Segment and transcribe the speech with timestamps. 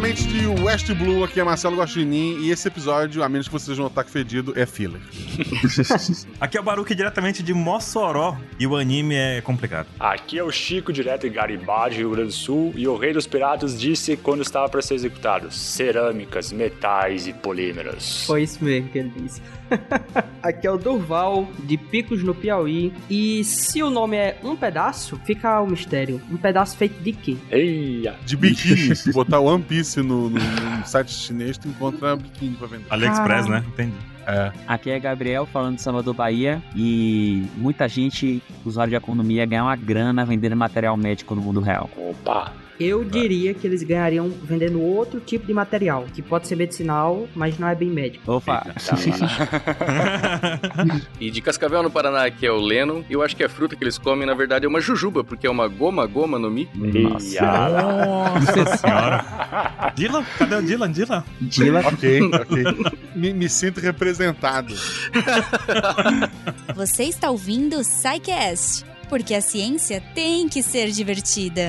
[0.00, 3.76] diretamente de West Blue, aqui é Marcelo Guaxinim, e esse episódio, a menos que vocês
[3.76, 5.00] não que fedido, é filler.
[6.40, 9.88] aqui é o Baruque diretamente de Mossoró, e o anime é complicado.
[10.00, 13.26] Aqui é o Chico, direto de Garibaldi, Rio Grande do Sul, e o Rei dos
[13.26, 18.24] Piratas disse quando estava para ser executado: cerâmicas, metais e polímeros.
[18.26, 19.42] Foi isso mesmo que ele disse.
[20.42, 22.92] Aqui é o Durval, de Picos no Piauí.
[23.08, 26.20] E se o nome é Um Pedaço, fica o mistério.
[26.30, 27.36] Um pedaço feito de quê?
[27.50, 28.14] Eia.
[28.24, 28.94] De biquíni.
[28.96, 32.86] Se botar One Piece no, no, no site chinês, tu encontra biquíni pra vender.
[32.90, 33.64] AliExpress, né?
[33.66, 33.96] Entendi.
[34.26, 34.52] É.
[34.66, 39.76] Aqui é Gabriel falando de Salvador Bahia e muita gente, usuário de economia, ganha uma
[39.76, 41.90] grana vendendo material médico no mundo real.
[41.96, 42.52] Opa!
[42.80, 47.58] Eu diria que eles ganhariam vendendo outro tipo de material, que pode ser medicinal, mas
[47.58, 48.32] não é bem médico.
[48.32, 48.60] Opa!
[48.74, 48.96] Tá
[51.20, 53.84] e de Cascavel, no Paraná, que é o Leno, eu acho que a fruta que
[53.84, 56.66] eles comem, na verdade, é uma jujuba, porque é uma goma, goma no mi.
[56.74, 59.92] Nossa, Nossa senhora!
[59.94, 60.24] Dylan?
[60.38, 60.90] Cadê o Dylan?
[60.90, 61.24] Dylan?
[61.38, 61.80] Dylan?
[61.80, 62.64] ok, ok.
[63.14, 64.74] Me, me sinto representado.
[66.74, 71.68] Você está ouvindo o Psycast, porque a ciência tem que ser divertida.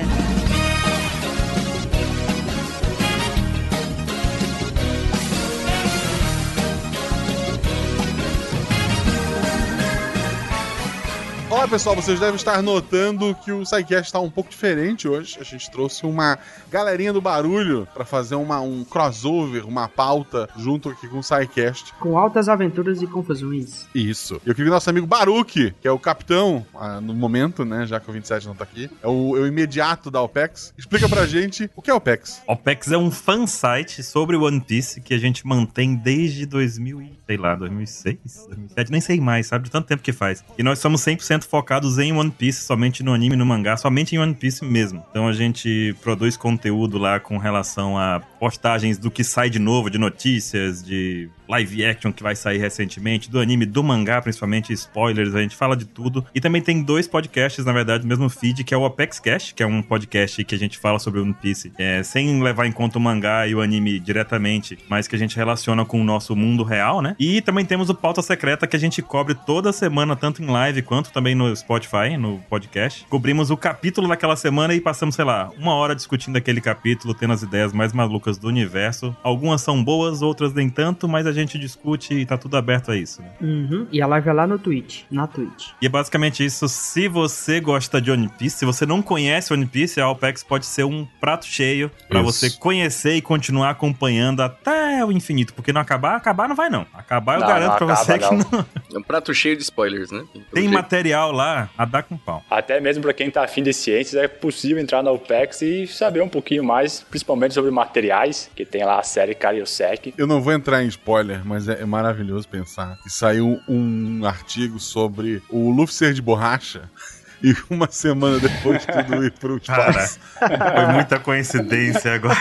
[11.62, 15.38] Olá pessoal, vocês devem estar notando que o SciCast está um pouco diferente hoje.
[15.40, 16.36] A gente trouxe uma
[16.68, 21.94] galerinha do barulho para fazer uma, um crossover, uma pauta junto aqui com o SciCast.
[22.00, 23.86] Com altas aventuras e confusões.
[23.94, 24.40] Isso.
[24.44, 28.00] Eu queria que nosso amigo Baruque, que é o capitão ah, no momento, né, já
[28.00, 30.74] que o 27 não tá aqui, é o, é o imediato da OPEX.
[30.76, 32.42] Explica pra gente o que é OPEX.
[32.44, 37.36] OPEX é um fansite sobre One Piece que a gente mantém desde 2000 e, sei
[37.36, 39.66] lá, 2006, 2007, nem sei mais, sabe?
[39.66, 40.42] De tanto tempo que faz.
[40.58, 44.18] E nós somos 100% focados em One Piece, somente no anime no mangá, somente em
[44.18, 45.04] One Piece mesmo.
[45.10, 49.90] Então a gente produz conteúdo lá com relação a postagens do que sai de novo,
[49.90, 55.34] de notícias, de live action que vai sair recentemente, do anime, do mangá, principalmente spoilers,
[55.34, 56.24] a gente fala de tudo.
[56.34, 59.62] E também tem dois podcasts, na verdade, mesmo feed, que é o Apex Cash, que
[59.62, 62.96] é um podcast que a gente fala sobre One Piece, é, sem levar em conta
[62.96, 66.64] o mangá e o anime diretamente, mas que a gente relaciona com o nosso mundo
[66.64, 67.14] real, né?
[67.18, 70.80] E também temos o Pauta Secreta, que a gente cobre toda semana, tanto em live
[70.82, 73.06] quanto também no Spotify, no podcast.
[73.08, 77.32] Cobrimos o capítulo daquela semana e passamos, sei lá, uma hora discutindo aquele capítulo, tendo
[77.32, 79.16] as ideias mais malucas do universo.
[79.22, 82.96] Algumas são boas, outras nem tanto, mas a gente discute e tá tudo aberto a
[82.96, 83.22] isso.
[83.22, 83.28] Né?
[83.40, 83.86] Uhum.
[83.90, 85.68] E a live é lá no Twitch, na Twitch.
[85.80, 86.68] E é basicamente isso.
[86.68, 90.66] Se você gosta de One Piece, se você não conhece One Piece, a Alpex pode
[90.66, 95.54] ser um prato cheio para você conhecer e continuar acompanhando até o infinito.
[95.54, 96.86] Porque não acabar, acabar não vai não.
[96.94, 98.18] Acabar eu não, garanto para você não.
[98.18, 98.66] que não.
[98.94, 100.24] É um prato cheio de spoilers, né?
[100.52, 100.74] Tem jeito.
[100.74, 102.44] material lá a dar com pau.
[102.50, 106.22] Até mesmo para quem tá afim de ciências, é possível entrar na Alpex e saber
[106.22, 110.14] um pouquinho mais, principalmente sobre materiais, que tem lá a série Cariosec.
[110.16, 114.24] Eu não vou entrar em spoiler spoiler, mas é, é maravilhoso pensar que saiu um
[114.24, 116.82] artigo sobre o Luffy ser de borracha
[117.42, 120.18] e uma semana depois tudo ir pro espaço.
[120.38, 122.36] Cara, foi muita coincidência agora.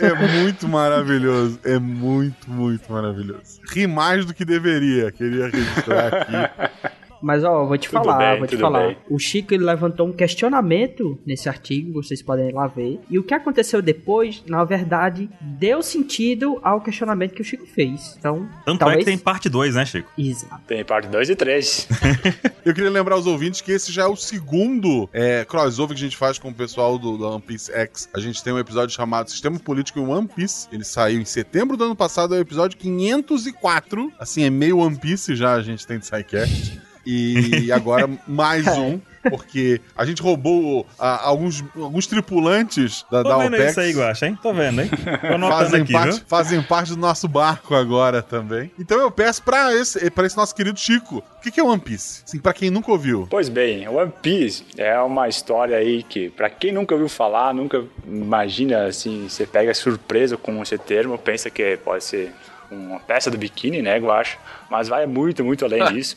[0.00, 1.60] É muito maravilhoso.
[1.64, 3.60] É muito, muito maravilhoso.
[3.72, 5.10] Ri mais do que deveria.
[5.12, 6.92] Queria registrar aqui.
[7.22, 8.86] Mas, ó, vou te tudo falar, bem, vou te falar.
[8.88, 8.96] Bem.
[9.08, 13.00] O Chico ele levantou um questionamento nesse artigo, vocês podem ir lá ver.
[13.08, 18.16] E o que aconteceu depois, na verdade, deu sentido ao questionamento que o Chico fez.
[18.18, 18.96] Então, Tanto talvez...
[18.96, 20.10] é que tem parte 2, né, Chico?
[20.18, 20.62] Exato.
[20.66, 21.88] Tem parte 2 e 3.
[22.64, 26.06] Eu queria lembrar aos ouvintes que esse já é o segundo é, crossover que a
[26.06, 28.08] gente faz com o pessoal do, do One Piece X.
[28.14, 30.68] A gente tem um episódio chamado Sistema Político em One Piece.
[30.72, 34.12] Ele saiu em setembro do ano passado, é o episódio 504.
[34.18, 36.80] Assim, é meio One Piece já a gente tem de SciCast.
[37.04, 43.38] E agora mais um porque a gente roubou a, alguns, alguns tripulantes da, Tô da
[43.38, 43.70] vendo OPEX.
[43.70, 44.38] isso aí, Guaxa, hein?
[44.42, 44.90] Tô vendo, hein?
[44.90, 46.22] Tô fazem, aqui, parte, viu?
[46.26, 48.70] fazem parte do nosso barco agora também.
[48.78, 51.80] Então eu peço pra esse, pra esse nosso querido Chico, o que, que é One
[51.80, 52.22] Piece?
[52.26, 53.26] Assim, pra quem nunca ouviu.
[53.30, 57.84] Pois bem, One Piece é uma história aí que, pra quem nunca ouviu falar, nunca
[58.06, 62.32] imagina, assim, você pega surpresa com esse termo, pensa que pode ser
[62.72, 64.38] uma peça do biquíni, né, Guacha?
[64.70, 66.16] Mas vai muito, muito além disso.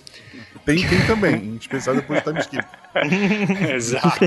[0.65, 2.65] Tem, tem também, em especial depois do time skip.
[3.73, 4.25] Exato.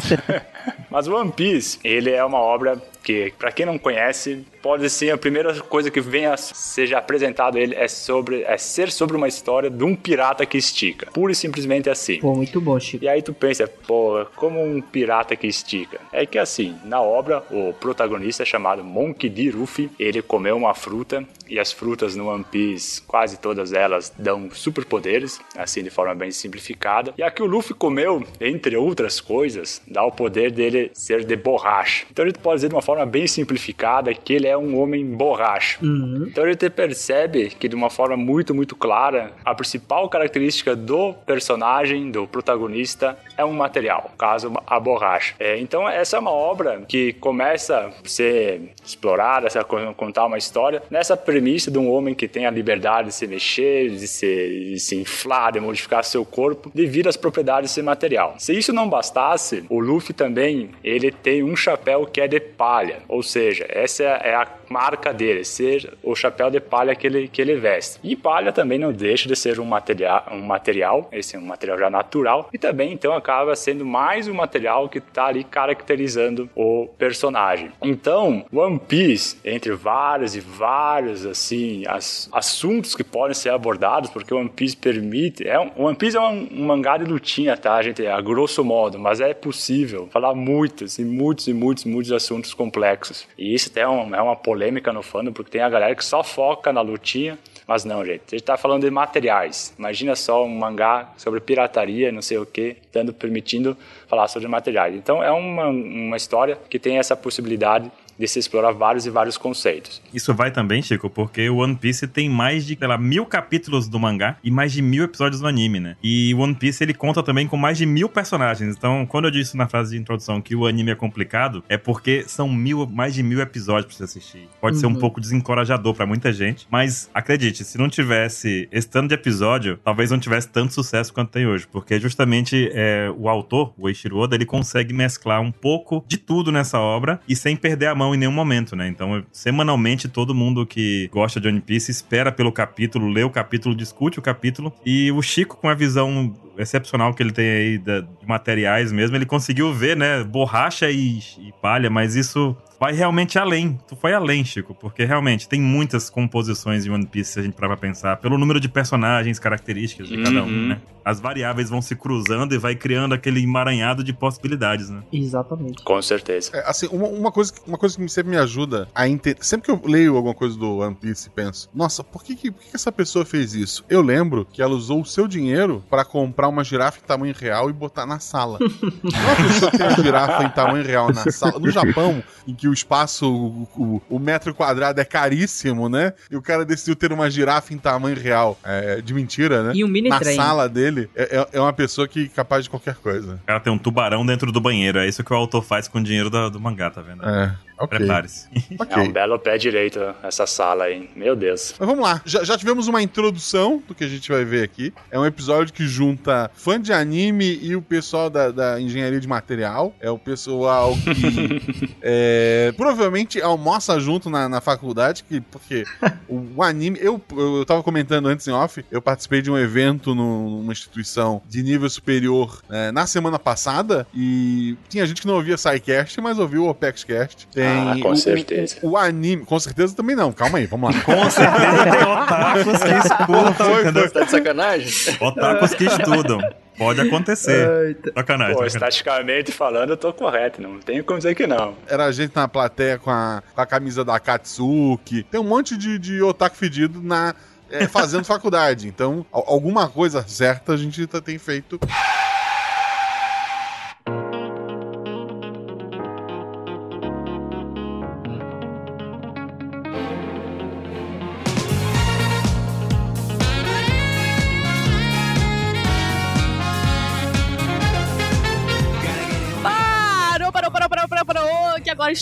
[0.90, 5.18] Mas One Piece, ele é uma obra que, para quem não conhece, pode ser a
[5.18, 9.84] primeira coisa que venha seja apresentado ele é sobre é ser sobre uma história de
[9.84, 11.10] um pirata que estica.
[11.12, 12.20] Pura e simplesmente assim.
[12.20, 13.04] Pô, muito bom, Chico.
[13.04, 16.00] E aí tu pensa, pô, como um pirata que estica?
[16.12, 19.50] É que assim, na obra, o protagonista é chamado Monkey D.
[19.50, 24.50] Luffy, ele comeu uma fruta e as frutas no One Piece, quase todas elas dão
[24.50, 27.14] superpoderes, assim de forma bem simplificada.
[27.16, 28.22] E a que o Luffy comeu,
[28.58, 32.04] entre outras coisas, dá o poder dele ser de borracha.
[32.10, 35.78] Então ele pode dizer de uma forma bem simplificada que ele é um homem borracha.
[35.80, 36.26] Uhum.
[36.28, 41.14] Então ele te percebe que de uma forma muito, muito clara, a principal característica do
[41.24, 45.36] personagem, do protagonista, é um material, caso a borracha.
[45.38, 50.82] É, então essa é uma obra que começa a ser explorada, a contar uma história
[50.90, 54.80] nessa premissa de um homem que tem a liberdade de se mexer, de se, de
[54.80, 58.34] se inflar, de modificar seu corpo devido às propriedades desse material.
[58.48, 63.02] Se isso não bastasse, o Luffy também ele tem um chapéu que é de palha,
[63.06, 67.42] ou seja, essa é a marca dele, ser o chapéu de palha que ele, que
[67.42, 68.00] ele veste.
[68.02, 71.78] E palha também não deixa de ser um material, um material, esse é um material
[71.78, 76.88] já natural, e também então acaba sendo mais um material que está ali caracterizando o
[76.98, 77.70] personagem.
[77.82, 84.32] Então, One Piece, entre vários e vários assim as, assuntos que podem ser abordados, porque
[84.32, 88.06] One Piece permite, é um, One Piece é um, um mangá de lutinha, tá, gente,
[88.06, 93.26] a grosso modo, mas é possível falar muitos e muitos e muitos muitos assuntos complexos.
[93.36, 96.22] E isso até é, é uma polêmica no fandom, porque tem a galera que só
[96.22, 97.38] foca na lutinha.
[97.66, 98.22] Mas não, gente.
[98.28, 99.74] A gente tá falando de materiais.
[99.78, 103.76] Imagina só um mangá sobre pirataria, não sei o que, dando, permitindo
[104.06, 104.94] falar sobre materiais.
[104.94, 109.38] Então é uma, uma história que tem essa possibilidade de se explorar vários e vários
[109.38, 110.02] conceitos.
[110.12, 113.88] Isso vai também, Chico, porque o One Piece tem mais de, sei lá, mil capítulos
[113.88, 115.96] do mangá e mais de mil episódios do anime, né?
[116.02, 118.76] E o One Piece, ele conta também com mais de mil personagens.
[118.76, 122.24] Então, quando eu disse na frase de introdução que o anime é complicado, é porque
[122.26, 124.48] são mil, mais de mil episódios pra você assistir.
[124.60, 124.80] Pode uhum.
[124.80, 124.98] ser um uhum.
[124.98, 130.10] pouco desencorajador para muita gente, mas acredite, se não tivesse esse tanto de episódio, talvez
[130.10, 134.34] não tivesse tanto sucesso quanto tem hoje, porque justamente é, o autor, o Eiichiro Oda,
[134.34, 138.18] ele consegue mesclar um pouco de tudo nessa obra e sem perder a mão em
[138.18, 138.88] nenhum momento, né?
[138.88, 143.74] Então, semanalmente, todo mundo que gosta de One Piece espera pelo capítulo, lê o capítulo,
[143.74, 144.72] discute o capítulo.
[144.84, 149.26] E o Chico, com a visão excepcional que ele tem aí de materiais mesmo, ele
[149.26, 153.78] conseguiu ver, né, borracha e, e palha, mas isso vai realmente além.
[153.88, 157.54] Tu foi além, Chico, porque realmente tem muitas composições em One Piece se a gente
[157.54, 160.24] parar pra pensar, pelo número de personagens, características de uhum.
[160.24, 160.68] cada um, uhum.
[160.68, 160.80] né?
[161.04, 165.02] As variáveis vão se cruzando e vai criando aquele emaranhado de possibilidades, né?
[165.10, 165.82] Exatamente.
[165.82, 166.50] Com certeza.
[166.54, 169.42] É, assim, uma, uma, coisa, uma coisa que sempre me ajuda a entender.
[169.42, 172.50] Sempre que eu leio alguma coisa do One Piece e penso, nossa, por que, que,
[172.50, 173.84] por que essa pessoa fez isso?
[173.88, 177.70] Eu lembro que ela usou o seu dinheiro para comprar uma girafa em tamanho real
[177.70, 178.58] e botar na sala.
[178.60, 181.58] uma pessoa tem uma girafa em tamanho real na sala.
[181.58, 186.12] No Japão, em que o espaço, o, o, o, metro quadrado é caríssimo, né?
[186.30, 188.58] E o cara decidiu ter uma girafa em tamanho real.
[188.64, 189.72] É, de mentira, né?
[189.74, 190.36] E um mini Na trem.
[190.36, 193.40] sala dele, é, é, é uma pessoa que é capaz de qualquer coisa.
[193.46, 194.98] Cara tem um tubarão dentro do banheiro.
[194.98, 197.24] É isso que o autor faz com o dinheiro do, do mangá, tá vendo?
[197.24, 197.67] É.
[197.78, 197.98] Okay.
[197.98, 198.48] Prepare-se.
[198.78, 199.02] Okay.
[199.02, 201.10] É um belo pé direito essa sala aí.
[201.16, 201.74] Meu Deus.
[201.78, 202.22] Mas vamos lá.
[202.24, 204.92] Já, já, tivemos uma introdução do que a gente vai ver aqui.
[205.10, 209.26] É um episódio que junta fã de anime e o pessoal da, da engenharia de
[209.26, 209.94] material.
[210.00, 215.84] É o pessoal que é, provavelmente almoça junto na, na faculdade, que, porque
[216.28, 216.98] o, o anime.
[217.00, 221.42] Eu, eu tava comentando antes em off, eu participei de um evento no, numa instituição
[221.48, 226.38] de nível superior é, na semana passada e tinha gente que não ouvia SciCast, mas
[226.38, 227.48] ouviu o OpexCast.
[227.48, 227.90] Tem tem.
[227.90, 228.76] Ah, com o, certeza.
[228.82, 229.44] O, o, anime.
[229.44, 230.32] Com certeza também não.
[230.32, 231.02] Calma aí, vamos lá.
[231.02, 233.54] Com certeza tem otakus que escutam.
[233.54, 234.10] Foi, foi.
[234.10, 235.16] Tá de sacanagem?
[235.20, 236.40] Otakus que estudam.
[236.78, 237.86] Pode acontecer.
[237.86, 238.12] Eita.
[238.16, 238.56] Sacanagem.
[238.56, 240.62] Pô, estaticamente falando, eu tô correto.
[240.62, 241.74] Não tenho como dizer que não.
[241.88, 245.24] Era a gente na plateia com a, com a camisa da Katsuki.
[245.24, 247.34] Tem um monte de, de otaku fedido na,
[247.70, 248.86] é, fazendo faculdade.
[248.86, 251.80] Então, alguma coisa certa a gente tá, tem feito.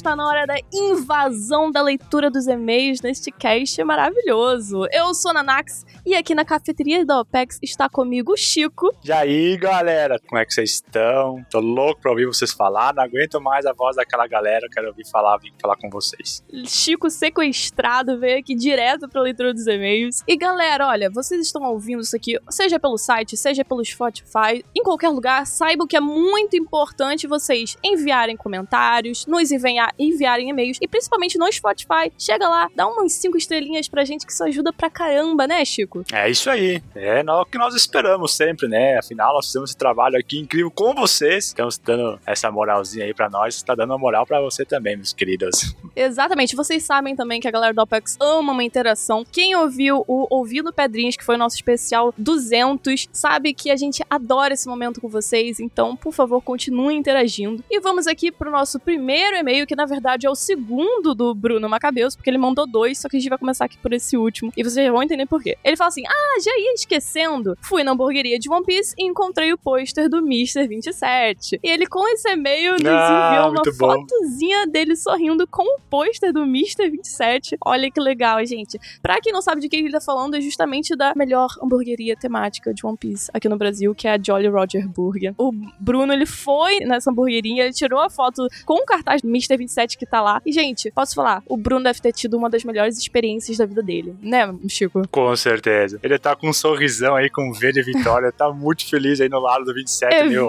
[0.07, 4.87] Está na hora da invasão da leitura dos e-mails neste cast maravilhoso.
[4.93, 8.95] Eu sou Nanax e aqui na cafeteria da OPEX está comigo o Chico.
[9.05, 11.45] E aí, galera, como é que vocês estão?
[11.51, 15.05] Tô louco pra ouvir vocês falar, não aguento mais a voz daquela galera, quero ouvir
[15.11, 16.45] falar, vim falar com vocês.
[16.65, 20.23] Chico sequestrado veio aqui direto pra leitura dos e-mails.
[20.29, 24.83] E galera, olha, vocês estão ouvindo isso aqui, seja pelo site, seja pelo Spotify, em
[24.85, 30.79] qualquer lugar, saibam que é muito importante vocês enviarem comentários, nos a enviarem e-mails.
[30.81, 34.73] E principalmente no Spotify, chega lá, dá umas cinco estrelinhas pra gente, que isso ajuda
[34.73, 35.96] pra caramba, né, Chico?
[36.13, 36.83] É isso aí.
[36.95, 38.99] É o que nós esperamos sempre, né?
[38.99, 41.47] Afinal, nós fizemos esse trabalho aqui incrível com vocês.
[41.47, 43.57] Estamos dando essa moralzinha aí pra nós.
[43.57, 45.75] Está dando uma moral pra você também, meus queridos.
[45.95, 46.57] Exatamente.
[46.57, 49.25] Vocês sabem também que a galera do OPEX ama uma interação.
[49.31, 54.03] Quem ouviu o Ouvindo Pedrinhas, que foi o nosso especial 200, sabe que a gente
[54.09, 55.61] adora esse momento com vocês.
[55.61, 57.63] Então, por favor, continuem interagindo.
[57.71, 61.69] E vamos aqui pro nosso primeiro e-mail, que na verdade é o segundo do Bruno
[61.69, 64.53] Macabeus, porque ele mandou dois, só que a gente vai começar aqui por esse último.
[64.57, 65.57] E vocês já vão entender por quê.
[65.65, 67.57] Ele fala assim: Ah, já ia esquecendo.
[67.61, 70.67] Fui na hamburgueria de One Piece e encontrei o pôster do Mr.
[70.67, 71.61] 27.
[71.63, 76.33] E ele, com esse e-mail, nos ah, enviou uma fotozinha dele sorrindo com o pôster
[76.33, 76.91] do Mr.
[76.91, 77.57] 27.
[77.65, 78.79] Olha que legal, gente.
[79.01, 82.73] Pra quem não sabe de quem ele tá falando, é justamente da melhor hamburgueria temática
[82.73, 85.35] de One Piece aqui no Brasil, que é a Jolly Roger Burger.
[85.39, 89.57] O Bruno, ele foi nessa hamburgueria, ele tirou a foto com o cartaz do Mr.
[89.57, 90.41] 27 que tá lá.
[90.45, 93.83] E, gente, posso falar, o Bruno deve ter tido uma das melhores experiências da vida
[93.83, 95.03] dele, né, Chico?
[95.11, 95.76] Com certeza.
[96.03, 99.41] Ele tá com um sorrisão aí, com V de vitória, tá muito feliz aí no
[99.41, 100.49] lado do 27, é, meu.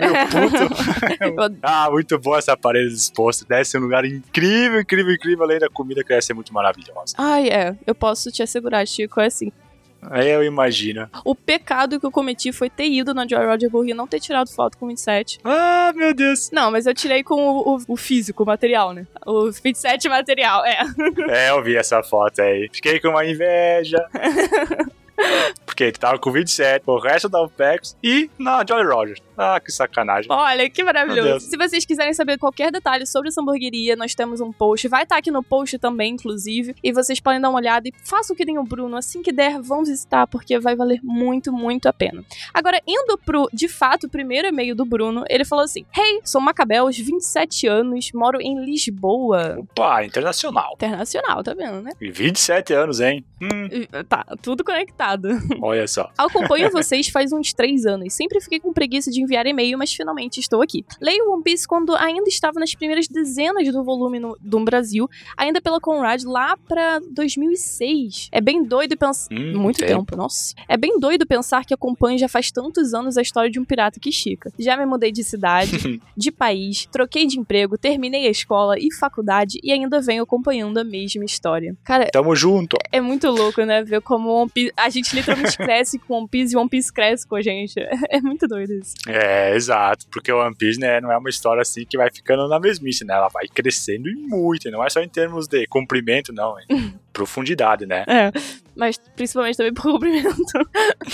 [0.00, 0.12] Meu
[1.46, 1.58] puto.
[1.62, 3.44] ah, muito boa essa parede disposta.
[3.46, 5.44] Deve ser um lugar incrível, incrível, incrível.
[5.44, 7.14] Além da comida que deve ser muito maravilhosa.
[7.18, 7.76] Ai, é.
[7.86, 9.20] Eu posso te assegurar, Chico.
[9.20, 9.52] É assim.
[10.02, 11.08] Aí eu imagino.
[11.24, 14.20] O pecado que eu cometi foi ter ido na Joy Roger Burger e não ter
[14.20, 15.40] tirado foto com o 27.
[15.44, 16.50] Ah, meu Deus.
[16.50, 19.06] Não, mas eu tirei com o, o, o físico, o material, né?
[19.26, 20.80] O 27 material, é.
[21.28, 22.68] É, eu vi essa foto aí.
[22.72, 23.98] Fiquei com uma inveja.
[25.66, 29.20] Porque ele tava com 27, o resto da OPEX e na Jolly Rogers.
[29.42, 30.30] Ah, que sacanagem.
[30.30, 31.48] Olha, que maravilhoso.
[31.48, 34.86] Se vocês quiserem saber qualquer detalhe sobre essa hamburgueria, nós temos um post.
[34.86, 36.74] Vai estar tá aqui no post também, inclusive.
[36.84, 38.98] E vocês podem dar uma olhada e façam que nem o Bruno.
[38.98, 42.22] Assim que der, vão visitar, porque vai valer muito, muito a pena.
[42.52, 46.40] Agora, indo pro, de fato, o primeiro e-mail do Bruno, ele falou assim: Hey, sou
[46.40, 49.56] Macabel, 27 anos, moro em Lisboa.
[49.58, 50.74] Opa, internacional.
[50.74, 51.92] Internacional, tá vendo, né?
[51.98, 53.24] E 27 anos, hein?
[53.40, 53.68] Hum.
[54.06, 55.28] Tá, tudo conectado.
[55.62, 56.10] Olha só.
[56.18, 58.12] Acompanho vocês faz uns 3 anos.
[58.12, 60.84] Sempre fiquei com preguiça de enviar e-mail, mas finalmente estou aqui.
[61.00, 65.60] Leio One Piece quando ainda estava nas primeiras dezenas do volume no, do Brasil, ainda
[65.60, 68.28] pela Conrad, lá pra 2006.
[68.32, 69.32] É bem doido pensar.
[69.32, 70.04] Hum, Muito tempo.
[70.04, 70.54] tempo, nossa.
[70.68, 74.00] É bem doido pensar que acompanho já faz tantos anos a história de um pirata
[74.00, 74.52] que estica.
[74.58, 79.58] Já me mudei de cidade, de país, troquei de emprego, terminei a escola e faculdade
[79.62, 81.76] e ainda venho acompanhando a mesma história.
[81.84, 82.76] Cara, tamo junto.
[82.90, 83.82] É, é muito louco, né?
[83.82, 87.26] Ver como One Piece, a gente literalmente cresce com One Piece e One Piece cresce
[87.26, 87.78] com a gente.
[88.10, 88.94] É muito doido isso.
[89.06, 89.19] É,
[89.54, 92.60] exato, porque o One Piece, né, não é uma história assim que vai ficando na
[92.60, 93.14] mesmice, né?
[93.14, 97.86] Ela vai crescendo e muito, não é só em termos de comprimento, não, em profundidade,
[97.86, 98.04] né?
[98.06, 98.32] É,
[98.74, 100.44] mas principalmente também por cumprimento.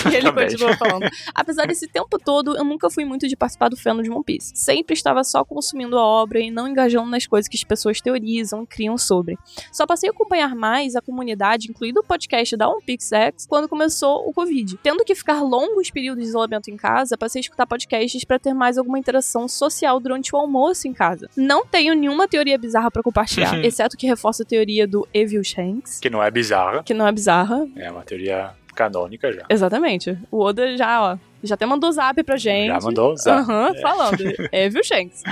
[0.03, 1.09] que ele continua falando.
[1.35, 4.53] Apesar desse tempo todo, eu nunca fui muito de participar do fandom de One Piece.
[4.55, 8.63] Sempre estava só consumindo a obra e não engajando nas coisas que as pessoas teorizam
[8.63, 9.39] e criam sobre.
[9.73, 13.69] Só passei a acompanhar mais a comunidade, incluído o podcast da One Piece X, quando
[13.69, 14.79] começou o Covid.
[14.83, 18.55] Tendo que ficar longos períodos de isolamento em casa, passei a escutar podcasts para ter
[18.55, 21.29] mais alguma interação social durante o almoço em casa.
[21.37, 26.01] Não tenho nenhuma teoria bizarra para compartilhar, exceto que reforça a teoria do Evil Shanks.
[26.01, 26.83] Que não é bizarra.
[26.83, 27.46] Que não é bizarra.
[27.77, 29.45] É uma teoria canônica já.
[29.49, 30.19] Exatamente.
[30.31, 32.69] O Oda já, ó, já até mandou zap pra gente.
[32.69, 33.41] Já mandou zap.
[33.41, 33.81] Aham, uhum, é.
[33.81, 34.19] falando.
[34.53, 35.23] Evil Shanks.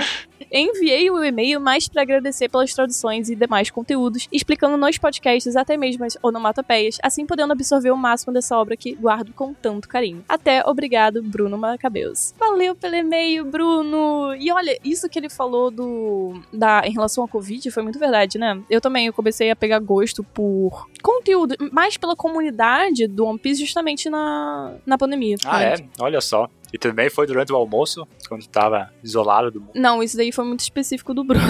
[0.51, 5.75] Enviei o e-mail mais para agradecer pelas traduções e demais conteúdos, explicando nos podcasts até
[5.75, 10.23] mesmo as onomatopeias, assim podendo absorver o máximo dessa obra que guardo com tanto carinho.
[10.29, 12.33] Até obrigado, Bruno Macabeus.
[12.39, 14.35] Valeu pelo e-mail, Bruno!
[14.39, 18.37] E olha, isso que ele falou do da em relação ao Covid foi muito verdade,
[18.37, 18.61] né?
[18.69, 23.61] Eu também eu comecei a pegar gosto por conteúdo, mais pela comunidade do One Piece
[23.61, 25.35] justamente na, na pandemia.
[25.45, 25.75] Ah, é?
[25.99, 26.49] Olha só.
[26.73, 29.71] E também foi durante o almoço, quando tava isolado do mundo.
[29.75, 31.45] Não, isso daí foi muito específico do Bruno.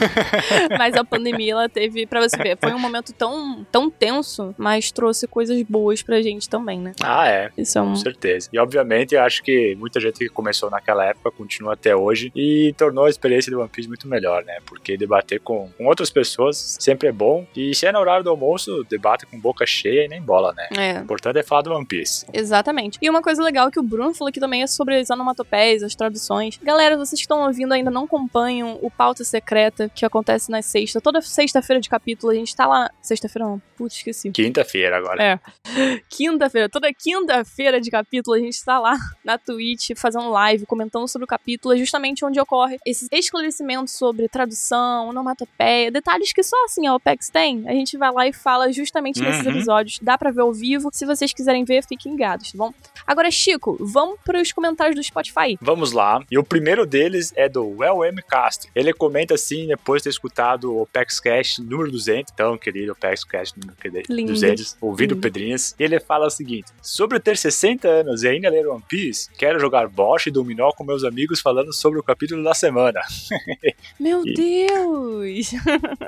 [0.78, 4.90] mas a pandemia, ela teve, pra você ver, foi um momento tão, tão tenso, mas
[4.90, 6.92] trouxe coisas boas pra gente também, né?
[7.02, 7.50] Ah, é.
[7.56, 7.90] Isso é um...
[7.90, 8.48] Com certeza.
[8.52, 12.74] E obviamente, eu acho que muita gente que começou naquela época continua até hoje e
[12.76, 14.58] tornou a experiência do One Piece muito melhor, né?
[14.66, 17.46] Porque debater com, com outras pessoas sempre é bom.
[17.56, 20.68] E se é no horário do almoço, debate com boca cheia e nem bola, né?
[20.76, 21.00] É.
[21.00, 22.26] O importante é falar do One Piece.
[22.32, 22.98] Exatamente.
[23.00, 25.93] E uma coisa legal que o Bruno falou que também é sobre as onomatopeias, as
[25.94, 26.58] traduções.
[26.62, 31.00] Galera, vocês que estão ouvindo ainda não acompanham o Pauta Secreta, que acontece na sexta.
[31.00, 32.90] Toda sexta-feira de capítulo, a gente tá lá.
[33.02, 34.30] Sexta-feira não, putz, esqueci.
[34.30, 35.22] Quinta-feira agora.
[35.22, 35.40] É.
[36.08, 41.24] Quinta-feira, toda quinta-feira de capítulo, a gente tá lá na Twitch fazendo live, comentando sobre
[41.24, 41.74] o capítulo.
[41.74, 47.28] É justamente onde ocorre esses esclarecimentos sobre tradução, onomatopeia, detalhes que só assim a OPEX
[47.28, 47.68] tem.
[47.68, 49.26] A gente vai lá e fala justamente uhum.
[49.26, 49.98] nesses episódios.
[50.00, 50.90] Dá pra ver ao vivo.
[50.92, 52.72] Se vocês quiserem ver, fiquem ligados, tá bom?
[53.06, 55.58] Agora, Chico, vamos pros comentários do Spotify.
[55.60, 56.24] Vamos vamos lá.
[56.30, 58.22] E o primeiro deles é do Well M.
[58.22, 58.70] Castro.
[58.74, 63.24] Ele comenta assim, depois de ter escutado o Opex Cash número 200, então, querido Opex
[63.24, 65.74] Cash número 200, ouvido Pedrinhas.
[65.78, 69.88] Ele fala o seguinte: Sobre ter 60 anos e ainda ler One Piece, quero jogar
[69.88, 73.00] Bosch e Dominó com meus amigos falando sobre o capítulo da semana.
[74.00, 74.34] Meu e...
[74.34, 75.50] Deus!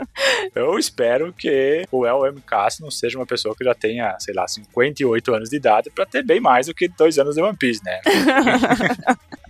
[0.55, 2.41] eu espero que o El M.
[2.41, 6.07] Castro não seja uma pessoa que já tenha, sei lá, 58 anos de idade para
[6.07, 8.01] ter bem mais do que dois anos de One Piece, né?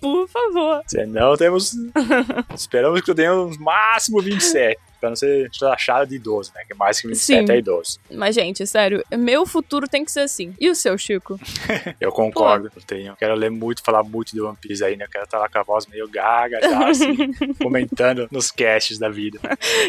[0.00, 0.82] Por favor.
[0.86, 1.72] Senão temos.
[2.54, 6.62] Esperamos que eu tenha uns máximo 27 pra não ser achada de idoso, né?
[6.66, 7.52] Que é mais que 27 Sim.
[7.52, 7.98] é idoso.
[8.10, 10.54] Mas, gente, sério, meu futuro tem que ser assim.
[10.58, 11.38] E o seu, Chico?
[12.00, 12.70] eu concordo.
[12.74, 15.04] Eu tenho, quero ler muito, falar muito de One Piece aí, né?
[15.04, 17.32] Eu quero estar lá com a voz meio gaga já, assim,
[17.62, 19.38] comentando nos casts da vida.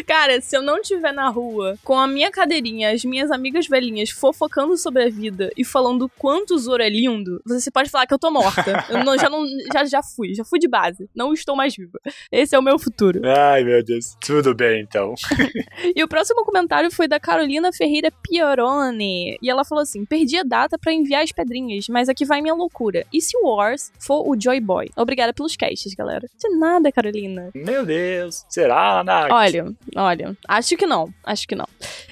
[0.06, 4.10] Cara, se eu não estiver na rua com a minha cadeirinha, as minhas amigas velhinhas
[4.10, 8.12] fofocando sobre a vida e falando quanto o Zoro é lindo, você pode falar que
[8.12, 8.84] eu tô morta.
[8.90, 11.08] Eu não, já, não, já, já fui, já fui de base.
[11.14, 11.98] Não estou mais viva.
[12.30, 13.22] Esse é o meu futuro.
[13.24, 14.14] Ai, meu Deus.
[14.20, 15.14] Tudo bem, então não.
[15.94, 19.38] e o próximo comentário foi da Carolina Ferreira Piorone.
[19.40, 22.54] E ela falou assim: perdi a data para enviar as pedrinhas, mas aqui vai minha
[22.54, 23.04] loucura.
[23.12, 24.90] E se o Wars for o Joy Boy?
[24.96, 26.26] Obrigada pelos casts, galera.
[26.38, 27.50] De nada, Carolina.
[27.54, 28.44] Meu Deus.
[28.48, 29.30] Será, Nath?
[29.30, 30.36] Olha, olha.
[30.48, 31.12] Acho que não.
[31.24, 31.66] Acho que não.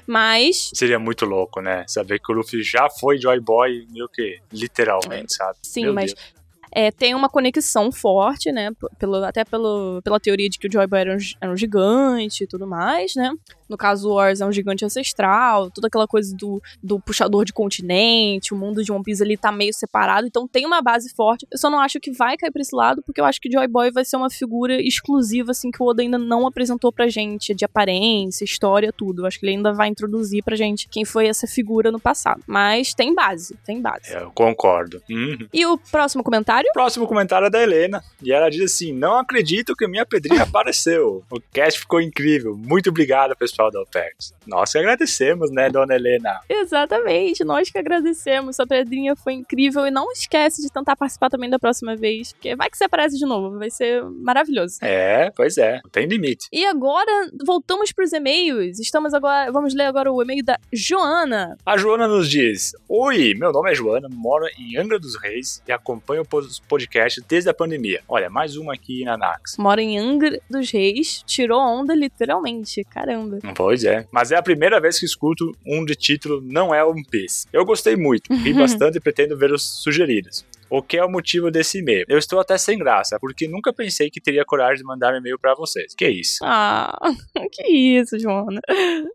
[0.06, 0.70] Mas.
[0.74, 1.84] Seria muito louco, né?
[1.86, 5.58] Saber que o Luffy já foi Joy Boy, meio que literalmente, sabe?
[5.62, 6.12] Sim, Meu mas.
[6.12, 6.43] Deus
[6.74, 8.70] é, tem uma conexão forte, né?
[8.98, 12.44] Pelo, até pelo, pela teoria de que o Joy Boy era um, era um gigante
[12.44, 13.30] e tudo mais, né?
[13.68, 17.52] No caso, o Wars é um gigante ancestral, toda aquela coisa do, do puxador de
[17.52, 21.46] continente, o mundo de One Piece ali tá meio separado, então tem uma base forte.
[21.50, 23.66] Eu só não acho que vai cair pra esse lado, porque eu acho que Joy
[23.66, 27.54] Boy vai ser uma figura exclusiva, assim, que o Oda ainda não apresentou pra gente,
[27.54, 29.22] de aparência, história, tudo.
[29.22, 32.42] Eu acho que ele ainda vai introduzir pra gente quem foi essa figura no passado.
[32.46, 34.12] Mas tem base, tem base.
[34.12, 35.02] Eu concordo.
[35.08, 35.48] Uhum.
[35.52, 36.63] E o próximo comentário?
[36.70, 40.42] O próximo comentário é da Helena, e ela diz assim: Não acredito que minha pedrinha
[40.42, 41.22] apareceu.
[41.30, 42.56] O cast ficou incrível.
[42.56, 44.34] Muito obrigada, pessoal da OPEX.
[44.46, 46.40] Nós que agradecemos, né, dona Helena?
[46.48, 48.56] Exatamente, nós que agradecemos.
[48.56, 52.54] Sua pedrinha foi incrível e não esquece de tentar participar também da próxima vez, porque
[52.56, 54.78] vai que você aparece de novo, vai ser maravilhoso.
[54.82, 56.48] É, pois é, não tem limite.
[56.52, 58.78] E agora, voltamos para os e-mails.
[58.78, 61.56] Estamos agora, vamos ler agora o e-mail da Joana.
[61.64, 65.72] A Joana nos diz: Oi, meu nome é Joana, moro em Angra dos Reis e
[65.72, 68.00] acompanho os podcasts desde a pandemia.
[68.08, 69.56] Olha, mais uma aqui na Nax.
[69.58, 73.38] Mora em Angra dos Reis, tirou onda literalmente, caramba.
[73.54, 74.06] Pois é.
[74.10, 77.46] Mas é a primeira vez que escuto um de título Não é One Piece.
[77.52, 80.44] Eu gostei muito, ri bastante e pretendo ver os sugeridos.
[80.74, 82.04] O que é o motivo desse e-mail?
[82.08, 85.38] Eu estou até sem graça, porque nunca pensei que teria coragem de mandar um e-mail
[85.38, 85.94] para vocês.
[85.96, 86.38] Que isso?
[86.42, 86.98] Ah,
[87.52, 88.60] que isso, Joana.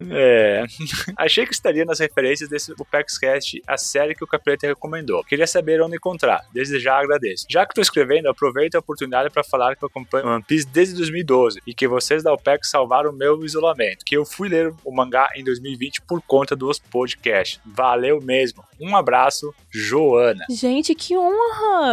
[0.09, 0.63] É.
[1.17, 5.21] Achei que estaria nas referências desse OpexCast, a série que o Capeta recomendou.
[5.25, 6.45] Queria saber onde encontrar.
[6.53, 7.45] Desde já agradeço.
[7.49, 10.95] Já que estou escrevendo, aproveito a oportunidade para falar que eu acompanho One Piece desde
[10.95, 14.05] 2012 e que vocês da OPEX salvaram o meu isolamento.
[14.05, 17.59] Que eu fui ler o mangá em 2020 por conta dos podcasts.
[17.65, 18.63] Valeu mesmo.
[18.79, 20.45] Um abraço, Joana.
[20.49, 21.48] Gente, que honra!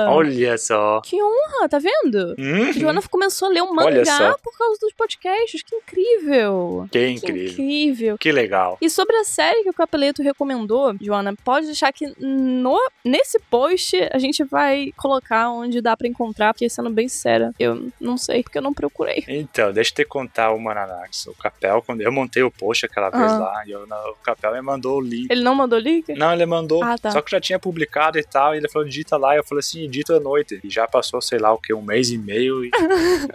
[0.09, 1.01] Olha só.
[1.03, 2.35] Que honra, tá vendo?
[2.39, 2.73] Uhum.
[2.73, 5.63] Joana começou a ler o mangá por causa dos podcasts.
[5.63, 6.89] Que incrível.
[6.91, 7.55] Que incrível.
[7.55, 8.19] Que incrível.
[8.19, 8.79] Que legal.
[8.81, 13.97] E sobre a série que o Capeleto recomendou, Joana, pode deixar que no, nesse post
[14.13, 18.43] a gente vai colocar onde dá para encontrar, porque sendo bem séria, eu não sei,
[18.43, 19.25] porque eu não procurei.
[19.29, 21.27] Então, deixa eu te contar uma Nanax.
[21.27, 23.39] O Capel, quando eu montei o post aquela vez ah.
[23.39, 25.31] lá, eu, o Capel me mandou o link.
[25.31, 26.13] Ele não mandou o link?
[26.15, 26.83] Não, ele mandou.
[26.83, 27.11] Ah, tá.
[27.11, 28.55] Só que já tinha publicado e tal.
[28.55, 29.37] E ele falou, digita lá.
[29.37, 30.61] Eu falei assim, edita à noite.
[30.63, 32.65] E já passou, sei lá, o que, um mês e meio.
[32.65, 32.71] E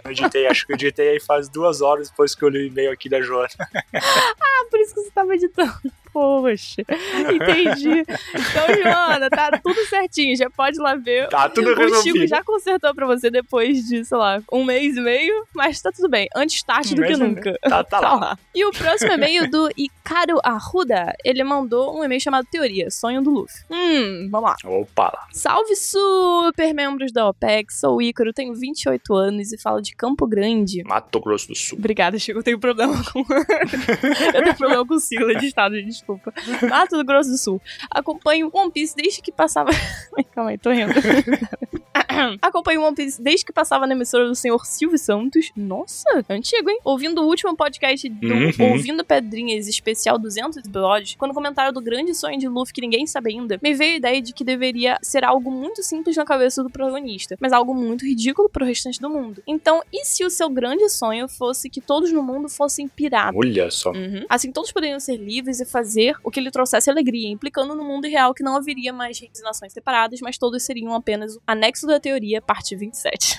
[0.04, 2.66] eu editei, acho que eu editei aí faz duas horas depois que eu li o
[2.66, 3.48] e-mail aqui da Joana.
[3.94, 5.72] ah, por isso que você tava editando.
[6.12, 6.82] Poxa,
[7.32, 8.00] entendi.
[8.00, 10.36] Então, Joana, tá tudo certinho.
[10.36, 11.28] Já pode ir lá ver.
[11.28, 11.94] Tá tudo resolvido.
[11.96, 15.46] O Chico já consertou pra você depois de, sei lá, um mês e meio.
[15.54, 16.28] Mas tá tudo bem.
[16.36, 17.58] Antes tarde um do que nunca.
[17.62, 18.14] Tá, tá, lá.
[18.14, 18.38] lá.
[18.54, 21.14] E o próximo e-mail do Icaro Arruda.
[21.24, 23.64] Ele mandou um e-mail chamado Teoria, Sonho do Luffy.
[23.70, 24.56] Hum, vamos lá.
[24.64, 25.26] Opa.
[25.32, 27.80] Salve super membros da OPEX.
[27.80, 30.82] Sou o Ícaro, tenho 28 anos e falo de Campo Grande.
[30.84, 31.78] Mato Grosso do Sul.
[31.78, 32.38] Obrigada, Chico.
[32.38, 33.20] Eu tenho problema com.
[34.34, 36.32] eu tenho problema com sigla de estado, gente desculpa.
[36.68, 37.62] Mato do Grosso do Sul.
[37.90, 39.70] Acompanho One Piece desde que passava.
[40.34, 40.92] Calma aí, tô rindo.
[42.42, 45.50] Acompanho One Piece desde que passava na emissora do senhor Silvio Santos.
[45.56, 46.78] Nossa, antigo, hein?
[46.84, 48.72] Ouvindo o último podcast do uhum.
[48.72, 53.30] Ouvindo Pedrinhas especial 200 episódios, quando comentaram do grande sonho de Luffy que ninguém sabe
[53.30, 56.70] ainda, me veio a ideia de que deveria ser algo muito simples na cabeça do
[56.70, 59.42] protagonista, mas algo muito ridículo pro restante do mundo.
[59.46, 63.36] Então, e se o seu grande sonho fosse que todos no mundo fossem piratas?
[63.36, 63.90] Olha só.
[63.90, 64.24] Uhum.
[64.28, 65.91] Assim, todos poderiam ser livres e fazer
[66.22, 69.44] o que lhe trouxesse alegria, implicando no mundo real que não haveria mais redes e
[69.44, 73.38] nações separadas, mas todos seriam apenas o anexo da teoria parte 27.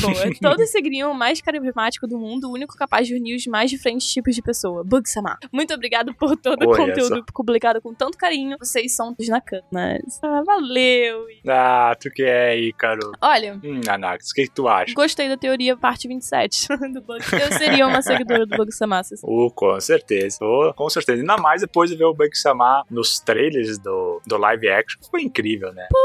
[0.00, 0.14] Boa.
[0.40, 4.08] Todos seguiriam o mais carismático do mundo, o único capaz de unir os mais diferentes
[4.08, 4.82] tipos de pessoa.
[4.84, 5.38] Bug-sama.
[5.52, 8.56] Muito obrigado por todo o conteúdo publicado com tanto carinho.
[8.58, 10.20] Vocês são dos nacanas.
[10.22, 11.26] Ah, valeu.
[11.46, 13.12] Ah, tu que é, Ícaro.
[13.20, 13.60] Olha.
[13.62, 14.94] Hum, Anax, o que, tu acha?
[14.94, 17.20] Gostei da teoria parte 27 do Bug.
[17.32, 19.02] Eu seria uma seguidora do Bug-sama.
[19.22, 20.38] Oh, com certeza.
[20.40, 21.20] Oh, com certeza.
[21.20, 25.00] Ainda mais depois de ver o Bug-sama nos trailers do, do live action.
[25.10, 25.88] Foi incrível, né?
[25.90, 25.98] Pô,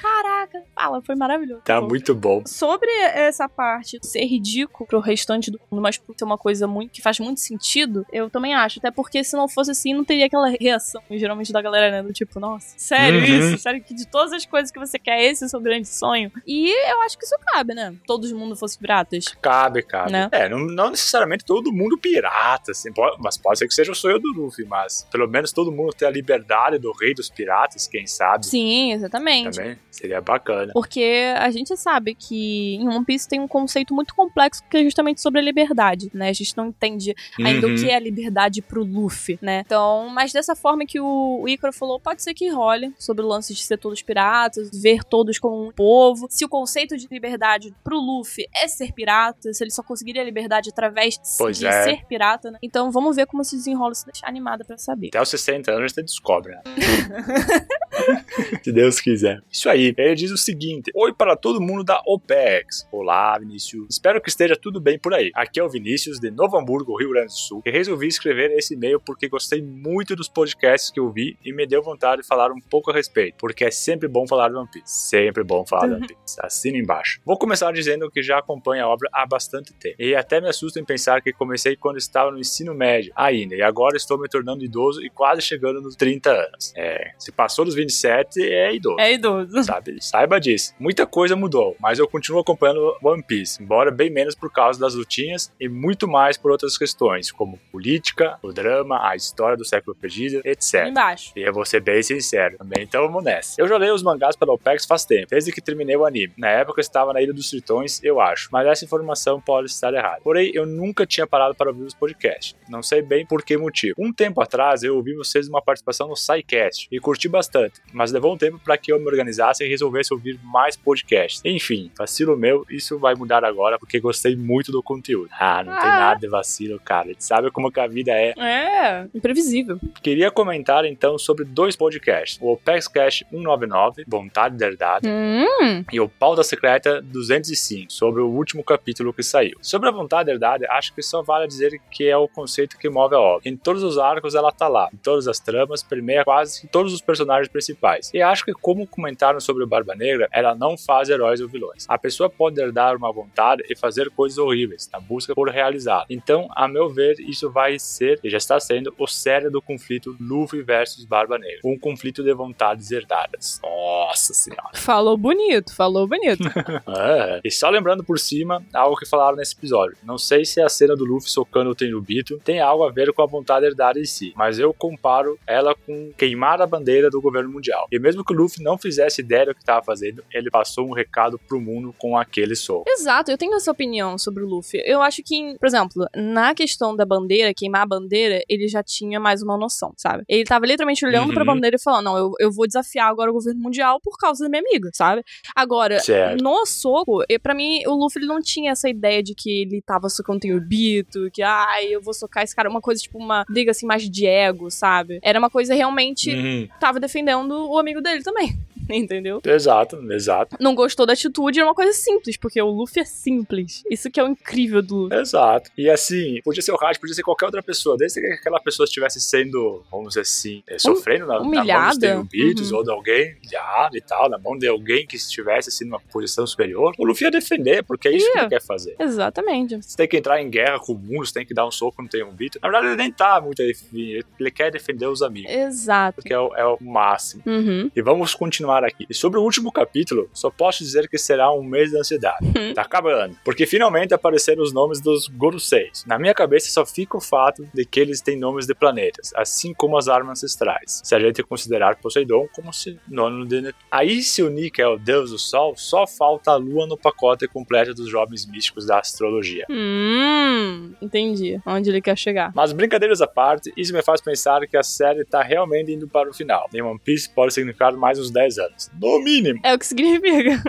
[0.00, 0.62] caraca.
[0.74, 1.62] Fala, foi maravilhoso.
[1.64, 2.42] Tá muito bom.
[2.46, 6.92] Sobre essa parte ser ridículo pro restante do mundo, mas por ser uma coisa muito
[6.92, 8.78] que faz muito sentido, eu também acho.
[8.78, 12.02] Até porque se não fosse assim, não teria aquela reação, geralmente, da galera, né?
[12.02, 13.24] Do tipo, nossa, sério uhum.
[13.24, 13.58] isso?
[13.58, 16.30] Sério que de todas as coisas que você quer, esse é o seu grande sonho?
[16.46, 17.94] E eu acho que isso cabe, né?
[18.06, 19.28] Todo mundo fosse piratas.
[19.40, 20.12] Cabe, cabe.
[20.12, 20.28] Né?
[20.32, 23.94] É, não, não, necessariamente todo mundo pirata, assim, pode, mas pode ser que seja o
[23.94, 27.86] sonho do Luffy, mas pelo menos todo mundo ter a liberdade do rei dos piratas,
[27.86, 28.46] quem sabe.
[28.46, 29.56] Sim, exatamente.
[29.56, 30.72] Também seria bacana.
[30.72, 34.84] Porque a gente sabe que em One Piece tem um conceito muito complexo que é
[34.84, 36.28] justamente sobre a liberdade, né?
[36.28, 37.74] A gente não entende ainda uhum.
[37.74, 39.62] o que é a liberdade pro Luffy, né?
[39.66, 43.54] Então, mas dessa forma que o, Icaro falou, pode ser que role sobre o lance
[43.54, 46.26] de ser todos piratas, ver todos como um povo.
[46.30, 50.24] Se o conceito de liberdade pro Luffy é ser pirata, se ele só conseguiria a
[50.24, 51.84] liberdade através pois de é.
[51.84, 52.58] ser pirata, né?
[52.62, 55.08] Então vamos ver como se desenrola, se deixar animada para saber.
[55.08, 56.62] Até os 60 anos gente descobre, né?
[58.62, 59.42] se Deus quiser.
[59.50, 59.94] Isso aí.
[59.96, 62.86] Ele diz o seguinte: Oi para todo mundo da OPEX.
[62.92, 63.86] Olá, Vinícius.
[63.90, 65.30] Espero que esteja tudo bem por aí.
[65.34, 67.62] Aqui é o Vinícius de Novo Hamburgo, Rio Grande do Sul.
[67.64, 71.66] E resolvi escrever esse e-mail porque gostei muito dos podcasts que eu vi e me
[71.66, 74.68] deu vontade de falar um pouco a respeito, porque é sempre bom falar de One
[74.70, 74.84] Piece.
[74.86, 76.36] Sempre bom falar de One Piece.
[76.40, 77.20] Assina embaixo.
[77.24, 79.96] Vou começar dizendo que já acompanho a obra há bastante tempo.
[79.98, 83.62] E até me assusta em pensar que comecei quando estava no ensino médio ainda, e
[83.62, 86.72] agora estou me tornando idoso e quase chegando nos 30 anos.
[86.76, 89.00] É, se passou dos 27, é idoso.
[89.00, 89.62] É idoso.
[89.64, 89.96] Sabe?
[90.00, 90.74] Saiba disso.
[90.78, 94.94] Muita coisa mudou, mas eu continuo acompanhando One Piece, embora bem menos por causa das
[94.94, 99.96] lutinhas e muito mais por outras questões, como política, o drama, a história do século
[99.96, 100.86] perdido, etc.
[100.88, 101.32] Embaixo.
[101.36, 103.60] E eu vou ser bem sincero também, então vamos nessa.
[103.60, 106.32] Eu já leio os mangás pela OPEX faz tempo, desde que terminei o anime.
[106.36, 109.92] Na época eu estava na Ilha dos Tritões, eu acho, mas essa informação pode estar
[109.92, 110.20] errada.
[110.22, 112.56] Porém, eu nunca tinha parado para ouvir os podcasts.
[112.68, 113.94] Não sei bem por que motivo.
[113.98, 118.34] Um tempo atrás eu ouvi vocês numa participação no SciCast e curti bastante, mas levou
[118.34, 121.42] um tempo para que eu me organizasse e resolvesse ouvir mais podcasts.
[121.44, 125.28] Enfim, vacilo meu, isso vai mudar agora porque gostei muito do conteúdo.
[125.38, 125.80] Ah, não ah.
[125.80, 127.06] tem nada de vacilo, cara.
[127.06, 128.32] A gente sabe como que a vida é.
[128.38, 129.78] É, imprevisível.
[130.02, 135.84] Queria comentar então sobre dois podcasts: o Opex Cash 199, Vontade da Verdade, hum.
[135.92, 139.56] e o Pauta Secreta 205, sobre o último capítulo que saiu.
[139.60, 142.88] Sobre a Vontade da Verdade, acho que só vale dizer que é o conceito que
[142.88, 143.48] move a obra.
[143.48, 147.00] Em todos os arcos ela tá lá, em todas as tramas, permeia quase todos os
[147.00, 148.10] personagens principais.
[148.14, 151.86] E acho que, como comentaram sobre o Barba Negra, ela não faz heróis ou vilões.
[151.88, 156.04] A pessoa pode herdar uma vontade e fazer coisas horríveis na busca por realizar.
[156.08, 160.16] Então, a meu ver, isso vai ser e já está sendo o cérebro do conflito
[160.20, 163.60] Luffy versus Barba Negra, um conflito de vontades herdadas.
[163.62, 164.70] Nossa senhora.
[164.74, 166.44] Falou bonito, falou bonito.
[166.88, 167.40] é.
[167.44, 169.96] E só lembrando por cima algo que falaram nesse episódio.
[170.02, 173.22] Não sei se a cena do Luffy socando o Tenryubito tem algo a ver com
[173.22, 177.50] a vontade herdada em si, mas eu comparo ela com queimar a bandeira do governo
[177.50, 177.86] mundial.
[177.90, 180.92] E mesmo que o Luffy não fizesse ideia do que estava fazendo, ele passou um
[180.92, 182.84] recado pro mundo com aquele soco.
[182.88, 184.82] Exato, eu tenho essa opinião sobre o Luffy.
[184.84, 189.20] Eu acho que, por exemplo, na questão da bandeira, queimar a bandeira, ele já tinha
[189.20, 190.24] mais uma noção, sabe?
[190.28, 191.34] Ele tava literalmente olhando uhum.
[191.34, 194.44] pra bandeira e falando: não, eu, eu vou desafiar agora o governo mundial por causa
[194.44, 195.22] da minha amiga, sabe?
[195.54, 196.42] Agora, certo.
[196.42, 200.08] no soco, para mim, o Luffy ele não tinha essa ideia de que ele tava
[200.08, 203.70] socando o Bito, que, ai, eu vou socar esse cara, uma coisa tipo uma briga
[203.70, 205.18] assim mais de ego, sabe?
[205.22, 206.68] Era uma coisa realmente uhum.
[206.80, 208.58] tava defendendo o amigo dele também.
[208.94, 209.40] entendeu?
[209.44, 210.56] Exato, exato.
[210.60, 213.82] Não gostou da atitude, é uma coisa simples, porque o Luffy é simples.
[213.90, 215.18] Isso que é o incrível do Luffy.
[215.18, 215.70] Exato.
[215.76, 218.84] E assim, podia ser o Hatch, podia ser qualquer outra pessoa, desde que aquela pessoa
[218.84, 222.08] estivesse sendo, vamos dizer assim, eh, sofrendo na, humilhada.
[222.08, 222.78] na mão dos uhum.
[222.78, 226.46] ou de alguém humilhado e tal, na mão de alguém que estivesse assim numa posição
[226.46, 228.96] superior, o Luffy ia defender, porque é isso que ele quer fazer.
[228.98, 229.76] Exatamente.
[229.76, 232.02] Você tem que entrar em guerra com o mundo, você tem que dar um soco
[232.02, 232.58] no Tenryubito.
[232.62, 235.50] Na verdade, ele nem tá muito afim, ele quer defender os amigos.
[235.50, 236.16] Exato.
[236.16, 237.42] Porque é o, é o máximo.
[237.46, 237.90] Uhum.
[237.94, 239.06] E vamos continuar aqui.
[239.08, 242.44] E sobre o último capítulo, só posso dizer que será um mês de ansiedade.
[242.44, 242.74] Uhum.
[242.74, 243.36] tá acabando.
[243.44, 246.04] Porque finalmente apareceram os nomes dos Goruseis.
[246.06, 249.72] Na minha cabeça só fica o fato de que eles têm nomes de planetas, assim
[249.74, 251.00] como as armas ancestrais.
[251.04, 253.84] Se a gente considerar Poseidon como sinônimo de Netuno.
[253.90, 257.46] Aí, se o Nick é o deus do sol, só falta a lua no pacote
[257.48, 259.66] completo dos jovens místicos da astrologia.
[259.70, 262.52] Hum, entendi onde ele quer chegar.
[262.54, 266.28] Mas brincadeiras à parte, isso me faz pensar que a série tá realmente indo para
[266.28, 266.68] o final.
[266.72, 268.67] Em One Piece pode significar mais uns 10 anos.
[268.68, 268.90] Anos.
[269.00, 269.60] No mínimo.
[269.64, 270.62] É o que significa.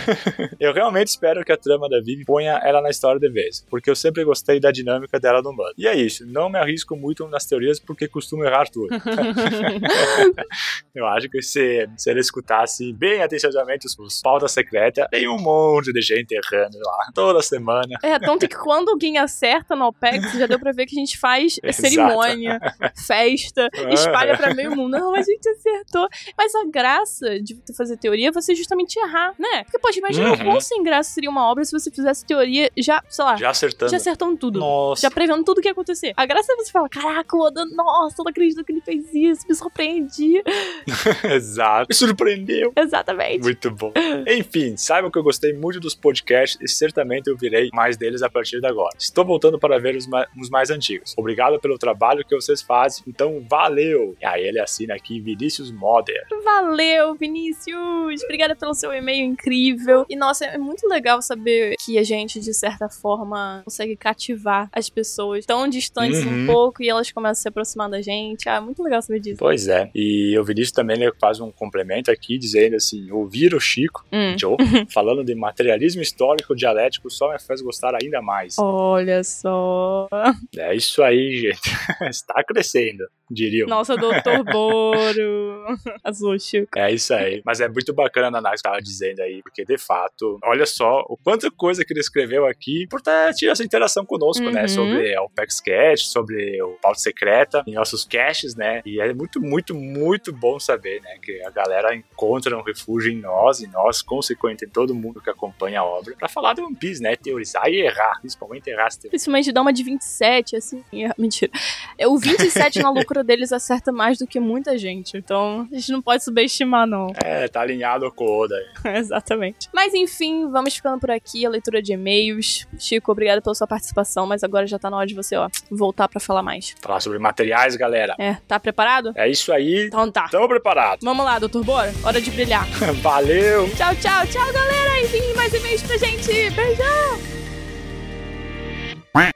[0.58, 3.90] eu realmente espero que a trama da Vivi ponha ela na história de vez, porque
[3.90, 5.74] eu sempre gostei da dinâmica dela no bando.
[5.76, 8.88] E é isso, não me arrisco muito nas teorias porque costumo errar tudo.
[10.94, 15.38] eu acho que se, se ele escutasse bem atenciosamente os, os pautas secretas, tem um
[15.38, 17.98] monte de gente errando lá, toda semana.
[18.02, 21.18] É, tanto que quando alguém acerta no OPEX, já deu pra ver que a gente
[21.18, 22.58] faz cerimônia,
[23.06, 24.90] festa, espalha pra meio mundo.
[24.90, 26.08] Não, a gente acertou.
[26.36, 29.64] Mas a graça de fazer teoria é você justamente errar, né?
[29.64, 30.34] Porque, poxa, imagina uhum.
[30.34, 33.50] o quão sem graça seria uma obra se você fizesse teoria já, sei lá, já
[33.50, 33.90] acertando.
[33.90, 34.58] Já acertando tudo.
[34.58, 35.02] Nossa.
[35.02, 36.12] Já prevendo tudo o que ia acontecer.
[36.16, 39.14] A graça é você falar, caraca, o Oda, nossa, eu não acredito que ele fez
[39.14, 40.42] isso, me surpreendi.
[41.24, 41.86] Exato.
[41.88, 42.72] Me surpreendeu.
[42.76, 43.42] Exatamente.
[43.42, 43.92] Muito bom.
[44.26, 48.28] Enfim, saiba que eu gostei muito dos podcasts e certamente eu virei mais deles a
[48.28, 48.96] partir de agora.
[48.98, 51.14] Estou voltando para ver os, ma os mais antigos.
[51.16, 54.16] Obrigado pelo trabalho que vocês fazem, então valeu!
[54.20, 56.26] E aí ele assina aqui Vinícius Moder.
[56.44, 58.24] Valeu, Vinícius!
[58.24, 60.06] Obrigada pelo seu e-mail incrível.
[60.08, 64.88] E nossa, é muito legal saber que a gente, de certa forma, consegue cativar as
[64.88, 66.44] pessoas tão distantes uhum.
[66.44, 68.48] um pouco e elas começam a se aproximar da gente.
[68.48, 69.36] Ah, é muito legal saber disso.
[69.38, 69.90] Pois é.
[69.94, 74.36] E o Vinícius também ele faz um complemento aqui, dizendo assim: ouvir o Chico, hum.
[74.38, 74.56] Joe,
[74.90, 78.56] falando de materialismo histórico dialético só me faz gostar ainda mais.
[78.58, 80.08] Olha só.
[80.56, 81.60] É isso aí, gente.
[82.08, 83.68] Está crescendo diriam.
[83.68, 85.78] Nossa, doutor Boro.
[86.02, 86.68] Azul, Chico.
[86.76, 87.42] É isso aí.
[87.44, 91.04] Mas é muito bacana a análise que tava dizendo aí, porque de fato, olha só
[91.08, 94.54] o quanta coisa que ele escreveu aqui por ter essa interação conosco, né, uhum.
[94.54, 94.68] né?
[94.68, 98.82] Sobre o PEX Cash, sobre o Pauta Secreta, em nossos caches, né?
[98.84, 101.18] E é muito, muito, muito bom saber, né?
[101.22, 105.30] Que a galera encontra um refúgio em nós, e nós, consequentemente, em todo mundo que
[105.30, 107.14] acompanha a obra, pra falar do One Piece, né?
[107.16, 108.88] Teorizar e errar, principalmente errar.
[109.08, 110.82] Principalmente dar uma de 27, assim.
[111.18, 111.52] Mentira.
[111.98, 112.90] É o 27 na
[113.24, 115.16] deles acerta mais do que muita gente.
[115.16, 117.12] Então, a gente não pode subestimar, não.
[117.22, 118.56] É, tá alinhado com o Oda.
[118.84, 119.68] Exatamente.
[119.72, 121.44] Mas enfim, vamos ficando por aqui.
[121.44, 122.66] A leitura de e-mails.
[122.78, 126.08] Chico, obrigado pela sua participação, mas agora já tá na hora de você, ó, voltar
[126.08, 126.74] para falar mais.
[126.80, 128.14] Falar sobre materiais, galera.
[128.18, 129.12] É, tá preparado?
[129.14, 129.86] É isso aí.
[129.86, 130.28] Então tá.
[130.28, 131.00] Tamo preparado.
[131.02, 131.92] Vamos lá, doutor Bora.
[132.04, 132.66] Hora de brilhar.
[133.02, 133.68] Valeu.
[133.76, 135.00] Tchau, tchau, tchau, galera.
[135.02, 136.50] Enfim, mais e-mails pra gente.
[136.50, 137.49] Beijão.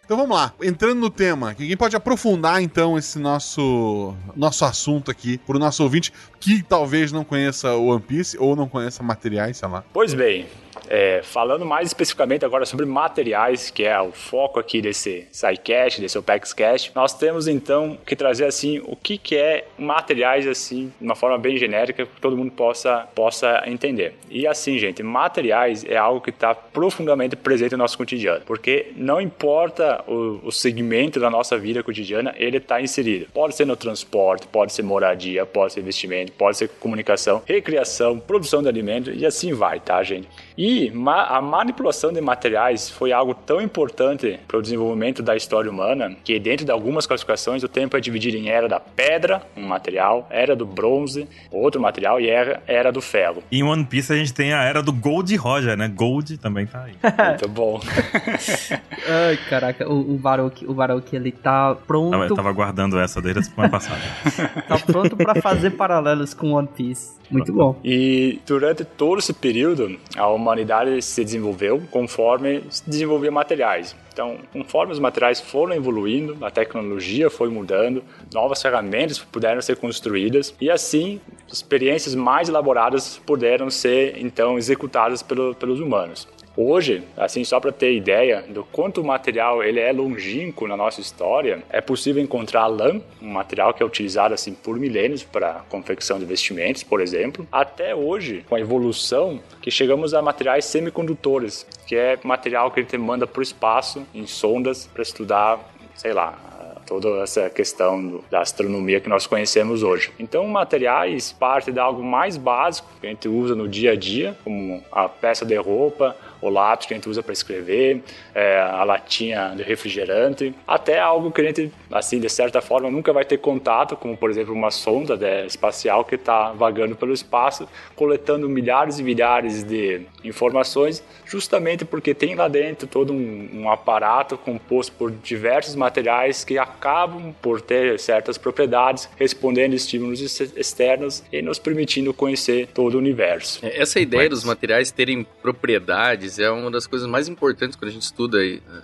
[0.04, 5.38] Então vamos lá, entrando no tema, quem pode aprofundar então esse nosso nosso assunto aqui
[5.38, 9.56] para o nosso ouvinte que talvez não conheça o One Piece ou não conheça materiais,
[9.56, 9.82] sei lá.
[9.92, 10.46] Pois bem,
[10.88, 16.18] é, falando mais especificamente agora sobre materiais, que é o foco aqui desse SciCast, desse
[16.18, 21.14] OpexCast, nós temos então que trazer assim o que, que é materiais assim, de uma
[21.14, 24.14] forma bem genérica, que todo mundo possa, possa entender.
[24.30, 29.20] E assim, gente, materiais é algo que está profundamente presente no nosso cotidiano, porque não
[29.20, 33.26] importa o, o segmento da nossa vida cotidiana, ele está inserido.
[33.32, 38.62] Pode ser no transporte, pode ser moradia, pode ser investimento, pode ser comunicação, recreação, produção
[38.62, 40.28] de alimento e assim vai, tá, gente?
[40.56, 45.70] E ma a manipulação de materiais foi algo tão importante para o desenvolvimento da história
[45.70, 49.66] humana que, dentro de algumas classificações, o tempo é dividido em era da pedra, um
[49.66, 53.42] material, era do bronze, outro material, e era, era do ferro.
[53.50, 55.88] E em One Piece a gente tem a era do Gold Roger, né?
[55.88, 56.94] Gold também tá aí.
[57.28, 57.80] Muito bom.
[59.08, 62.14] Ai, caraca, o, o Baroque, o Baroque, ele tá pronto.
[62.14, 64.00] Eu tava guardando essa desde a semana passada.
[64.68, 67.14] tá pronto para fazer paralelos com One Piece.
[67.30, 67.76] Muito bom.
[67.84, 73.96] E durante todo esse período, a humanidade se desenvolveu conforme se desenvolvia materiais.
[74.12, 80.54] Então, conforme os materiais foram evoluindo, a tecnologia foi mudando, novas ferramentas puderam ser construídas
[80.60, 81.20] e assim
[81.52, 86.28] experiências mais elaboradas puderam ser então executadas pelo, pelos humanos.
[86.56, 91.00] Hoje, assim, só para ter ideia do quanto o material ele é longínquo na nossa
[91.00, 96.18] história, é possível encontrar lã, um material que é utilizado assim por milênios para confecção
[96.18, 101.96] de vestimentos, por exemplo, até hoje, com a evolução, que chegamos a materiais semicondutores, que
[101.96, 105.58] é material que a gente manda para o espaço em sondas para estudar,
[105.96, 106.38] sei lá,
[106.86, 110.12] toda essa questão da astronomia que nós conhecemos hoje.
[110.18, 114.36] Então, materiais parte de algo mais básico que a gente usa no dia a dia,
[114.44, 118.02] como a peça de roupa, o lápis que a gente usa para escrever,
[118.34, 123.12] é, a latinha de refrigerante, até algo que a gente, assim, de certa forma, nunca
[123.12, 127.66] vai ter contato, como por exemplo uma sonda né, espacial que está vagando pelo espaço,
[127.96, 134.36] coletando milhares e milhares de informações, justamente porque tem lá dentro todo um, um aparato
[134.36, 141.58] composto por diversos materiais que acabam por ter certas propriedades, respondendo estímulos externos e nos
[141.58, 143.64] permitindo conhecer todo o universo.
[143.64, 147.92] É, essa ideia dos materiais terem propriedades é uma das coisas mais importantes quando a
[147.92, 148.38] gente estuda,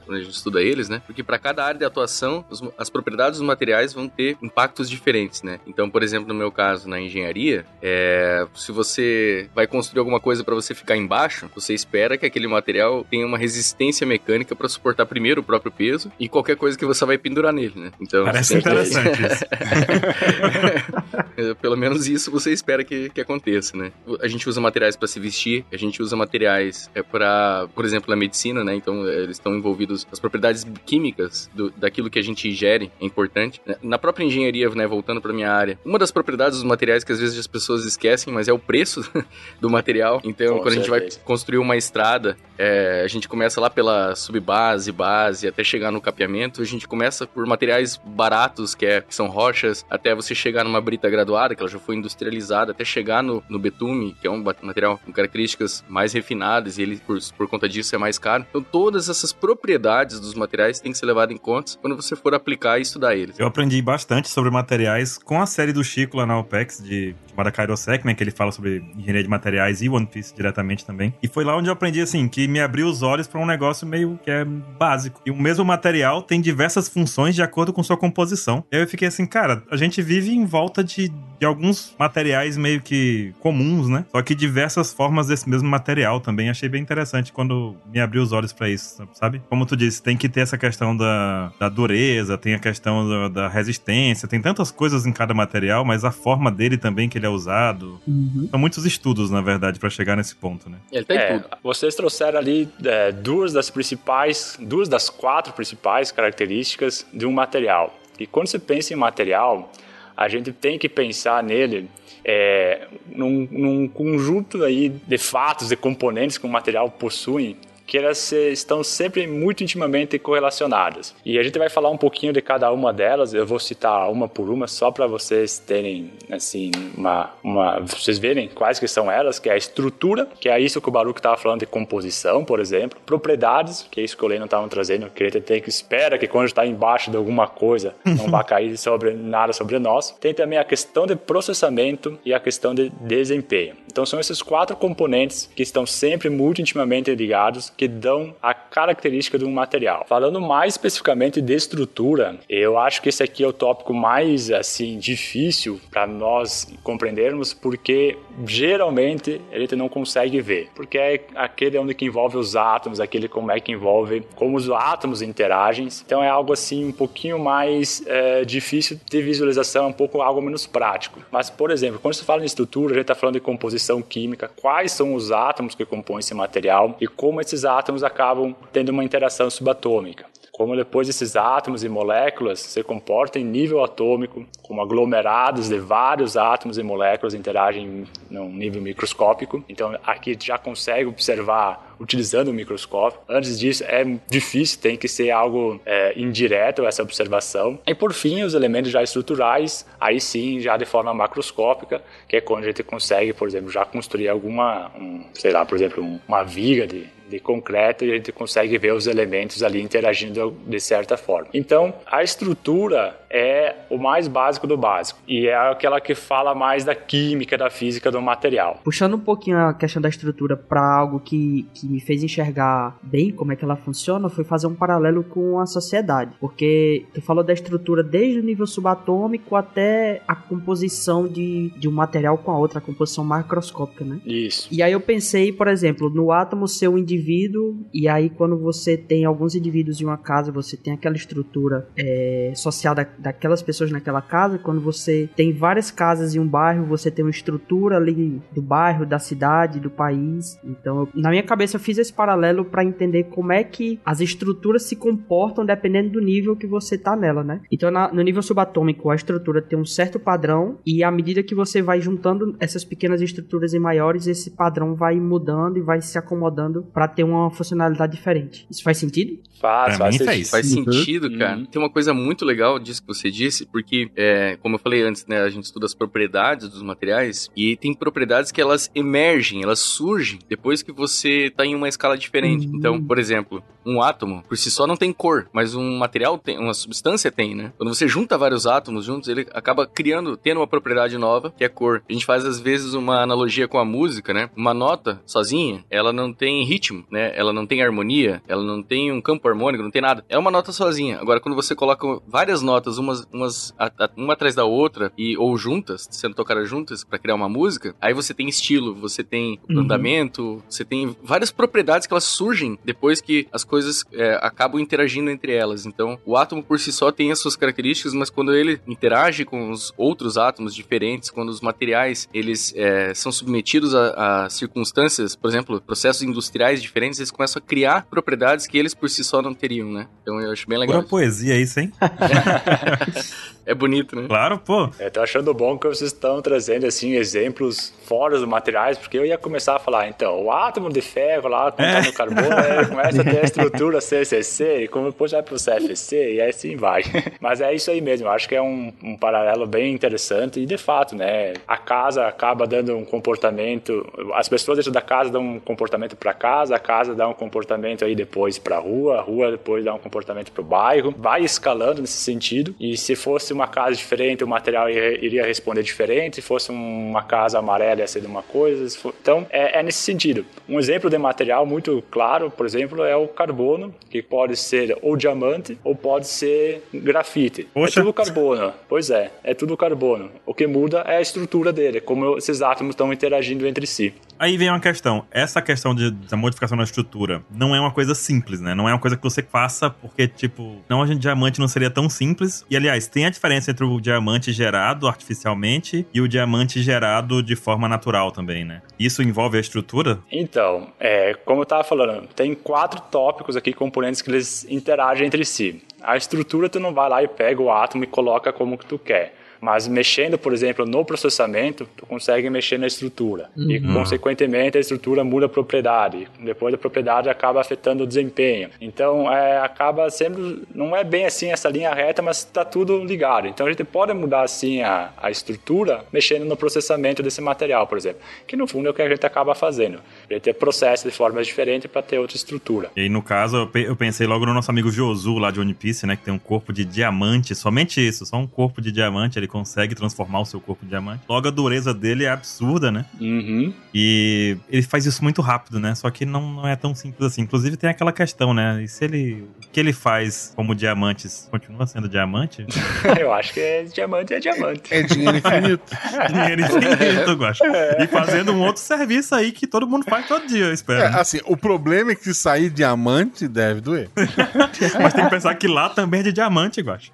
[0.05, 1.03] quando a gente estuda eles, né?
[1.07, 2.45] Porque para cada área de atuação,
[2.77, 5.61] as propriedades dos materiais vão ter impactos diferentes, né?
[5.67, 10.45] Então, por exemplo, no meu caso, na engenharia, é, se você vai construir alguma coisa
[10.45, 15.07] para você ficar embaixo, você espera que aquele material tenha uma resistência mecânica para suportar
[15.07, 17.93] primeiro o próprio peso e qualquer coisa que você vai pendurar nele, né?
[18.01, 19.27] Então, Parece interessante que...
[21.41, 21.57] isso.
[21.61, 23.93] Pelo menos isso você espera que, que aconteça, né?
[24.21, 27.30] A gente usa materiais para se vestir, a gente usa materiais é, para,
[27.75, 28.75] por exemplo, na medicina, né?
[28.75, 33.61] Então, eles estão envolvidos as propriedades químicas do, daquilo que a gente ingere, é importante.
[33.83, 37.21] Na própria engenharia, né, voltando para minha área, uma das propriedades dos materiais que às
[37.21, 39.05] vezes as pessoas esquecem, mas é o preço
[39.61, 40.21] do material.
[40.25, 40.95] Então, Com quando certeza.
[40.95, 45.65] a gente vai construir uma estrada, é, a gente começa lá pela subbase, base, até
[45.65, 50.15] chegar no capeamento, a gente começa por materiais baratos, que, é, que são rochas, até
[50.15, 54.17] você chegar numa brita graduada, que ela já foi industrializada, até chegar no, no betume,
[54.21, 57.99] que é um material com características mais refinadas e ele, por, por conta disso, é
[57.99, 58.47] mais caro.
[58.49, 62.35] Então, todas essas propriedades dos materiais têm que ser levadas em conta quando você for
[62.35, 63.39] aplicar e estudar eles.
[63.39, 67.51] Eu aprendi bastante sobre materiais com a série do Chico lá na OPEX, de chamada
[67.51, 68.15] Kairosec, né?
[68.15, 71.15] Que ele fala sobre engenharia de materiais e One Piece diretamente também.
[71.23, 73.87] E foi lá onde eu aprendi, assim, que me abriu os olhos para um negócio
[73.87, 75.21] meio que é básico.
[75.25, 78.65] E o mesmo material tem diversas funções de acordo com sua composição.
[78.71, 82.57] E aí eu fiquei assim, cara, a gente vive em volta de, de alguns materiais
[82.57, 84.05] meio que comuns, né?
[84.11, 86.51] Só que diversas formas desse mesmo material também.
[86.51, 89.43] Achei bem interessante quando me abriu os olhos para isso, sabe?
[89.49, 93.29] Como tu disse, tem que ter essa questão da, da dureza, tem a questão da,
[93.29, 97.27] da resistência, tem tantas coisas em cada material, mas a forma dele também que ele
[97.27, 98.01] é usado.
[98.07, 98.49] Uhum.
[98.51, 100.79] São muitos estudos, na verdade, para chegar nesse ponto, né?
[100.91, 101.49] Ele tem é, tudo.
[101.63, 107.95] Vocês trouxeram ali é, duas das principais, duas das quatro principais características de um material.
[108.19, 109.73] E quando você pensa em material,
[110.17, 111.89] a gente tem que pensar nele
[112.25, 117.57] é, num, num, conjunto aí de fatos, de componentes que o material possui
[117.91, 121.13] que elas estão sempre muito intimamente correlacionadas.
[121.27, 124.29] E a gente vai falar um pouquinho de cada uma delas, eu vou citar uma
[124.29, 129.41] por uma só para vocês terem assim uma, uma vocês verem quais que são elas,
[129.41, 132.61] que é a estrutura, que é isso que o Baruch estava falando de composição, por
[132.61, 136.17] exemplo, propriedades, que é isso que o Leno estava trazendo, que gente tem que espera
[136.17, 140.13] que quando está embaixo de alguma coisa não vai cair sobre nada sobre nós.
[140.21, 143.75] Tem também a questão de processamento e a questão de desempenho.
[143.91, 149.39] Então são esses quatro componentes que estão sempre muito intimamente ligados que dão a característica
[149.39, 150.05] de um material.
[150.07, 154.99] Falando mais especificamente de estrutura, eu acho que esse aqui é o tópico mais assim
[154.99, 161.95] difícil para nós compreendermos, porque geralmente a gente não consegue ver, porque é aquele onde
[161.95, 165.89] que envolve os átomos, aquele como é que envolve como os átomos interagem.
[166.05, 170.67] Então é algo assim um pouquinho mais é, difícil de visualização, um pouco algo menos
[170.67, 171.23] prático.
[171.33, 174.51] Mas por exemplo, quando se fala em estrutura, a gente está falando de composição química,
[174.55, 179.05] quais são os átomos que compõem esse material e como esses átomos acabam tendo uma
[179.05, 180.27] interação subatômica.
[180.53, 186.37] Como depois esses átomos e moléculas se comportam em nível atômico, como aglomerados de vários
[186.37, 189.65] átomos e moléculas interagem num nível microscópico.
[189.71, 193.21] Então aqui já consegue observar utilizando o microscópio.
[193.29, 197.79] Antes disso é difícil, tem que ser algo é, indireto essa observação.
[197.87, 202.41] E por fim, os elementos já estruturais, aí sim, já de forma macroscópica, que é
[202.41, 206.43] quando a gente consegue, por exemplo, já construir alguma, um, sei lá, por exemplo, uma
[206.43, 211.17] viga de, de concreto e a gente consegue ver os elementos ali interagindo de certa
[211.17, 211.49] forma.
[211.55, 216.85] Então, a estrutura é o mais básico do básico e é aquela que fala mais
[216.85, 218.81] da química, da física do material.
[218.83, 223.31] Puxando um pouquinho a questão da estrutura para algo que, que me fez enxergar bem
[223.31, 227.45] como é que ela funciona, foi fazer um paralelo com a sociedade, porque tu falou
[227.45, 232.59] da estrutura desde o nível subatômico até a composição de, de um material com a
[232.59, 234.21] outra, a composição macroscópica, né?
[234.27, 234.69] Isso.
[234.73, 238.59] E aí eu pensei, por exemplo, no átomo ser um indivíduo indivíduo, e aí quando
[238.59, 243.63] você tem alguns indivíduos em uma casa, você tem aquela estrutura é, social da, daquelas
[243.63, 244.59] pessoas naquela casa.
[244.59, 249.05] Quando você tem várias casas em um bairro, você tem uma estrutura ali do bairro,
[249.05, 250.59] da cidade, do país.
[250.65, 254.21] Então, eu, na minha cabeça, eu fiz esse paralelo para entender como é que as
[254.21, 257.61] estruturas se comportam dependendo do nível que você tá nela, né?
[257.71, 261.55] Então, na, no nível subatômico, a estrutura tem um certo padrão, e à medida que
[261.55, 266.17] você vai juntando essas pequenas estruturas em maiores, esse padrão vai mudando e vai se
[266.19, 268.67] acomodando para ter uma funcionalidade diferente.
[268.71, 269.39] Isso faz sentido?
[269.61, 270.51] Faz, faz, faz.
[270.51, 270.85] Faz uhum.
[270.85, 271.59] sentido, cara.
[271.59, 271.67] Uhum.
[271.67, 275.27] Tem uma coisa muito legal disso que você disse, porque, é, como eu falei antes,
[275.27, 279.81] né, a gente estuda as propriedades dos materiais e tem propriedades que elas emergem, elas
[279.81, 282.67] surgem depois que você está em uma escala diferente.
[282.67, 282.77] Uhum.
[282.77, 286.59] Então, por exemplo, um átomo por si só não tem cor, mas um material tem,
[286.59, 287.73] uma substância tem, né?
[287.77, 291.69] Quando você junta vários átomos juntos, ele acaba criando, tendo uma propriedade nova, que é
[291.69, 292.03] cor.
[292.09, 294.51] A gente faz às vezes uma analogia com a música, né?
[294.57, 297.33] Uma nota sozinha, ela não tem ritmo, né?
[297.35, 300.25] Ela não tem harmonia, ela não tem um campo harmônico, não tem nada.
[300.29, 301.19] É uma nota sozinha.
[301.21, 305.37] Agora, quando você coloca várias notas, umas, umas a, a, uma atrás da outra, e
[305.37, 309.59] ou juntas, sendo tocadas juntas para criar uma música, aí você tem estilo, você tem
[309.69, 309.81] uhum.
[309.81, 315.31] andamento, você tem várias propriedades que elas surgem depois que as coisas é, acabam interagindo
[315.31, 315.87] entre elas.
[315.87, 319.71] Então, o átomo por si só tem as suas características, mas quando ele interage com
[319.71, 325.49] os outros átomos diferentes, quando os materiais eles é, são submetidos a, a, circunstâncias, por
[325.49, 329.55] exemplo, processos industriais diferentes, eles começam a criar propriedades que eles por si só não
[329.55, 330.09] teriam, né?
[330.21, 330.97] Então eu acho bem legal.
[330.97, 331.93] Pura poesia isso, hein?
[333.65, 334.27] é bonito, né?
[334.27, 334.91] Claro, pô.
[334.99, 339.25] Eu tô achando bom que vocês estão trazendo, assim, exemplos fora dos materiais, porque eu
[339.25, 341.93] ia começar a falar, então, o átomo de ferro lá, quando é.
[341.93, 345.55] tá no carbono, ele começa a ter a estrutura CCC, e como depois vai pro
[345.55, 347.05] CFC, e assim vai.
[347.41, 350.77] Mas é isso aí mesmo, acho que é um, um paralelo bem interessante, e de
[350.77, 354.05] fato, né, a casa acaba dando um comportamento,
[354.35, 358.05] as pessoas dentro da casa dão um comportamento para casa, a casa dá um comportamento
[358.05, 361.43] aí depois para a rua, a rua depois dá um comportamento para o bairro, vai
[361.43, 366.43] escalando nesse sentido, e se fosse uma casa diferente, o material iria responder diferente, se
[366.43, 368.87] fosse uma casa amarela ia ser de uma coisa,
[369.21, 370.45] então é, é nesse sentido.
[370.69, 375.17] Um exemplo de material muito claro, por exemplo, é o carbono, que pode ser ou
[375.17, 377.63] diamante ou pode ser grafite.
[377.63, 378.01] É Poxa.
[378.01, 378.73] É tudo carbono.
[378.89, 380.31] Pois é, é tudo carbono.
[380.45, 384.13] O que muda é a estrutura dele, como esses átomos estão interagindo entre si.
[384.41, 385.27] Aí vem uma questão.
[385.31, 388.75] Essa questão de, da modificação da estrutura não é uma coisa simples, né?
[388.75, 391.91] Não é uma coisa que você faça porque, tipo, não, a gente diamante não seria
[391.91, 392.65] tão simples.
[392.71, 397.55] E, aliás, tem a diferença entre o diamante gerado artificialmente e o diamante gerado de
[397.55, 398.81] forma natural também, né?
[398.99, 400.21] Isso envolve a estrutura?
[400.33, 405.45] Então, é, como eu tava falando, tem quatro tópicos aqui, componentes que eles interagem entre
[405.45, 405.83] si.
[406.03, 408.99] A estrutura, tu não vai lá e pega o átomo e coloca como que tu
[408.99, 409.35] quer.
[409.61, 413.51] Mas mexendo, por exemplo, no processamento, tu consegue mexer na estrutura.
[413.57, 413.71] Uhum.
[413.71, 416.29] E, consequentemente, a estrutura muda a propriedade.
[416.41, 418.71] Depois a propriedade acaba afetando o desempenho.
[418.81, 420.63] Então, é, acaba sendo...
[420.75, 423.47] Não é bem assim essa linha reta, mas está tudo ligado.
[423.49, 427.99] Então, a gente pode mudar, assim, a, a estrutura mexendo no processamento desse material, por
[427.99, 428.21] exemplo.
[428.47, 430.01] Que, no fundo, é o que a gente acaba fazendo.
[430.29, 432.91] A gente ter processo de formas diferentes para ter outra estrutura.
[432.97, 436.07] E aí, no caso, eu pensei logo no nosso amigo Josu, lá de One Piece,
[436.07, 436.17] né?
[436.17, 437.55] Que tem um corpo de diamante.
[437.55, 439.39] Somente isso, só um corpo de diamante.
[439.39, 441.23] Ele consegue transformar o seu corpo em diamante.
[441.29, 443.05] Logo, a dureza dele é absurda, né?
[443.21, 443.75] Uhum.
[443.93, 445.95] E ele faz isso muito rápido, né?
[445.95, 447.43] Só que não, não é tão simples assim.
[447.43, 448.83] Inclusive, tem aquela questão, né?
[448.83, 449.49] E se ele.
[449.65, 452.67] O que ele faz como diamantes continua sendo diamante?
[453.19, 454.95] Eu acho que é diamante é diamante.
[454.95, 455.83] É dinheiro infinito.
[456.29, 457.65] dinheiro infinito, eu gosto.
[457.65, 458.05] É.
[458.05, 461.03] E fazendo um outro serviço aí que todo mundo faz todo dia, eu espero.
[461.03, 461.21] É, né?
[461.21, 464.09] assim, o problema é que se sair diamante deve doer.
[465.01, 467.13] Mas tem que pensar que lá também é de diamante, eu gosto.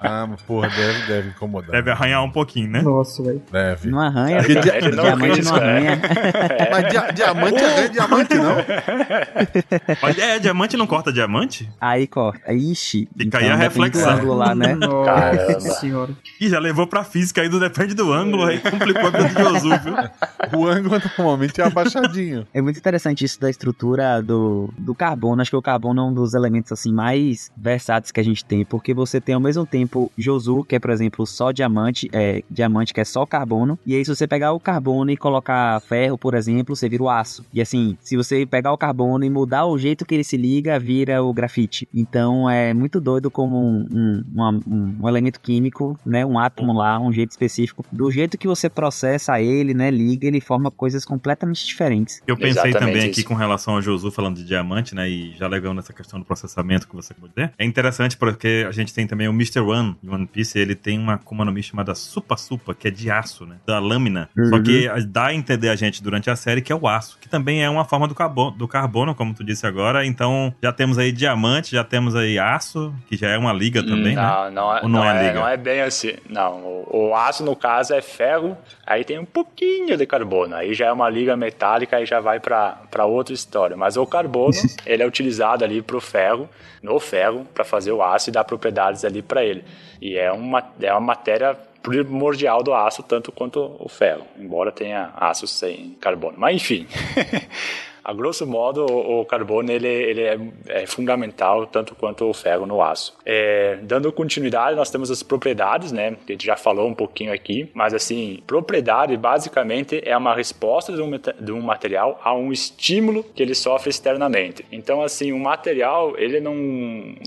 [0.00, 1.65] Ah, mas porra, deve, deve incomodar.
[1.70, 2.82] Deve arranhar um pouquinho, né?
[2.82, 3.42] Nossa, velho.
[3.50, 3.90] Deve.
[3.90, 4.38] Não arranha.
[4.38, 4.80] Porque dia...
[4.80, 6.00] não diamante não arranha.
[6.58, 6.70] É.
[6.70, 7.12] Mas dia...
[7.12, 8.56] diamante arranha diamante, não.
[10.02, 11.68] Mas é, diamante não corta diamante?
[11.80, 12.52] Aí corta.
[12.52, 13.08] Ixi.
[13.12, 14.24] Fica então, aí a reflexão.
[14.34, 14.74] lá, né?
[14.74, 16.12] Nossa senhora.
[16.40, 19.42] E já levou pra física aí do depende do ângulo, aí complicou a vida de
[19.42, 20.58] Josu, viu?
[20.58, 22.46] O ângulo normalmente é abaixadinho.
[22.52, 25.42] É muito interessante isso da estrutura do, do carbono.
[25.42, 28.64] Acho que o carbono é um dos elementos assim mais versáteis que a gente tem,
[28.64, 32.92] porque você tem ao mesmo tempo Josu, que é, por exemplo, só diamante, é, diamante
[32.94, 33.78] que é só carbono.
[33.84, 37.08] E aí, se você pegar o carbono e colocar ferro, por exemplo, você vira o
[37.08, 37.44] aço.
[37.52, 40.78] E assim, se você pegar o carbono e mudar o jeito que ele se liga,
[40.78, 41.88] vira o grafite.
[41.92, 46.24] Então é muito doido como um, um, um, um elemento químico, né?
[46.24, 47.84] Um átomo lá, um jeito específico.
[47.90, 49.90] Do jeito que você processa ele, né?
[49.90, 52.20] Liga, ele forma coisas completamente diferentes.
[52.26, 53.20] Eu pensei Exatamente também isso.
[53.20, 55.08] aqui com relação ao Josu falando de diamante, né?
[55.08, 57.52] E já levando essa questão do processamento que você pode dizer.
[57.58, 59.60] É interessante porque a gente tem também o Mr.
[59.60, 62.90] One de One Piece, ele tem uma Akuma no Mi chamada Supa Supa, que é
[62.90, 63.56] de aço, né?
[63.66, 64.28] Da lâmina.
[64.36, 64.46] Uhum.
[64.46, 67.28] Só que dá a entender a gente durante a série que é o aço, que
[67.28, 70.04] também é uma forma do carbono, do carbono, como tu disse agora.
[70.04, 74.14] Então já temos aí diamante, já temos aí aço, que já é uma liga também,
[74.14, 74.50] não, né?
[74.50, 75.40] Não, Ou não, não é, é, liga?
[75.40, 76.14] Não é bem assim.
[76.28, 80.54] Não, o, o, aço no caso é ferro, aí tem um pouquinho de carbono.
[80.54, 83.76] Aí já é uma liga metálica e já vai para outra história.
[83.76, 86.48] Mas o carbono, ele é utilizado ali pro ferro,
[86.86, 89.64] no ferro, para fazer o aço e dar propriedades ali para ele.
[90.00, 95.12] E é uma, é uma matéria primordial do aço, tanto quanto o ferro, embora tenha
[95.16, 96.34] aço sem carbono.
[96.38, 96.86] Mas enfim.
[98.06, 100.38] a grosso modo, o, o carbono ele, ele é,
[100.68, 103.16] é, fundamental tanto quanto o ferro no aço.
[103.26, 106.16] É, dando continuidade, nós temos as propriedades, né?
[106.26, 111.02] A gente já falou um pouquinho aqui, mas assim, propriedade basicamente é uma resposta de
[111.02, 114.64] um, de um material a um estímulo que ele sofre externamente.
[114.70, 116.54] Então, assim, o material ele não,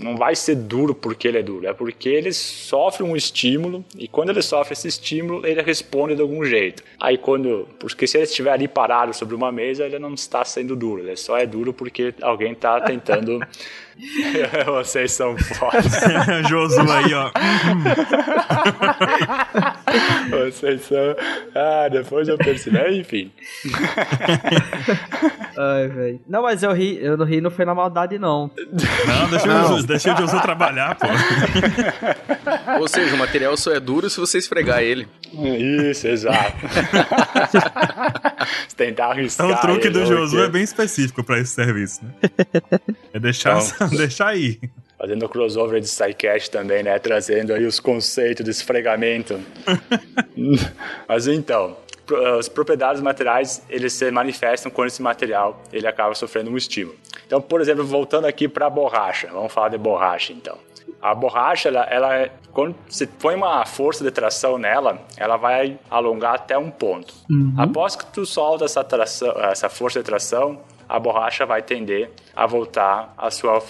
[0.02, 4.08] não vai ser duro porque ele é duro, é porque ele sofre um estímulo e
[4.08, 6.82] quando ele sofre esse estímulo, ele responde de algum jeito.
[6.98, 10.69] Aí quando, porque se ele estiver ali parado sobre uma mesa, ele não está sendo
[10.76, 13.40] duro, ele só é duro porque alguém está tentando
[14.66, 15.82] Vocês são foda.
[16.48, 17.30] Josu aí, ó.
[20.30, 21.16] Vocês são.
[21.54, 23.00] Ah, depois eu percebi.
[23.00, 23.32] Enfim.
[25.56, 26.20] Ai, velho.
[26.28, 28.50] Não, mas eu ri, eu não ri, não foi na maldade, não.
[29.06, 29.76] Não, deixa, não.
[29.76, 31.06] O, deixa o Josu trabalhar, pô.
[32.80, 35.08] Ou seja, o material só é duro se você esfregar ele.
[35.32, 36.56] Isso, exato.
[38.76, 39.46] tentar arriscar.
[39.46, 42.12] Então, o truque do Josu é bem específico pra esse serviço, né?
[43.12, 44.60] É deixar, então, deixar aí.
[44.98, 46.98] Fazendo crossover de SciCast também, né?
[46.98, 49.40] Trazendo aí os conceitos de esfregamento.
[51.08, 51.76] Mas então,
[52.38, 56.96] as propriedades materiais eles se manifestam quando esse material ele acaba sofrendo um estímulo.
[57.26, 60.58] Então, por exemplo, voltando aqui para a borracha, vamos falar de borracha então.
[61.00, 66.34] A borracha, ela, ela, quando você põe uma força de tração nela, ela vai alongar
[66.34, 67.14] até um ponto.
[67.30, 67.54] Uhum.
[67.56, 70.60] Após que tu solta essa, tração, essa força de tração,
[70.90, 73.62] a borracha vai tender a voltar ao seu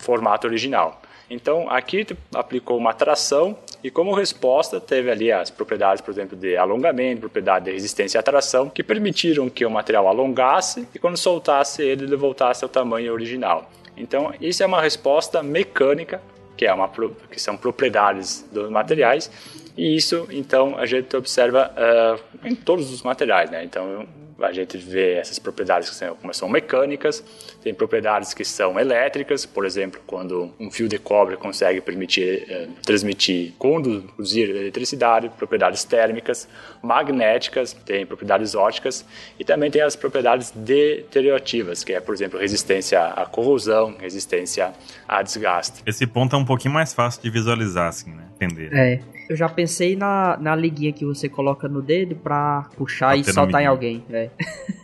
[0.00, 1.00] formato original.
[1.30, 6.56] Então, aqui aplicou uma tração e como resposta teve ali as propriedades, por exemplo, de
[6.56, 11.82] alongamento, propriedade de resistência à tração, que permitiram que o material alongasse e quando soltasse
[11.82, 13.70] ele, ele voltasse ao tamanho original.
[13.96, 16.20] Então, isso é uma resposta mecânica,
[16.56, 16.90] que, é uma,
[17.30, 19.30] que são propriedades dos materiais,
[19.76, 23.64] e isso, então, a gente observa uh, em todos os materiais, né?
[23.64, 24.06] Então,
[24.42, 27.24] a gente vê essas propriedades que são, são mecânicas,
[27.62, 32.68] tem propriedades que são elétricas, por exemplo, quando um fio de cobre consegue permitir eh,
[32.84, 36.48] transmitir, conduzir eletricidade, propriedades térmicas,
[36.82, 39.04] magnéticas, tem propriedades óticas
[39.38, 44.72] e também tem as propriedades deteriorativas, que é, por exemplo, resistência à corrosão, resistência
[45.06, 45.82] a desgaste.
[45.86, 48.24] Esse ponto é um pouquinho mais fácil de visualizar, assim, né?
[48.44, 48.70] Entender.
[48.72, 49.00] É.
[49.28, 53.62] Eu já pensei na, na liguinha que você coloca no dedo pra puxar e soltar
[53.62, 54.04] em alguém.
[54.10, 54.28] É.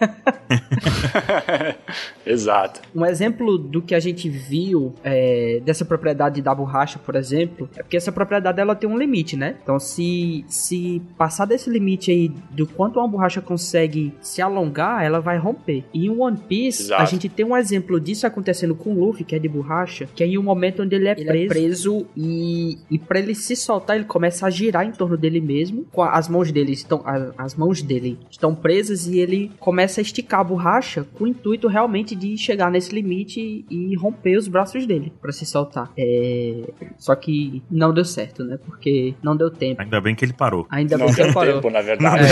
[2.25, 2.81] Exato.
[2.95, 7.83] Um exemplo do que a gente viu é, dessa propriedade da borracha, por exemplo, é
[7.83, 9.57] porque essa propriedade ela tem um limite, né?
[9.63, 15.21] Então, se, se passar desse limite aí do quanto uma borracha consegue se alongar, ela
[15.21, 15.85] vai romper.
[15.93, 17.03] E em One Piece, Exato.
[17.03, 20.23] a gente tem um exemplo disso acontecendo com o Luffy, que é de borracha, que
[20.23, 23.35] é em um momento onde ele é ele preso, é preso e, e para ele
[23.35, 27.03] se soltar, ele começa a girar em torno dele mesmo, com as mãos dele estão
[27.05, 31.27] as, as mãos dele estão presas e ele começa a esticar a borracha com o
[31.27, 35.91] intuito realmente de chegar nesse limite e romper os braços dele para se soltar.
[35.97, 36.63] É...
[36.99, 38.59] Só que não deu certo, né?
[38.65, 39.81] Porque não deu tempo.
[39.81, 40.67] Ainda bem que ele parou.
[40.71, 41.55] Ainda não bem que ele parou.
[41.55, 42.25] tempo, na verdade.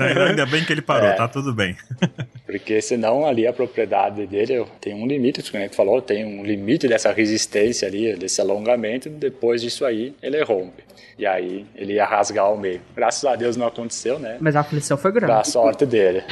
[0.00, 0.28] É.
[0.28, 1.14] Ainda bem que ele parou, é.
[1.14, 1.76] tá tudo bem.
[2.46, 6.88] Porque senão ali a propriedade dele tem um limite, como você falou, tem um limite
[6.88, 10.82] dessa resistência ali, desse alongamento, depois disso aí ele rompe.
[11.18, 12.80] E aí ele ia rasgar ao meio.
[12.96, 14.38] Graças a Deus não aconteceu, né?
[14.40, 15.32] Mas a aflição foi grande.
[15.32, 16.24] Pra sorte dele.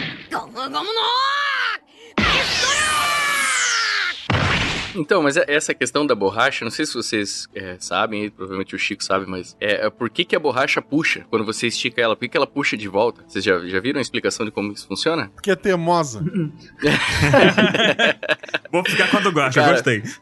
[4.98, 8.78] Então, mas é, essa questão da borracha, não sei se vocês é, sabem, provavelmente o
[8.78, 12.16] Chico sabe, mas é, é, por que, que a borracha puxa quando você estica ela?
[12.16, 13.22] Por que, que ela puxa de volta?
[13.26, 15.30] Vocês já, já viram a explicação de como isso funciona?
[15.34, 16.20] Porque é teimosa.
[18.72, 20.02] Vou ficar quando gosta, cara, gostei.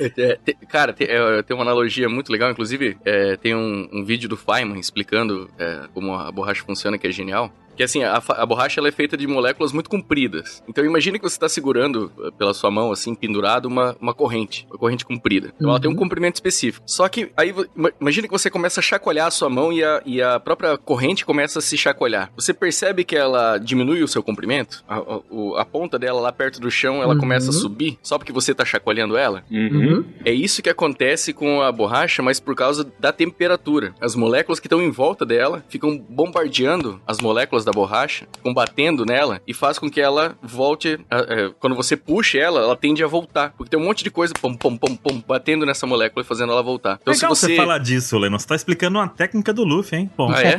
[0.00, 4.04] É, te, cara, te, é, tem uma analogia muito legal, inclusive é, tem um, um,
[4.04, 5.50] vídeo do Feynman explicando
[5.92, 7.52] como a borracha funciona, que é genial.
[7.80, 10.62] Que assim, a, a borracha ela é feita de moléculas muito compridas.
[10.68, 14.66] Então imagine que você está segurando eh, pela sua mão, assim, pendurado, uma, uma corrente.
[14.68, 15.50] Uma corrente comprida.
[15.56, 15.70] Então uhum.
[15.70, 15.98] ela tem um uhum.
[15.98, 16.84] comprimento específico.
[16.86, 17.54] Só que aí,
[17.98, 21.24] imagine que você começa a chacoalhar a sua mão e a, e a própria corrente
[21.24, 22.30] começa a se chacoalhar.
[22.36, 24.84] Você percebe que ela diminui o seu comprimento?
[24.86, 27.20] A, a, a ponta dela lá perto do chão, ela uhum.
[27.20, 27.98] começa a subir?
[28.02, 29.42] Só porque você está chacoalhando ela?
[29.50, 30.04] Uhum.
[30.22, 33.94] É isso que acontece com a borracha, mas por causa da temperatura.
[33.98, 39.06] As moléculas que estão em volta dela ficam bombardeando as moléculas da da borracha, combatendo
[39.06, 40.98] nela, e faz com que ela volte.
[41.10, 43.52] É, quando você puxa ela, ela tende a voltar.
[43.56, 46.52] Porque tem um monte de coisa pom, pom, pom, pom, batendo nessa molécula e fazendo
[46.52, 46.98] ela voltar.
[47.00, 47.54] Então, Legal se você...
[47.54, 48.38] você falar disso, Lennon.
[48.38, 50.10] Você tá explicando uma técnica do Luffy, hein?
[50.16, 50.30] Bom.
[50.32, 50.56] Ah, é?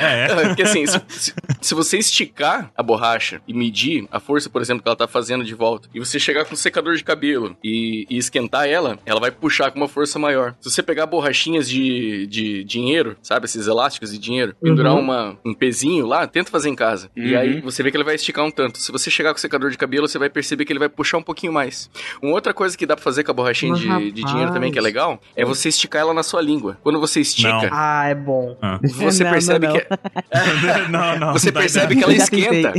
[0.00, 0.42] é.
[0.42, 0.48] é.
[0.48, 4.82] Porque assim, se, se, se, você esticar a borracha e medir a força, por exemplo,
[4.82, 8.06] que ela tá fazendo de volta, e você chegar com um secador de cabelo e,
[8.08, 10.54] e esquentar ela, ela vai puxar com uma força maior.
[10.60, 13.46] Se você pegar borrachinhas de, de dinheiro, sabe?
[13.46, 15.00] Esses elásticos de dinheiro, pendurar uhum.
[15.00, 17.10] uma, um pezinho lá, tenta fazer em casa.
[17.16, 17.24] Uhum.
[17.24, 18.78] E aí você vê que ele vai esticar um tanto.
[18.78, 21.18] Se você chegar com o secador de cabelo, você vai perceber que ele vai puxar
[21.18, 21.90] um pouquinho mais.
[22.22, 24.78] Uma outra coisa que dá pra fazer com a borrachinha de, de, dinheiro também, que
[24.78, 26.78] é legal, é você esticar ela na sua língua.
[26.82, 27.48] Quando você estica.
[27.48, 27.68] Não.
[27.72, 28.56] Ah, é bom.
[29.00, 29.86] Você não, percebe não, que.
[30.90, 31.32] não, não.
[31.32, 32.72] Você percebe que ela esquenta.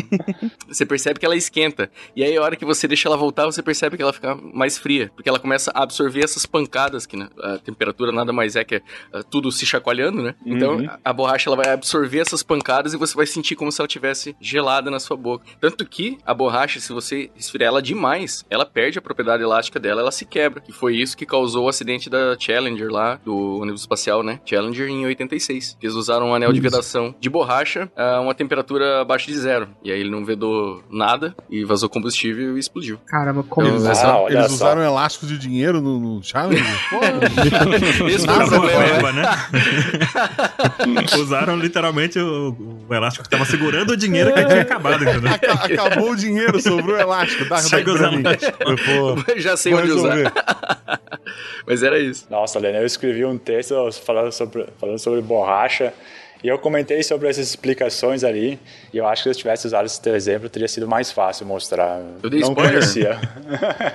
[0.68, 1.90] Você percebe que ela esquenta.
[2.16, 4.78] E aí, a hora que você deixa ela voltar, você percebe que ela fica mais
[4.78, 5.12] fria.
[5.16, 8.76] Porque ela começa a absorver essas pancadas, que né, a temperatura nada mais é que
[8.76, 8.82] é,
[9.30, 10.36] tudo se chacoalhando, né?
[10.46, 10.88] Então, uhum.
[10.88, 13.88] a, a borracha ela vai absorver essas pancadas e você vai sentir como se ela
[13.88, 15.46] tivesse gelada na sua boca.
[15.60, 20.02] Tanto que a borracha, se você esfriar ela demais, ela perde a propriedade elástica dela,
[20.02, 20.62] ela se quebra.
[20.62, 24.40] Que foi isso que causou o acidente da Challenger lá, do ônibus espacial, né?
[24.46, 25.78] Challenger em 86.
[25.82, 29.70] Eles usaram um anel de vedação de borracha a uma temperatura abaixo de zero.
[29.84, 33.00] E aí ele não vedou nada e vazou combustível e explodiu.
[33.06, 36.66] Caramba, como eles, ah, eles usaram elástico de dinheiro no, no Challenger?
[38.08, 39.24] Esse foi o problema, né?
[41.22, 42.56] usaram literalmente o,
[42.88, 45.32] o, elástico tava segurando o dinheiro que tinha acabado, entendeu?
[45.34, 47.46] Acabou o dinheiro, sobrou o elástico.
[47.46, 48.30] Dá, Chega usando.
[49.38, 50.32] Já sei onde usar.
[51.66, 52.28] Mas era isso.
[52.30, 55.94] Nossa, Lena, eu escrevi um texto falando sobre, falando sobre borracha
[56.44, 58.60] e eu comentei sobre essas explicações ali,
[58.94, 61.46] e eu acho que se eu tivesse usado esse teu exemplo, teria sido mais fácil
[61.46, 62.02] mostrar.
[62.22, 62.74] Eu dei não spoiler?
[62.74, 63.20] conhecia.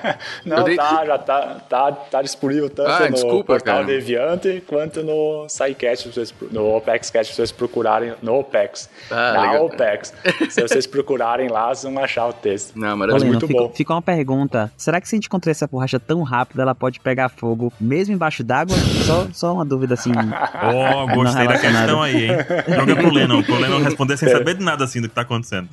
[0.45, 0.77] não, dei...
[0.77, 3.87] tá, já tá, tá, tá disponível tanto ah, no desculpa, portal cara.
[3.87, 6.11] Deviante quanto no SciCast,
[6.51, 8.89] no OpexCast, se vocês procurarem no Opex.
[9.11, 9.67] Ah, na legal.
[9.67, 10.15] Opex.
[10.51, 12.73] se vocês procurarem lá, vocês vão achar o texto.
[12.77, 13.73] Não, mas é muito fica, bom.
[13.73, 17.01] Fica uma pergunta, será que se a gente encontrar essa borracha tão rápida, ela pode
[17.01, 18.77] pegar fogo mesmo embaixo d'água?
[19.07, 20.13] só, só uma dúvida assim.
[20.15, 22.36] oh, gostei da questão aí, hein?
[22.69, 23.43] Joga pro Lennon.
[23.43, 25.69] Pro Lennon responder sem saber de nada assim do que tá acontecendo.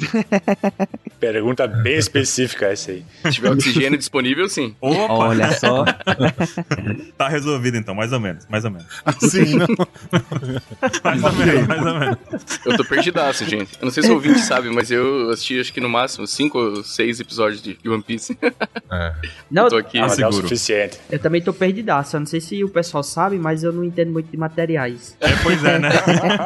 [1.20, 3.04] Pergunta bem específica essa aí.
[3.24, 4.76] Se tiver oxigênio disponível, sim.
[4.82, 5.14] Opa!
[5.14, 5.86] Olha só.
[7.18, 8.46] tá resolvido então, mais ou menos.
[8.50, 8.88] Mais ou menos.
[9.06, 9.68] Assim, não.
[11.04, 12.18] mais ou menos, mais ou menos.
[12.66, 13.74] Eu tô perdidaço, gente.
[13.80, 16.60] Eu não sei se o ouvinte sabe, mas eu assisti acho que no máximo cinco
[16.60, 18.38] ou seis episódios de One Piece.
[18.92, 19.14] É.
[19.50, 20.00] Não, eu tô aqui.
[20.00, 21.00] Ah, é o suficiente.
[21.10, 22.16] Eu também tô perdidaço.
[22.16, 25.16] Eu não sei se o pessoal sabe, mas eu não entendo muito de materiais.
[25.20, 25.90] É, pois é, né?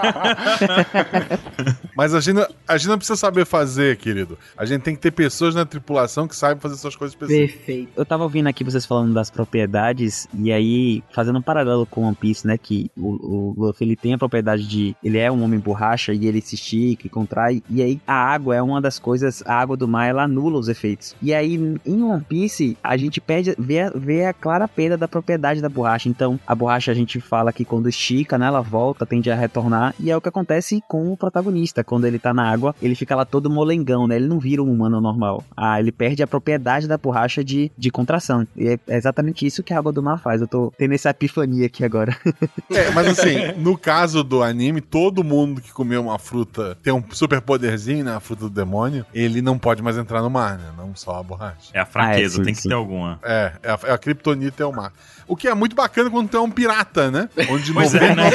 [1.96, 4.38] Mas a gente, a gente não precisa saber fazer, querido.
[4.56, 7.56] A gente tem que ter pessoas na tripulação que saibam fazer suas coisas específicas.
[7.56, 7.92] Perfeito.
[7.96, 12.16] Eu tava ouvindo aqui vocês falando das propriedades, e aí, fazendo um paralelo com One
[12.16, 12.58] Piece, né?
[12.58, 14.96] Que o, o Luffy ele tem a propriedade de.
[15.04, 17.64] Ele é um homem borracha e ele se estica e contrai.
[17.70, 19.44] E aí, a água é uma das coisas.
[19.46, 21.16] A água do mar ela anula os efeitos.
[21.22, 21.56] E aí,
[21.86, 26.10] em One Piece, a gente perde, vê, vê a clara perda da propriedade da borracha.
[26.10, 28.48] Então, a borracha a gente fala que quando estica, né?
[28.48, 29.94] Ela volta, tende a retornar.
[30.00, 31.84] E é o que acontece com o protagonista.
[31.84, 34.16] Quando ele tá na água, ele fica lá todo molengão, né?
[34.16, 35.44] Ele não vira um humano normal.
[35.56, 38.48] Ah, ele perde a propriedade da borracha de, de contração.
[38.56, 40.42] E é exatamente isso que a água do mar faz.
[40.42, 42.16] Eu tô tendo essa epifania aqui agora.
[42.70, 47.04] É, mas assim, no caso do anime, todo mundo que comeu uma fruta tem um
[47.12, 48.16] super poderzinho, né?
[48.16, 50.66] A fruta do demônio, ele não pode mais entrar no mar, né?
[50.78, 51.72] Não só a borracha.
[51.74, 52.70] É a fraqueza, ah, é, sim, tem que sim.
[52.70, 53.20] ter alguma.
[53.24, 54.92] É, é a, é a criptonita é o mar.
[55.28, 57.30] O que é muito bacana quando tu é um pirata, né?
[57.50, 58.30] Onde pois 99%, é, né?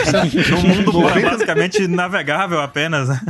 [0.63, 1.31] Um mundo 90...
[1.31, 3.09] basicamente navegável apenas.
[3.09, 3.21] Né?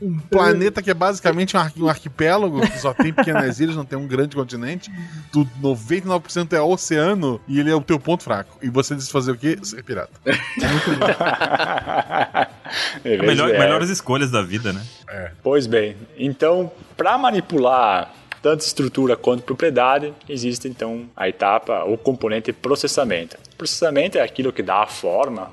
[0.00, 3.84] Um planeta que é basicamente um, ar, um arquipélago, que só tem pequenas ilhas, não
[3.84, 4.90] tem um grande continente.
[5.30, 8.56] Tu, 99% é oceano e ele é o teu ponto fraco.
[8.62, 9.58] E você diz fazer o quê?
[9.62, 10.12] Ser pirata.
[10.24, 11.06] É muito bom.
[13.04, 14.82] é melhor, melhores escolhas da vida, né?
[15.08, 15.32] É.
[15.42, 18.10] Pois bem, então, para manipular
[18.42, 23.36] tanto estrutura quanto propriedade, existe então a etapa, o componente processamento.
[23.56, 25.50] Processamento é aquilo que dá a forma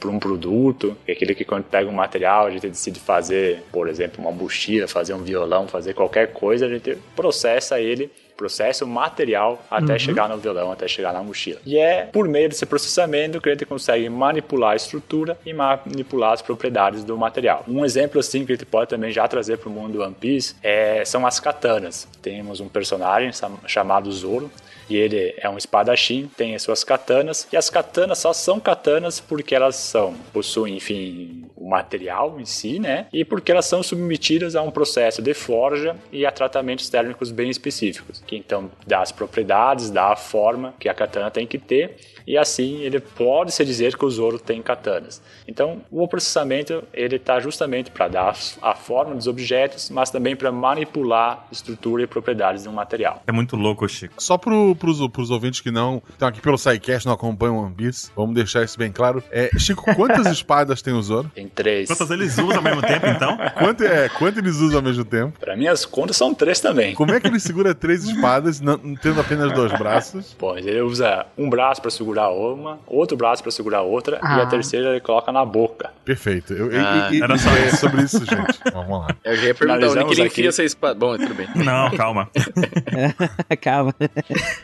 [0.00, 3.88] para um produto, é aquilo que quando pega um material, a gente decide fazer, por
[3.88, 8.10] exemplo, uma mochila, fazer um violão, fazer qualquer coisa, a gente processa ele
[8.42, 9.98] processo material até uhum.
[10.00, 11.60] chegar no violão, até chegar na mochila.
[11.64, 16.32] E é por meio desse processamento que a gente consegue manipular a estrutura e manipular
[16.32, 17.64] as propriedades do material.
[17.68, 20.14] Um exemplo assim que a gente pode também já trazer para o mundo do One
[20.18, 22.08] Piece é, são as katanas.
[22.20, 23.30] Temos um personagem
[23.66, 24.50] chamado Zoro
[24.88, 29.20] e ele é um espadachim, tem as suas katanas, e as katanas só são katanas
[29.20, 33.06] porque elas são, possuem, enfim, o material em si, né?
[33.12, 37.50] E porque elas são submetidas a um processo de forja e a tratamentos térmicos bem
[37.50, 41.96] específicos, que então dá as propriedades, dá a forma que a katana tem que ter
[42.26, 45.22] e assim ele pode se dizer que o Zoro tem katanas.
[45.46, 50.52] Então, o processamento ele está justamente para dar a forma dos objetos, mas também para
[50.52, 53.22] manipular estrutura e propriedades de um material.
[53.26, 54.14] É muito louco, Chico.
[54.18, 58.10] Só pro, pros, pros ouvintes que não estão aqui pelo SciCast, não acompanham One Piece,
[58.16, 59.22] vamos deixar isso bem claro.
[59.30, 61.30] É, Chico, quantas espadas tem o Zoro?
[61.34, 61.88] Tem três.
[61.88, 63.36] Quantas eles usam ao mesmo tempo, então?
[63.58, 65.38] Quanto, é, quanto eles usam ao mesmo tempo?
[65.38, 66.94] Pra mim, as contas são três também.
[66.94, 70.34] Como é que ele segura três espadas, não, tendo apenas dois braços?
[70.38, 74.38] Bom, ele usa um braço pra segurar uma, outro braço pra segurar outra, ah.
[74.38, 75.90] e a terceira ele coloca na boca.
[76.04, 76.52] Perfeito.
[76.52, 78.60] Eu, ah, e, e, era só é sobre isso, gente.
[78.72, 79.08] Vamos lá.
[79.24, 80.94] Eu já ia perguntar onde que ele enfia essa espada.
[80.94, 81.48] Bom, tudo bem.
[81.64, 82.28] Não, calma.
[83.60, 83.94] calma.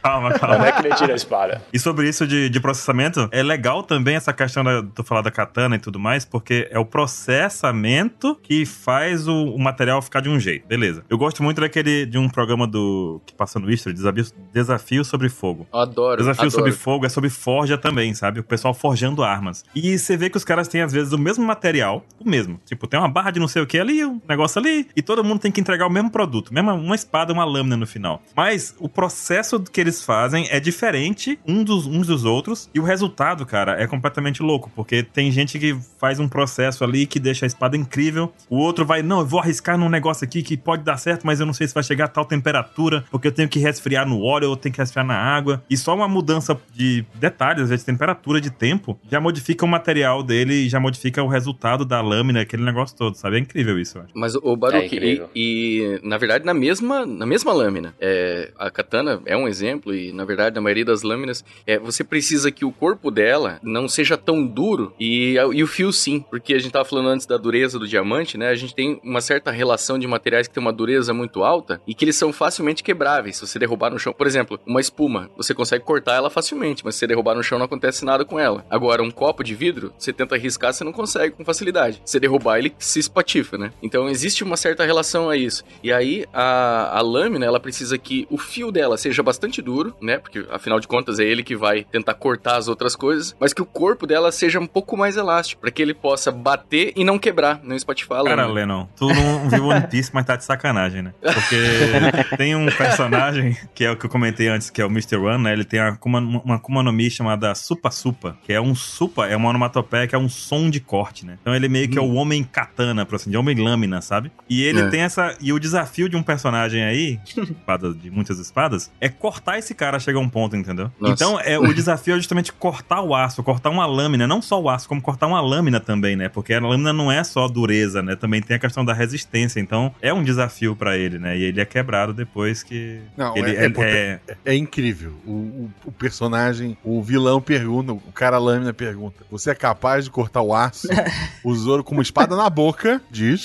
[0.02, 0.56] Calma, calma.
[0.56, 1.62] Como é que ele tira a espada?
[1.72, 5.30] E sobre isso de, de processamento, é legal também essa questão da, do falar da
[5.30, 10.28] katana e tudo mais, porque é o processamento que faz o, o, material ficar de
[10.28, 10.66] um jeito.
[10.66, 11.04] Beleza.
[11.08, 15.28] Eu gosto muito daquele de um programa do que passa no History, Desafio, Desafio sobre
[15.28, 15.66] Fogo.
[15.72, 16.16] Adoro.
[16.16, 16.50] Desafio adoro.
[16.50, 18.40] sobre Fogo é sobre forja também, sabe?
[18.40, 19.64] O pessoal forjando armas.
[19.74, 22.60] E você vê que os caras têm, às vezes, o mesmo material, o mesmo.
[22.66, 25.24] Tipo, tem uma barra de não sei o que ali, um negócio ali, e todo
[25.24, 26.52] mundo tem que entregar o mesmo produto.
[26.52, 28.22] Mesma, uma espada, uma lâmina no final.
[28.36, 32.82] Mas o processo que eles fazem é diferente um dos, uns dos outros, e o
[32.82, 37.46] resultado, cara, é completamente louco, porque tem gente que faz um processo ali que deixa
[37.46, 40.82] a espada incrível, o outro vai, não, eu vou arriscar num negócio aqui que pode
[40.82, 43.48] dar certo, mas eu não sei se vai chegar a tal temperatura, porque eu tenho
[43.48, 47.04] que resfriar no óleo, ou tenho que resfriar na água, e só uma mudança de
[47.30, 51.22] detalhes, às vezes, de temperatura, de tempo, já modifica o material dele e já modifica
[51.22, 53.36] o resultado da lâmina, aquele negócio todo, sabe?
[53.36, 54.12] É incrível isso, eu acho.
[54.14, 58.70] Mas o Baruch, é e, e, na verdade, na mesma, na mesma lâmina, é, a
[58.70, 62.64] katana é um exemplo, e na verdade, na maioria das lâminas, é, você precisa que
[62.64, 66.72] o corpo dela não seja tão duro e, e o fio sim, porque a gente
[66.72, 68.48] tava falando antes da dureza do diamante, né?
[68.48, 71.94] A gente tem uma certa relação de materiais que tem uma dureza muito alta e
[71.94, 74.12] que eles são facilmente quebráveis se você derrubar no chão.
[74.12, 77.58] Por exemplo, uma espuma, você consegue cortar ela facilmente, mas se você derrubar no chão
[77.58, 78.64] não acontece nada com ela.
[78.70, 82.00] Agora, um copo de vidro, você tenta arriscar, você não consegue com facilidade.
[82.04, 83.70] Se derrubar, ele se espatifa, né?
[83.82, 85.64] Então existe uma certa relação a isso.
[85.82, 90.18] E aí a, a lâmina, ela precisa que o fio dela seja bastante duro, né?
[90.18, 93.62] Porque afinal de contas é ele que vai tentar cortar as outras coisas, mas que
[93.62, 97.18] o corpo dela seja um pouco mais elástico, para que ele possa bater e não
[97.18, 98.42] quebrar, não espatifar a lâmina.
[98.42, 101.14] Cara, Lennon, tu não viu One Piece, mas tá de sacanagem, né?
[101.20, 105.16] Porque tem um personagem que é o que eu comentei antes, que é o Mr.
[105.16, 105.52] One, né?
[105.52, 109.48] Ele tem uma, uma no Mi chamada Supa Supa, que é um supa, é uma
[109.48, 111.38] onomatopeia que é um som de corte, né?
[111.40, 114.30] Então ele meio que é o homem katana, por assim, de homem lâmina, sabe?
[114.48, 114.88] E ele é.
[114.88, 115.36] tem essa.
[115.40, 119.96] E o desafio de um personagem aí, espada de muitas espadas, é cortar esse cara
[119.96, 120.90] a chegar a um ponto, entendeu?
[121.00, 121.14] Nossa.
[121.14, 124.68] Então é, o desafio é justamente cortar o aço, cortar uma lâmina, não só o
[124.68, 126.28] aço, como cortar uma lâmina também, né?
[126.28, 128.16] Porque a lâmina não é só dureza, né?
[128.16, 129.60] Também tem a questão da resistência.
[129.60, 131.36] Então é um desafio para ele, né?
[131.36, 133.00] E ele é quebrado depois que.
[133.16, 135.14] Não, ele é, é, é, é incrível.
[135.26, 140.10] O, o, o, personagem, o vilão pergunta, o cara lâmina pergunta: Você é capaz de
[140.10, 140.88] cortar o aço?
[141.44, 143.44] o Zoro com uma espada na boca diz: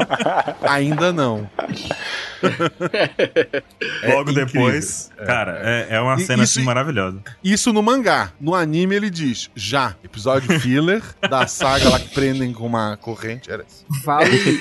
[0.62, 1.48] Ainda não.
[4.08, 7.20] Logo depois, cara, é, é uma cena isso, assim maravilhosa.
[7.42, 8.32] Isso no mangá.
[8.40, 13.50] No anime ele diz: já, episódio filler da saga lá que prendem com uma corrente.
[13.50, 13.84] Era isso.
[14.04, 14.58] Vale,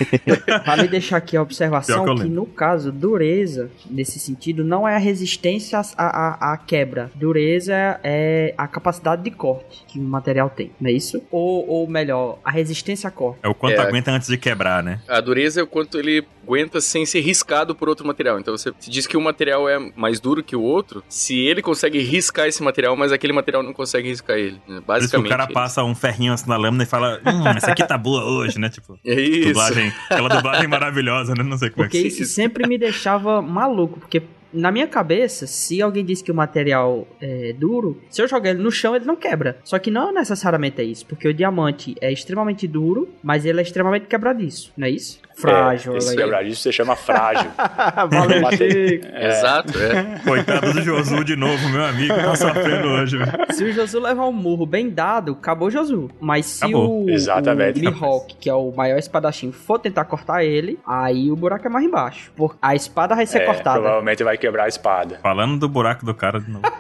[0.66, 5.00] vale deixar aqui a observação que, que, no caso, dureza, nesse sentido, não é a
[5.00, 7.12] resistência à, à, à, quebra.
[7.16, 11.24] Dureza é a capacidade de corte que o material tem, não é isso?
[11.32, 13.40] Ou, ou melhor, a resistência a corte.
[13.42, 15.02] É o quanto é, aguenta antes de quebrar, né?
[15.08, 18.40] A dureza é o quanto ele aguenta sem ser riscado por outro material.
[18.40, 21.98] Então você diz que um material é mais duro que o outro, se ele consegue
[22.00, 24.62] riscar esse material, mas aquele material não consegue riscar ele.
[24.68, 24.82] Né?
[24.86, 24.88] Basicamente.
[24.88, 27.72] Por isso que o cara passa um ferrinho assim na lâmina e fala: Hum, essa
[27.72, 28.70] aqui tá boa hoje, né?
[28.70, 29.48] Tipo, é isso.
[29.48, 31.44] Dublagem, aquela dublagem maravilhosa, né?
[31.44, 34.22] Não sei como porque é que Porque isso sempre me deixava maluco, porque
[34.56, 38.64] na minha cabeça, se alguém diz que o material é duro, se eu jogar ele
[38.64, 39.58] no chão, ele não quebra.
[39.64, 43.64] Só que não necessariamente é isso, porque o diamante é extremamente duro, mas ele é
[43.64, 45.20] extremamente quebradiço, não é isso?
[45.36, 45.94] Frágil.
[45.94, 47.52] É, esse quebradiço você chama frágil.
[48.10, 49.28] Valeu, é.
[49.28, 50.20] Exato, é.
[50.24, 53.18] Coitado do Josu de novo, meu amigo, tá sofrendo hoje.
[53.52, 56.10] Se o Josu levar um murro bem dado, acabou o Josu.
[56.20, 57.06] Mas se acabou.
[57.06, 61.36] o, Exatamente, o Mihawk, que é o maior espadachim, for tentar cortar ele, aí o
[61.36, 62.32] buraco é mais embaixo.
[62.36, 63.80] Por, a espada vai ser é, cortada.
[63.80, 65.20] Provavelmente vai quebrar a espada.
[65.22, 66.64] Falando do buraco do cara de novo.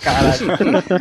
[0.00, 0.46] Caralho.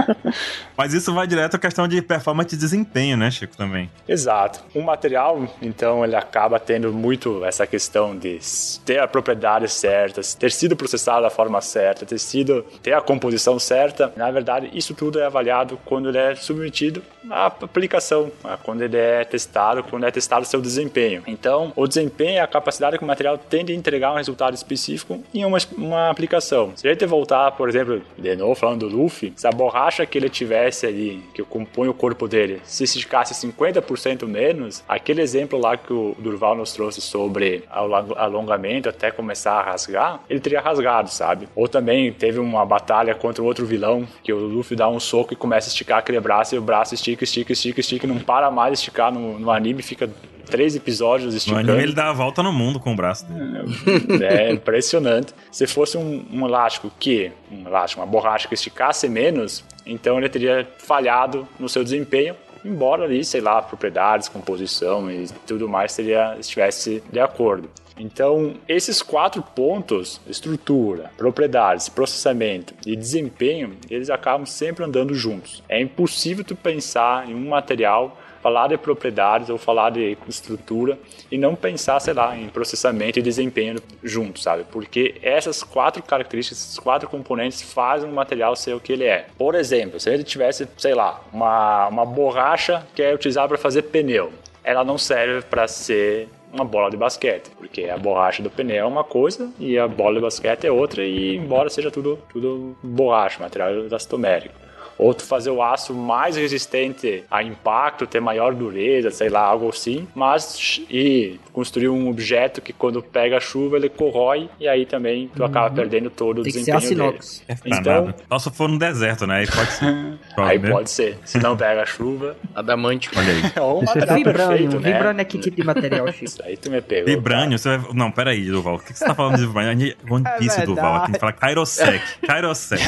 [0.75, 3.89] Mas isso vai direto à questão de performance e desempenho, né, Chico, também.
[4.07, 4.63] Exato.
[4.73, 8.39] Um material, então, ele acaba tendo muito essa questão de
[8.85, 13.59] ter a propriedade certa, ter sido processado da forma certa, ter sido ter a composição
[13.59, 14.11] certa.
[14.15, 18.57] Na verdade, isso tudo é avaliado quando ele é submetido à aplicação, né?
[18.63, 21.23] quando ele é testado, quando é testado seu desempenho.
[21.27, 25.23] Então, o desempenho é a capacidade que o material tem de entregar um resultado específico
[25.33, 26.71] em uma, uma aplicação.
[26.75, 30.29] Se gente voltar, por exemplo, de novo falando do Luffy, se a borracha que ele
[30.29, 35.93] tivesse ali, que compõe o corpo dele, se esticasse 50% menos, aquele exemplo lá que
[35.93, 41.47] o Durval nos trouxe sobre alongamento até começar a rasgar, ele teria rasgado, sabe?
[41.55, 45.35] Ou também teve uma batalha contra outro vilão, que o Luffy dá um soco e
[45.35, 48.49] começa a esticar aquele braço, e o braço estica, estica, estica, estica, e não para
[48.51, 50.09] mais de esticar no, no anime, fica
[50.45, 51.63] três episódios esticando.
[51.63, 54.23] No anime ele dá a volta no mundo com o braço dele.
[54.23, 55.33] É, impressionante.
[55.51, 60.29] Se fosse um, um, elástico que, um elástico, uma borracha que esticasse menos, então ele
[60.29, 66.35] teria falhado no seu desempenho, embora ali, sei lá, propriedades, composição e tudo mais teria,
[66.39, 67.69] estivesse de acordo.
[67.97, 75.63] Então, esses quatro pontos, estrutura, propriedades, processamento e desempenho, eles acabam sempre andando juntos.
[75.69, 80.99] É impossível tu pensar em um material falar de propriedades ou falar de estrutura
[81.31, 84.63] e não pensar, sei lá, em processamento e desempenho juntos, sabe?
[84.71, 89.25] Porque essas quatro características, esses quatro componentes fazem o material ser o que ele é.
[89.35, 93.81] Por exemplo, se ele tivesse, sei lá, uma, uma borracha que é utilizada para fazer
[93.81, 94.31] pneu,
[94.63, 98.85] ela não serve para ser uma bola de basquete, porque a borracha do pneu é
[98.85, 103.41] uma coisa e a bola de basquete é outra, e embora seja tudo, tudo borracha,
[103.41, 104.64] material elastomérico
[104.97, 109.69] ou tu fazer o aço mais resistente a impacto, ter maior dureza, sei lá, algo
[109.69, 114.85] assim, mas e construir um objeto que quando pega a chuva ele corrói e aí
[114.85, 115.45] também tu uhum.
[115.45, 117.19] acaba perdendo todo Tem o desempenho que ser dele.
[117.47, 119.39] É então, Só se for no deserto, né?
[119.39, 120.17] Aí pode ser.
[120.37, 121.17] aí pode ser.
[121.25, 123.51] Se não pega a chuva, adamante, olha aí.
[123.61, 124.91] Ou material vibrânio, né?
[124.93, 126.25] vibrânio é que tipo de material, Chico?
[126.25, 127.05] Isso aí tu me pegou.
[127.05, 127.93] Vibrânio, você vai...
[127.93, 128.75] Não, peraí, Duval.
[128.75, 129.95] O que você tá falando de vibrânio?
[130.09, 131.03] One Piece, é Duval.
[131.03, 132.03] Tem que falar Kairosek.
[132.25, 132.83] Kairosek.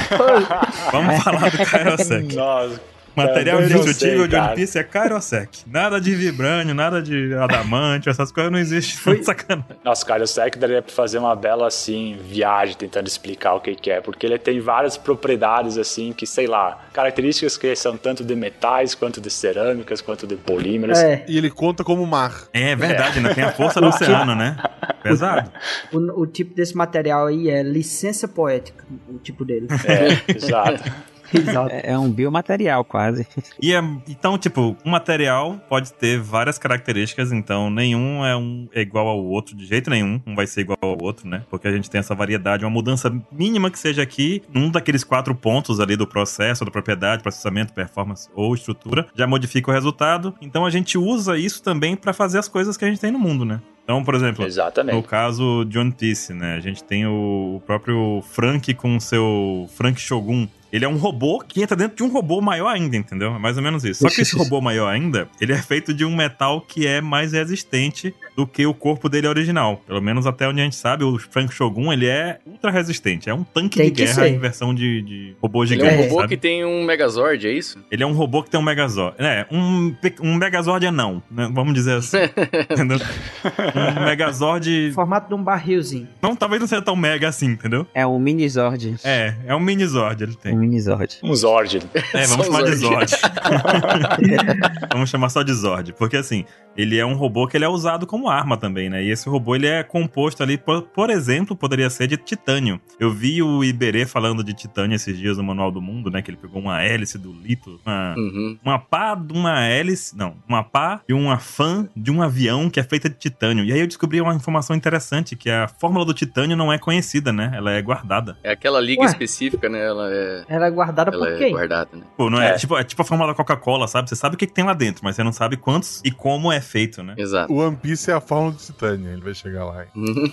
[0.92, 1.97] Vamos falar do Kairosek.
[2.36, 2.80] Nossa,
[3.18, 5.64] Material indestrutível de One Piece é Kairosek.
[5.66, 8.96] Nada de vibrânio, nada de adamante, essas coisas não existem.
[8.96, 9.76] Foi sacanagem.
[9.84, 14.02] Nossa, Kairosek daria pra fazer uma bela, assim, viagem tentando explicar o que, que é.
[14.02, 18.94] Porque ele tem várias propriedades, assim, que, sei lá, características que são tanto de metais,
[18.94, 21.00] quanto de cerâmicas, quanto de polímeros.
[21.00, 21.26] É.
[21.28, 22.44] E ele conta como mar.
[22.54, 23.22] É verdade, é.
[23.22, 23.34] né?
[23.34, 24.58] Tem a força do oceano, né?
[25.02, 25.52] Pesado.
[25.92, 29.68] O, o tipo desse material aí é licença poética, o tipo dele.
[29.88, 30.84] É, exato.
[31.34, 31.70] Exato.
[31.72, 33.28] É, é um biomaterial, quase.
[33.62, 38.82] E é, então, tipo, um material pode ter várias características, então nenhum é, um, é
[38.82, 40.22] igual ao outro de jeito nenhum.
[40.28, 41.44] Um vai ser igual ao outro, né?
[41.50, 45.34] Porque a gente tem essa variedade, uma mudança mínima que seja aqui, num daqueles quatro
[45.34, 50.36] pontos ali do processo, da propriedade, processamento, performance ou estrutura, já modifica o resultado.
[50.42, 53.20] Então a gente usa isso também para fazer as coisas que a gente tem no
[53.20, 53.60] mundo, né?
[53.88, 54.96] Então, por exemplo, Exatamente.
[54.96, 56.56] no caso de One Piece, né?
[56.56, 61.40] A gente tem o próprio Frank com o seu Frank Shogun, ele é um robô
[61.40, 63.34] que entra dentro de um robô maior ainda, entendeu?
[63.34, 64.02] É mais ou menos isso.
[64.02, 67.32] Só que esse robô maior ainda, ele é feito de um metal que é mais
[67.32, 69.82] resistente do que o corpo dele original.
[69.88, 73.30] Pelo menos até onde a gente sabe, o Frank Shogun, ele é ultra resistente.
[73.30, 74.28] É um tanque tem de guerra ser.
[74.28, 76.36] em versão de, de robô gigante, Ele é um robô sabe?
[76.36, 77.80] que tem um Megazord, é isso?
[77.90, 79.16] Ele é um robô que tem um Megazord.
[79.20, 81.50] É, um, um Megazord é não, né?
[81.52, 82.18] Vamos dizer assim.
[82.70, 83.00] entendeu?
[83.78, 84.92] Um Megazord...
[84.94, 86.08] Formato de um barrilzinho.
[86.22, 87.86] Não, talvez não seja tão mega assim, entendeu?
[87.94, 88.96] É um Minizord.
[89.04, 90.56] É, é um Minizord ele tem.
[90.56, 91.20] Um Minizord.
[91.24, 91.82] Um Zord.
[92.14, 92.72] É, vamos chamar Zord.
[92.72, 93.12] de Zord.
[94.92, 95.94] vamos chamar só de Zord.
[95.94, 96.46] Porque assim,
[96.78, 99.04] ele é um robô que ele é usado como arma também, né?
[99.04, 102.80] E esse robô ele é composto ali, por, por exemplo, poderia ser de titânio.
[103.00, 106.22] Eu vi o Iberê falando de titânio esses dias no Manual do Mundo, né?
[106.22, 108.58] Que ele pegou uma hélice do Lito, uma, uhum.
[108.64, 112.80] uma pá de uma hélice, não, uma pá e uma fã de um avião que
[112.80, 113.66] é feita de titânio.
[113.66, 117.34] E aí eu descobri uma informação interessante, que a fórmula do titânio não é conhecida,
[117.34, 117.52] né?
[117.56, 118.38] Ela é guardada.
[118.44, 119.08] É aquela liga Ué?
[119.08, 119.84] específica, né?
[119.84, 120.46] Ela é...
[120.48, 121.48] Ela é guardada ela por é quem?
[121.48, 122.04] É guardada, né?
[122.16, 122.54] Pô, não é, é.
[122.54, 124.10] Tipo, é tipo a fórmula da Coca-Cola, sabe?
[124.10, 126.52] Você sabe o que, que tem lá dentro, mas você não sabe quantos e como
[126.52, 127.16] é feito, né?
[127.18, 127.52] Exato.
[127.52, 129.86] O One Piece é a fórmula do titânio, ele vai chegar lá.
[129.96, 130.32] Uhum.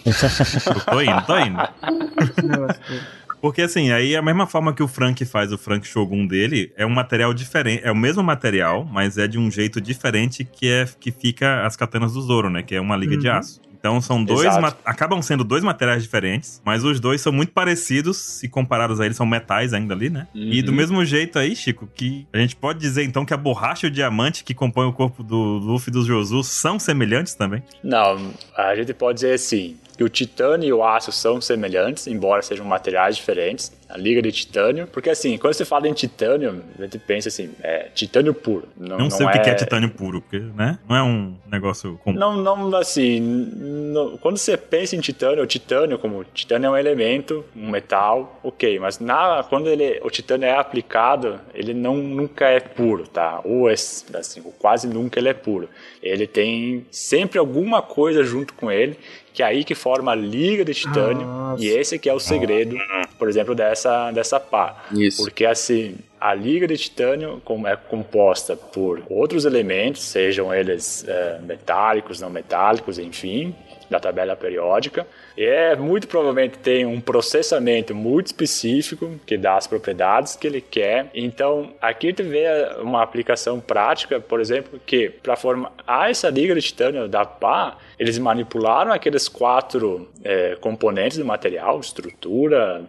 [0.90, 1.58] tô indo, tô indo.
[3.40, 6.86] Porque assim, aí a mesma forma que o Frank faz o Frank Shogun dele, é
[6.86, 10.88] um material diferente, é o mesmo material, mas é de um jeito diferente que é
[10.98, 13.20] que fica as katanas do Zoro, né, que é uma liga uhum.
[13.20, 13.60] de aço.
[13.84, 14.46] Então são dois.
[14.82, 19.14] Acabam sendo dois materiais diferentes, mas os dois são muito parecidos, se comparados a eles,
[19.14, 20.26] são metais ainda ali, né?
[20.34, 20.40] Uhum.
[20.40, 20.76] E do uhum.
[20.78, 23.92] mesmo jeito aí, Chico, que a gente pode dizer então que a borracha e o
[23.92, 27.62] diamante que compõem o corpo do Luffy e do Josu são semelhantes também?
[27.82, 32.40] Não, a gente pode dizer assim que o titânio e o aço são semelhantes, embora
[32.40, 34.86] sejam materiais diferentes a liga de titânio.
[34.86, 38.68] Porque assim, quando você fala em titânio, a gente pensa assim, é titânio puro.
[38.76, 39.52] Não, não sei não o que é...
[39.52, 40.78] é titânio puro, porque, né?
[40.88, 42.18] Não é um negócio comum.
[42.18, 46.76] Não, não, assim, não, quando você pensa em titânio, o titânio, como titânio é um
[46.76, 52.48] elemento, um metal, ok, mas na, quando ele, o titânio é aplicado, ele não, nunca
[52.48, 53.40] é puro, tá?
[53.44, 55.68] Ou é, assim, quase nunca ele é puro.
[56.02, 58.98] Ele tem sempre alguma coisa junto com ele
[59.34, 61.26] que é aí que forma a liga de titânio.
[61.26, 61.62] Nossa.
[61.62, 62.76] E esse que é o segredo,
[63.18, 64.84] por exemplo, dessa, dessa pá.
[64.92, 65.22] Isso.
[65.22, 72.20] Porque assim, a liga de titânio é composta por outros elementos, sejam eles é, metálicos,
[72.20, 73.54] não metálicos, enfim,
[73.90, 75.06] da tabela periódica.
[75.36, 80.60] E é, muito provavelmente tem um processamento muito específico que dá as propriedades que ele
[80.60, 81.10] quer.
[81.14, 82.46] Então, aqui tu vê
[82.80, 85.72] uma aplicação prática, por exemplo, que para formar
[86.08, 92.84] essa liga de titânio da PA, eles manipularam aqueles quatro é, componentes do material, estrutura,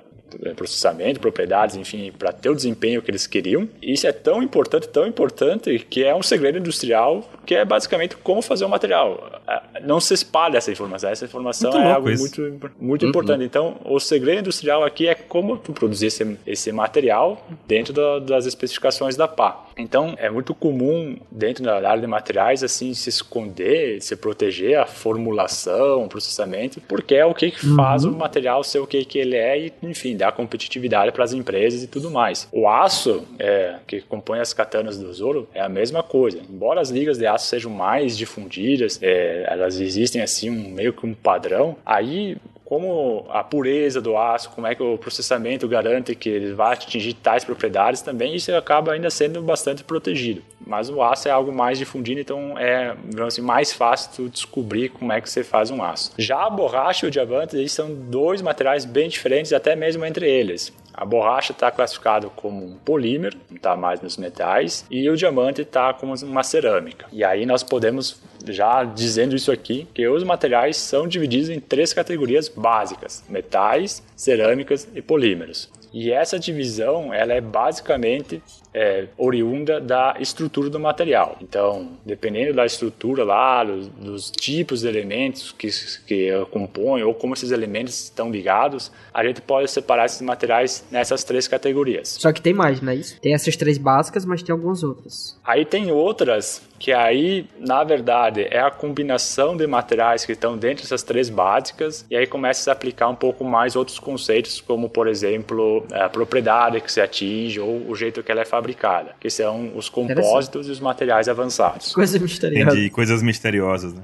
[0.56, 3.68] processamento, propriedades, enfim, para ter o desempenho que eles queriam.
[3.82, 8.16] E isso é tão importante, tão importante, que é um segredo industrial, que é basicamente
[8.18, 9.42] como fazer o um material.
[9.48, 12.42] É, não se espalha essa informação, essa informação muito é algo isso.
[12.42, 13.10] muito, muito uhum.
[13.10, 13.44] importante.
[13.44, 18.46] Então, o segredo industrial aqui é como tu produzir esse, esse material dentro da, das
[18.46, 19.66] especificações da PA.
[19.78, 24.86] Então, é muito comum dentro da área de materiais, assim, se esconder, se proteger a
[24.86, 28.14] formulação, o processamento, porque é o que faz uhum.
[28.14, 31.84] o material ser o que, que ele é e, enfim, dar competitividade para as empresas
[31.84, 32.48] e tudo mais.
[32.52, 36.40] O aço, é, que compõe as katanas do Zoro, é a mesma coisa.
[36.50, 41.06] Embora as ligas de aço sejam mais difundidas, é, elas existem assim um, meio que
[41.06, 46.28] um padrão, aí como a pureza do aço, como é que o processamento garante que
[46.28, 50.42] ele vai atingir tais propriedades também, isso acaba ainda sendo bastante protegido.
[50.66, 52.96] Mas o aço é algo mais difundido, então é
[53.26, 56.12] assim, mais fácil descobrir como é que você faz um aço.
[56.18, 60.28] Já a borracha e o diamante eles são dois materiais bem diferentes, até mesmo entre
[60.28, 60.74] eles.
[60.96, 65.62] A borracha está classificado como um polímero, não está mais nos metais, e o diamante
[65.62, 67.06] está como uma cerâmica.
[67.12, 71.92] E aí nós podemos, já dizendo isso aqui, que os materiais são divididos em três
[71.92, 75.70] categorias básicas: metais, cerâmicas e polímeros.
[75.92, 78.42] E essa divisão ela é basicamente
[78.76, 81.38] é, oriunda da estrutura do material.
[81.42, 85.70] Então, dependendo da estrutura lá, dos, dos tipos de elementos que,
[86.06, 91.24] que compõem ou como esses elementos estão ligados, a gente pode separar esses materiais nessas
[91.24, 92.18] três categorias.
[92.20, 93.18] Só que tem mais, não é isso?
[93.22, 95.40] Tem essas três básicas, mas tem algumas outras.
[95.46, 100.84] Aí tem outras que aí, na verdade, é a combinação de materiais que estão dentro
[100.84, 104.90] dessas três básicas e aí começa a se aplicar um pouco mais outros conceitos, como,
[104.90, 109.12] por exemplo, a propriedade que se atinge ou o jeito que ela é fabricada fabricada,
[109.20, 111.94] que são os compósitos e os materiais avançados.
[111.94, 112.74] Coisas misteriosas.
[112.74, 114.02] Entendi, coisas misteriosas, né?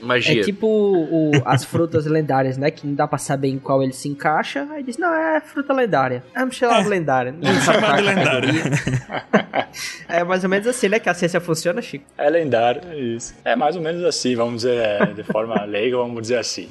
[0.00, 0.40] Magia.
[0.40, 2.70] É tipo o, as frutas lendárias, né?
[2.70, 4.66] Que não dá pra saber em qual ele se encaixa.
[4.70, 6.22] Aí diz, não, é fruta lendária.
[6.34, 6.88] É chamar é.
[6.88, 7.32] lendária.
[7.32, 8.50] Não de lendária.
[10.08, 10.98] é mais ou menos assim, né?
[10.98, 12.04] Que a ciência funciona, Chico.
[12.16, 13.34] É lendário, é isso.
[13.44, 16.68] É mais ou menos assim, vamos dizer, de forma leiga, vamos dizer assim.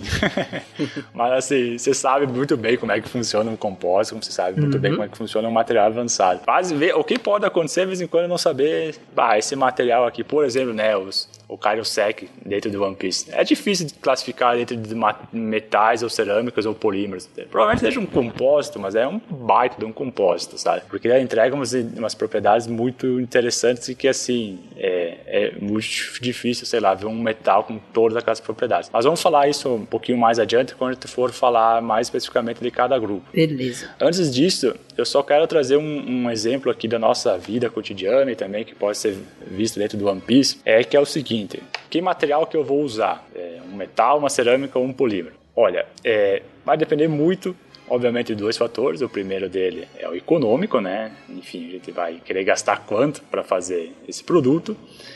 [1.14, 4.76] Mas assim, você sabe muito bem como é que funciona um compósito, você sabe muito
[4.76, 4.82] uhum.
[4.82, 6.39] bem como é que funciona um material avançado.
[6.39, 10.08] Quase ver o que pode acontecer de vez em quando não saber, bah, esse material
[10.08, 13.28] aqui, por exemplo, né, os, o Kairosek dentro do One Piece.
[13.32, 14.95] É difícil de classificar dentro de
[15.32, 17.30] metais ou cerâmicas ou polímeros.
[17.51, 20.82] Provavelmente seja um compósito, mas é um baita de um compósito, sabe?
[20.89, 25.86] Porque ele entrega umas, umas propriedades muito interessantes e que, assim, é, é muito
[26.20, 28.89] difícil, sei lá, ver um metal com todas aquelas propriedades.
[28.91, 32.62] Mas vamos falar isso um pouquinho mais adiante quando a gente for falar mais especificamente
[32.62, 33.28] de cada grupo.
[33.32, 33.91] Beleza.
[34.01, 38.36] Antes disso, eu só quero trazer um, um exemplo aqui da nossa vida cotidiana e
[38.36, 41.43] também que pode ser visto dentro do One Piece, é que é o seguinte,
[41.89, 43.26] que material que eu vou usar?
[43.36, 45.36] É um metal, uma cerâmica ou um polímero?
[45.56, 47.56] Olha, é, vai depender muito
[47.88, 49.02] obviamente, dois fatores.
[49.02, 51.12] O primeiro dele é o econômico, né?
[51.30, 54.76] Enfim, a gente vai querer gastar quanto para fazer esse produto.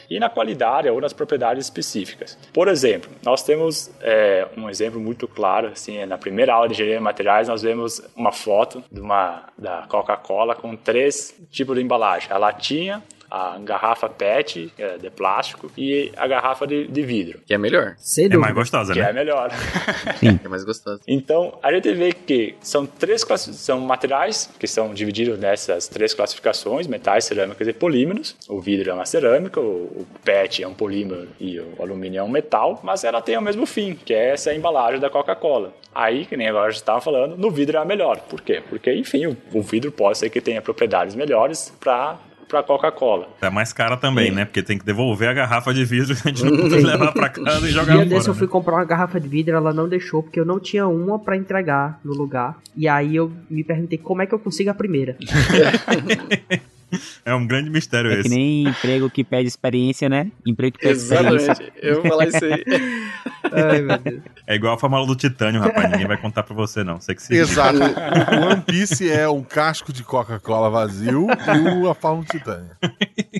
[0.09, 2.37] E na qualidade ou nas propriedades específicas.
[2.53, 6.97] Por exemplo, nós temos é, um exemplo muito claro, assim, na primeira aula de engenharia
[6.97, 12.31] de materiais, nós vemos uma foto de uma, da Coca-Cola com três tipos de embalagem.
[12.31, 17.39] A latinha, a garrafa PET é, de plástico e a garrafa de, de vidro.
[17.45, 17.95] Que é melhor.
[17.97, 19.05] Sem é mais gostosa, que né?
[19.05, 19.51] Que é melhor.
[20.19, 20.39] Sim.
[20.43, 21.01] é mais gostosa.
[21.07, 26.87] Então, a gente vê que são três são materiais que são divididos nessas três classificações,
[26.87, 28.35] metais, cerâmicas e polímeros.
[28.47, 32.23] O vidro é uma cerâmica, o, o PET é um polímero e o alumínio é
[32.23, 35.73] um metal, mas ela tem o mesmo fim, que é essa embalagem da Coca-Cola.
[35.93, 38.19] Aí, que nem agora já estava falando, no vidro é a melhor.
[38.19, 38.61] Por quê?
[38.69, 42.17] Porque, enfim, o, o vidro pode ser que tenha propriedades melhores para
[42.47, 43.29] pra Coca-Cola.
[43.41, 44.45] É mais cara também, né?
[44.45, 47.29] Porque tem que devolver a garrafa de vidro que a gente não pode levar pra
[47.29, 48.05] casa e jogar fora.
[48.05, 48.51] Dia desse eu fui né?
[48.51, 51.99] comprar uma garrafa de vidro, ela não deixou, porque eu não tinha uma para entregar
[52.03, 52.57] no lugar.
[52.75, 55.17] E aí eu me perguntei como é que eu consigo a primeira.
[57.25, 58.23] É um grande mistério é esse.
[58.23, 60.31] Que nem emprego que pede experiência, né?
[60.45, 61.49] Emprego que pede Exatamente.
[61.51, 61.73] experiência.
[61.81, 62.63] Eu vou falar isso aí.
[63.51, 64.21] Ai, meu Deus.
[64.45, 65.91] É igual a fórmula do titânio, rapaz.
[65.91, 66.99] Ninguém vai contar pra você, não.
[66.99, 67.77] Você que se Exato.
[67.79, 72.69] o One Piece é um casco de Coca-Cola vazio e a fórmula do titânio.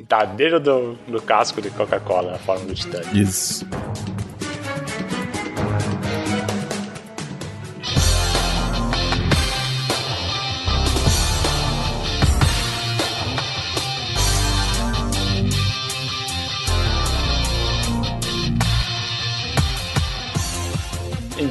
[0.07, 3.07] Tá dentro do, do casco de Coca-Cola, a fórmula do titânio.
[3.17, 3.65] Isso.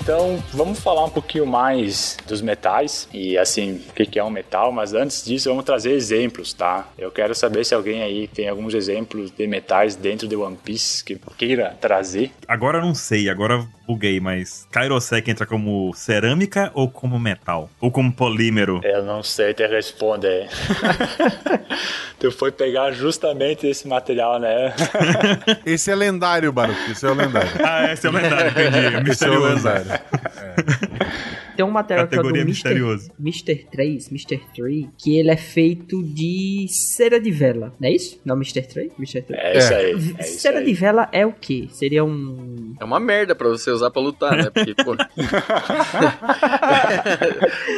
[0.07, 4.71] Então, vamos falar um pouquinho mais dos metais e assim, o que é um metal,
[4.71, 6.89] mas antes disso, vamos trazer exemplos, tá?
[6.97, 11.03] Eu quero saber se alguém aí tem alguns exemplos de metais dentro de One Piece
[11.03, 12.31] que queira trazer.
[12.47, 17.71] Agora eu não sei, agora buguei, mas Kairosek entra como cerâmica ou como metal?
[17.81, 18.81] Ou como polímero?
[18.83, 20.49] Eu não sei te responder.
[22.19, 24.75] tu foi pegar justamente esse material, né?
[25.65, 26.91] esse é lendário, Baruch.
[26.91, 27.51] Esse é o lendário.
[27.65, 29.11] ah, esse é o lendário, entendi.
[29.17, 29.93] Esse é o lendário.
[29.93, 30.86] É.
[31.57, 33.11] Tem um material Categoria que é misterioso.
[33.19, 33.67] Mr.
[33.71, 34.41] 3, Mr.
[34.55, 38.21] 3, que ele é feito de cera de vela, não é isso?
[38.25, 38.63] Não, Mr.
[38.63, 38.93] 3?
[38.99, 39.23] Mr.
[39.23, 39.41] 3?
[39.43, 39.93] É isso aí.
[40.19, 40.67] É isso cera aí.
[40.67, 41.69] de vela é o quê?
[41.73, 42.75] Seria um...
[42.79, 44.51] É uma merda pra você usar pra lutar, né?
[44.51, 44.95] Porque, pô...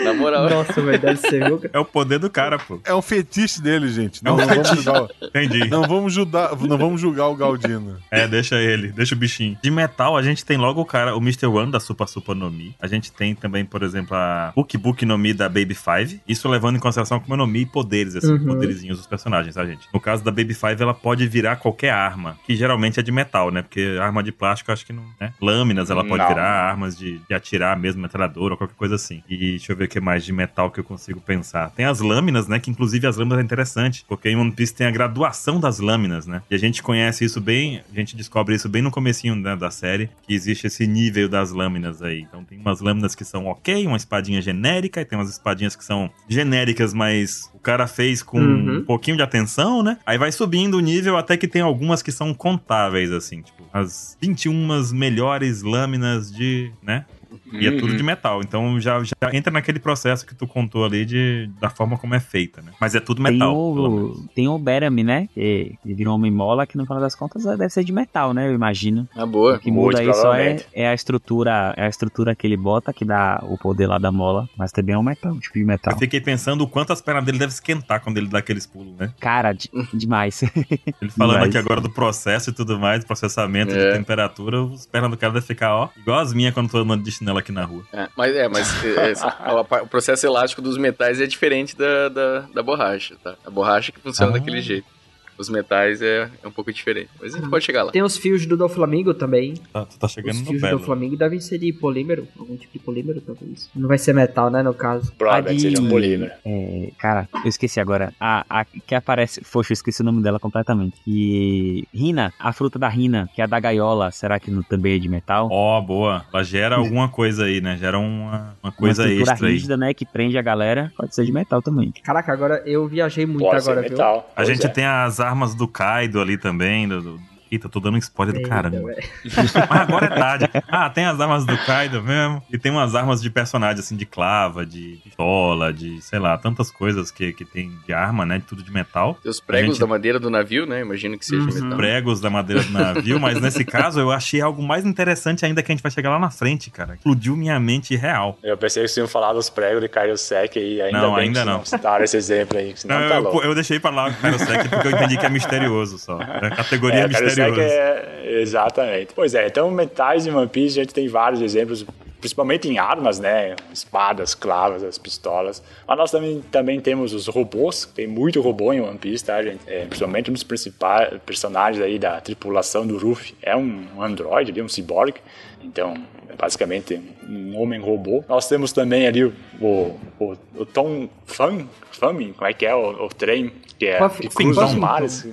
[0.04, 0.50] Na moral.
[0.50, 1.42] Nossa, velho, deve ser...
[1.72, 2.80] É o poder do cara, pô.
[2.84, 4.22] É um fetiche dele, gente.
[4.24, 5.08] Não, é um não vamos julgar.
[5.22, 5.68] Entendi.
[5.68, 7.98] Não vamos, julgar, não vamos julgar o Galdino.
[8.10, 9.56] É, deixa ele, deixa o bichinho.
[9.62, 11.46] De metal, a gente tem logo o cara, o Mr.
[11.46, 12.74] One da Super Super no Mi.
[12.80, 16.20] A gente tem também, por exemplo, a Book Book no Mi da Baby Five.
[16.26, 18.46] Isso levando em consideração como no Mi e poderes, assim, uhum.
[18.46, 19.88] poderizinhos dos personagens, tá, gente?
[19.92, 23.50] No caso da Baby Five, ela pode virar qualquer arma, que geralmente é de metal,
[23.50, 23.62] né?
[23.62, 25.04] Porque arma de plástico, acho que não.
[25.20, 25.32] Né?
[25.40, 26.28] Lâminas, ela pode não.
[26.28, 29.22] virar armas de, de, atirar mesmo, metralhadora ou qualquer coisa assim.
[29.28, 31.70] E deixa eu ver o que mais de metal que eu consigo pensar.
[31.70, 32.58] Tem as lâminas, né?
[32.58, 36.26] Que inclusive as lâminas é interessante, porque em One Piece tem a graduação das lâminas,
[36.26, 36.42] né?
[36.50, 39.70] E a gente conhece isso bem, a gente descobre isso bem no comecinho né, da
[39.70, 42.20] série, que existe esse nível das lâminas aí.
[42.20, 45.84] Então tem umas lâminas que são ok, uma espadinha genérica, e tem umas espadinhas que
[45.84, 48.78] são genéricas, mas o cara fez com uhum.
[48.78, 49.98] um pouquinho de atenção, né?
[50.06, 54.16] Aí vai subindo o nível até que tem algumas que são contáveis, assim, tipo, as
[54.20, 57.04] 21 melhores lâminas de, né?
[57.52, 58.06] E é tudo de uhum.
[58.06, 58.40] metal.
[58.40, 62.20] Então já, já entra naquele processo que tu contou ali de, da forma como é
[62.20, 62.72] feita, né?
[62.80, 63.54] Mas é tudo metal.
[63.54, 65.28] Tem o, tem o Berami, né?
[65.34, 68.48] Que, que virou homem mola, que no final das contas deve ser de metal, né?
[68.48, 69.08] Eu imagino.
[69.16, 69.56] Ah, boa.
[69.56, 72.92] O que muda aí só é, é, a estrutura, é a estrutura que ele bota
[72.92, 74.48] que dá o poder lá da mola.
[74.56, 75.92] Mas também é um metal, um tipo de metal.
[75.92, 78.96] Eu fiquei pensando o quanto as pernas dele devem esquentar quando ele dá aqueles pulos,
[78.96, 79.12] né?
[79.20, 80.42] Cara, de, demais.
[81.00, 81.48] Ele falando demais.
[81.48, 83.92] aqui agora do processo e tudo mais, processamento é.
[83.92, 87.02] de temperatura, as pernas do cara devem ficar, ó, igual as minhas quando tô andando
[87.02, 87.84] de chinelo aqui na rua.
[87.92, 92.40] É, mas é, mas é, é o processo elástico dos metais é diferente da, da,
[92.40, 93.34] da borracha, tá?
[93.44, 94.38] A borracha que funciona ah.
[94.38, 94.97] daquele jeito
[95.38, 97.08] os metais é, é um pouco diferente.
[97.20, 97.92] Mas a gente pode chegar lá.
[97.92, 99.54] Tem os fios do Doflamingo também.
[99.72, 102.72] Tá, tu tá chegando os no fios do Doflamingo devem ser de polímero, algum tipo
[102.72, 103.70] de polímero, talvez.
[103.74, 105.12] Não vai ser metal, né, no caso.
[105.16, 105.62] Provavelmente de...
[105.70, 106.32] seja um polímero.
[106.44, 108.12] É, cara, eu esqueci agora.
[108.20, 109.40] A, a que aparece...
[109.40, 110.96] Poxa, eu esqueci o nome dela completamente.
[111.06, 111.86] E...
[111.94, 114.98] Rina, a fruta da rina, que é a da gaiola, será que não, também é
[114.98, 115.48] de metal?
[115.50, 116.24] Ó, oh, boa.
[116.32, 117.76] Ela gera alguma coisa aí, né?
[117.76, 119.80] Gera uma, uma coisa uma extra rígida, aí.
[119.80, 120.92] né, que prende a galera.
[120.96, 121.92] Pode ser de metal também.
[122.02, 123.90] Caraca, agora eu viajei muito Pode agora, viu?
[123.90, 124.30] Metal.
[124.34, 124.68] A gente é.
[124.68, 127.20] tem as armas do Kai Kaido ali também, do, do...
[127.50, 128.94] Eita, tô dando um spoiler do caramba.
[129.36, 130.50] Mas agora é tarde.
[130.68, 132.42] Ah, tem as armas do Kaido mesmo.
[132.50, 136.70] E tem umas armas de personagem, assim, de clava, de pistola, de, sei lá, tantas
[136.70, 138.38] coisas que, que tem de arma, né?
[138.38, 139.18] De tudo de metal.
[139.22, 139.80] Tem os pregos gente...
[139.80, 140.80] da madeira do navio, né?
[140.80, 141.64] Imagino que seja uhum.
[141.64, 141.76] metal.
[141.78, 145.72] Pregos da madeira do navio, mas nesse caso eu achei algo mais interessante ainda que
[145.72, 146.94] a gente vai chegar lá na frente, cara.
[146.94, 148.38] Explodiu minha mente real.
[148.42, 151.40] Eu pensei que vocês iam falar dos pregos de Kairosek e ainda não, bem ainda
[151.40, 151.64] que não.
[151.64, 153.42] citaram esse exemplo aí, senão não, tá eu, louco.
[153.42, 156.18] eu deixei pra lá o Kairosek porque eu entendi que é misterioso só.
[156.38, 157.37] É categoria é, misteriosa.
[157.42, 159.12] É Exatamente.
[159.14, 161.84] Pois é, então metais em One Piece a gente tem vários exemplos,
[162.20, 163.56] principalmente em armas, né?
[163.72, 165.62] Espadas, clavas, as pistolas.
[165.86, 169.60] Mas nós também, também temos os robôs, tem muito robô em One Piece, tá, gente?
[169.66, 174.62] É, principalmente um dos principais personagens aí da tripulação do Ruffy é um androide, ali,
[174.62, 175.14] um cyborg.
[175.62, 175.94] Então,
[176.28, 178.24] é basicamente um homem-robô.
[178.28, 181.66] Nós temos também ali o, o, o Tom Fan,
[181.98, 185.26] como é que é o, o trem que, é, Puff, que cruza os mares.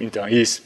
[0.00, 0.62] Então, isso,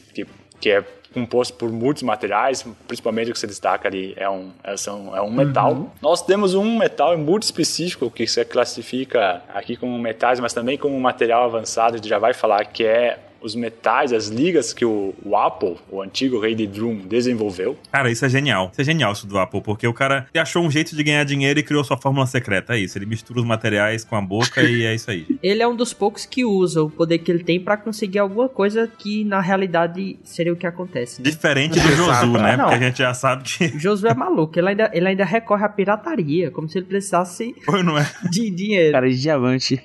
[0.60, 0.84] que, é
[1.16, 5.22] composto por muitos materiais, principalmente o que se destaca ali é um, é, são, é
[5.22, 5.72] um metal.
[5.72, 5.88] Uhum.
[6.02, 10.94] Nós temos um metal muito específico que se classifica aqui como metais, mas também como
[10.94, 14.84] um material avançado, a gente já vai falar que é os metais, as ligas que
[14.84, 17.76] o, o, Apple, o antigo rei de Drum, desenvolveu.
[17.90, 18.70] Cara, isso é genial.
[18.72, 21.58] Isso é genial isso do Apple, porque o cara achou um jeito de ganhar dinheiro
[21.58, 22.74] e criou sua fórmula secreta.
[22.74, 22.98] É isso.
[22.98, 25.26] Ele mistura os materiais com a boca e é isso aí.
[25.42, 28.48] Ele é um dos poucos que usa o poder que ele tem para conseguir alguma
[28.48, 31.22] coisa que na realidade seria o que acontece.
[31.22, 31.30] Né?
[31.30, 32.56] Diferente do Josu, né?
[32.56, 32.64] Não.
[32.64, 33.76] Porque a gente já sabe que.
[33.76, 34.58] O Josu é maluco.
[34.58, 38.10] Ele ainda, ele ainda recorre à pirataria, como se ele precisasse Pô, não é?
[38.30, 38.92] de dinheiro.
[38.92, 39.80] Cara de diamante.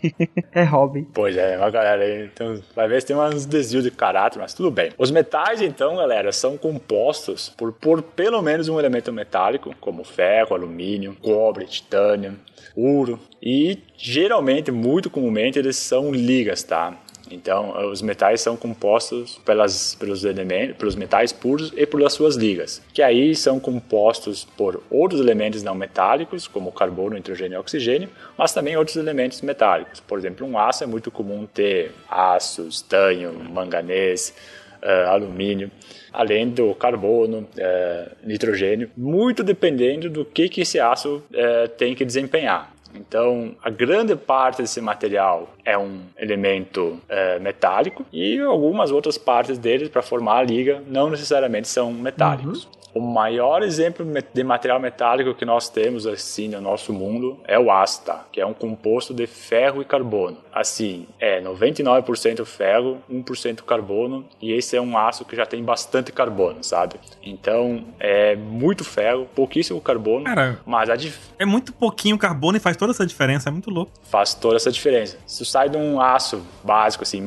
[0.52, 1.08] é hobby.
[1.14, 2.26] Pois é, uma galera aí.
[2.26, 4.92] Então, vai ver se tem umas desvio de caráter, mas tudo bem.
[4.98, 10.56] Os metais, então, galera, são compostos por, por pelo menos um elemento metálico, como ferro,
[10.56, 12.36] alumínio, cobre, titânio,
[12.76, 13.20] ouro.
[13.42, 16.98] E geralmente, muito comumente, eles são ligas, tá?
[17.32, 22.82] Então, os metais são compostos pelas, pelos elementos, pelos metais puros e pelas suas ligas,
[22.94, 28.54] que aí são compostos por outros elementos não metálicos, como carbono, nitrogênio e oxigênio, mas
[28.54, 30.00] também outros elementos metálicos.
[30.00, 34.34] Por exemplo, um aço é muito comum ter aço, estanho, manganês,
[34.82, 35.72] uh, alumínio
[36.14, 42.04] além do carbono, é, nitrogênio, muito dependendo do que, que esse aço é, tem que
[42.04, 42.72] desempenhar.
[42.96, 49.58] Então, a grande parte desse material é um elemento é, metálico e algumas outras partes
[49.58, 52.66] dele para formar a liga não necessariamente são metálicos.
[52.66, 52.81] Uhum.
[52.94, 57.72] O maior exemplo de material metálico que nós temos assim no nosso mundo é o
[57.72, 60.38] asta, que é um composto de ferro e carbono.
[60.54, 66.12] Assim, é 99% ferro, 1% carbono, e esse é um aço que já tem bastante
[66.12, 66.96] carbono, sabe?
[67.24, 71.18] Então, é muito ferro, pouquíssimo carbono, Cara, mas a dif...
[71.40, 73.92] é muito pouquinho carbono e faz toda essa diferença, é muito louco.
[74.04, 75.18] Faz toda essa diferença.
[75.26, 77.22] Se sai de um aço básico assim,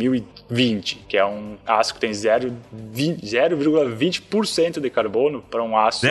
[0.51, 6.05] 1020, que é um aço que tem 0,20% de carbono, para um aço.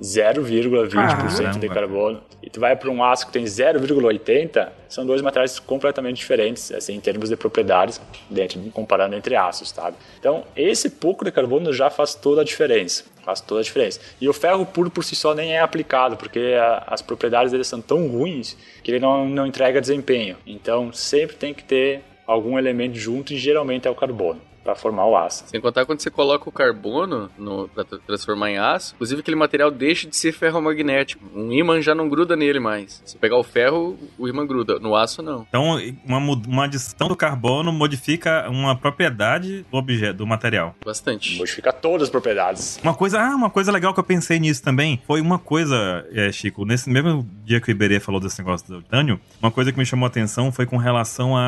[0.00, 2.22] 0,20% de carbono.
[2.42, 6.94] E tu vai para um aço que tem 0,80, são dois materiais completamente diferentes, assim,
[6.94, 9.96] em termos de propriedades, dentro, comparando entre aços, sabe?
[10.18, 13.04] Então, esse pouco de carbono já faz toda a diferença.
[13.24, 14.00] Faz toda a diferença.
[14.20, 17.62] E o ferro puro por si só nem é aplicado, porque a, as propriedades dele
[17.62, 20.36] são tão ruins que ele não, não entrega desempenho.
[20.44, 25.06] Então, sempre tem que ter algum elemento junto e geralmente é o carbono para formar
[25.06, 25.44] o aço.
[25.46, 27.30] Sem contar quando você coloca o carbono
[27.74, 31.24] para transformar em aço, inclusive aquele material deixa de ser ferromagnético.
[31.34, 33.02] Um ímã já não gruda nele mais.
[33.04, 34.78] Se pegar o ferro, o ímã gruda.
[34.78, 35.46] No aço, não.
[35.48, 40.74] Então, uma, uma adição do carbono modifica uma propriedade do objeto, do material.
[40.84, 41.36] Bastante.
[41.36, 42.78] Modifica todas as propriedades.
[42.82, 46.30] Uma coisa, ah, uma coisa legal que eu pensei nisso também foi uma coisa, é,
[46.32, 49.78] Chico, nesse mesmo dia que o Iberê falou desse negócio do titânio, uma coisa que
[49.78, 51.42] me chamou a atenção foi com relação à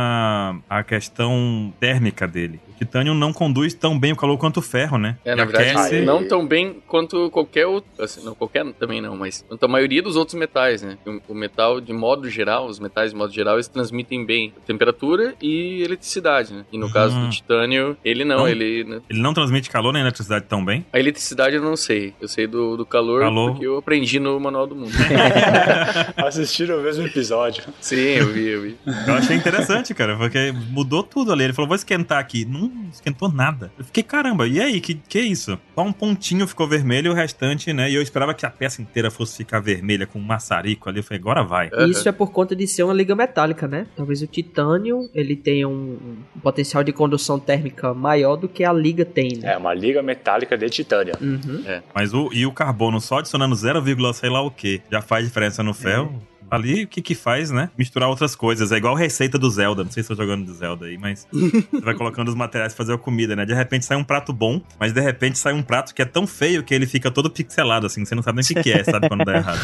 [0.69, 2.61] a, a questão térmica dele.
[2.79, 5.17] Titânio não conduz tão bem o calor quanto o ferro, né?
[5.25, 6.01] É, na verdade, aquece...
[6.03, 7.91] não tão bem quanto qualquer outro.
[7.99, 10.99] Assim, não, qualquer também não, mas quanto a maioria dos outros metais, né?
[11.07, 15.35] O, o, metal, de modo geral, os metais de modo geral, eles transmitem bem temperatura
[15.41, 16.65] e eletricidade, né?
[16.73, 18.85] E no caso do titânio, ele não, não ele.
[18.85, 19.01] Né?
[19.09, 20.85] Ele não transmite calor nem eletricidade tão bem?
[20.93, 22.15] A eletricidade eu não sei.
[22.21, 24.93] Eu sei do, do calor, calor, porque eu aprendi no Manual do Mundo.
[26.17, 27.65] Assistiram o mesmo episódio.
[27.81, 28.79] Sim, eu vi, eu vi.
[29.07, 31.45] Eu achei interessante, cara, porque mudou tudo ali.
[31.45, 32.45] Ele falou, vou esquentar aqui.
[32.45, 33.73] Não esquentou nada.
[33.79, 35.59] Eu fiquei, caramba, e aí, que, que é isso?
[35.75, 37.91] Só um pontinho ficou vermelho e o restante, né?
[37.91, 40.99] E eu esperava que a peça inteira fosse ficar vermelha com um maçarico ali.
[40.99, 41.71] Eu falei, agora vai.
[41.89, 43.87] Isso é por conta de ser uma liga metálica, né?
[43.97, 45.99] Talvez o titânio, ele tenha um,
[46.37, 49.55] um potencial de condução térmica maior do que a liga tem, né?
[49.55, 51.15] É, uma liga metálica de titânio.
[51.21, 51.63] Uhum.
[51.67, 51.83] É.
[51.95, 53.83] Mas o, e o carbono só adicionando 0,
[54.15, 56.07] sei lá o que, já faz diferença no ferro.
[56.07, 57.71] Uhum ali o que que faz, né?
[57.77, 58.73] Misturar outras coisas.
[58.73, 59.85] É igual a receita do Zelda.
[59.85, 62.73] Não sei se eu tô jogando do Zelda aí, mas você vai colocando os materiais
[62.73, 63.45] pra fazer a comida, né?
[63.45, 66.27] De repente sai um prato bom, mas de repente sai um prato que é tão
[66.27, 68.05] feio que ele fica todo pixelado, assim.
[68.05, 69.09] Você não sabe nem o que, que é, sabe?
[69.09, 69.61] Quando dá errado.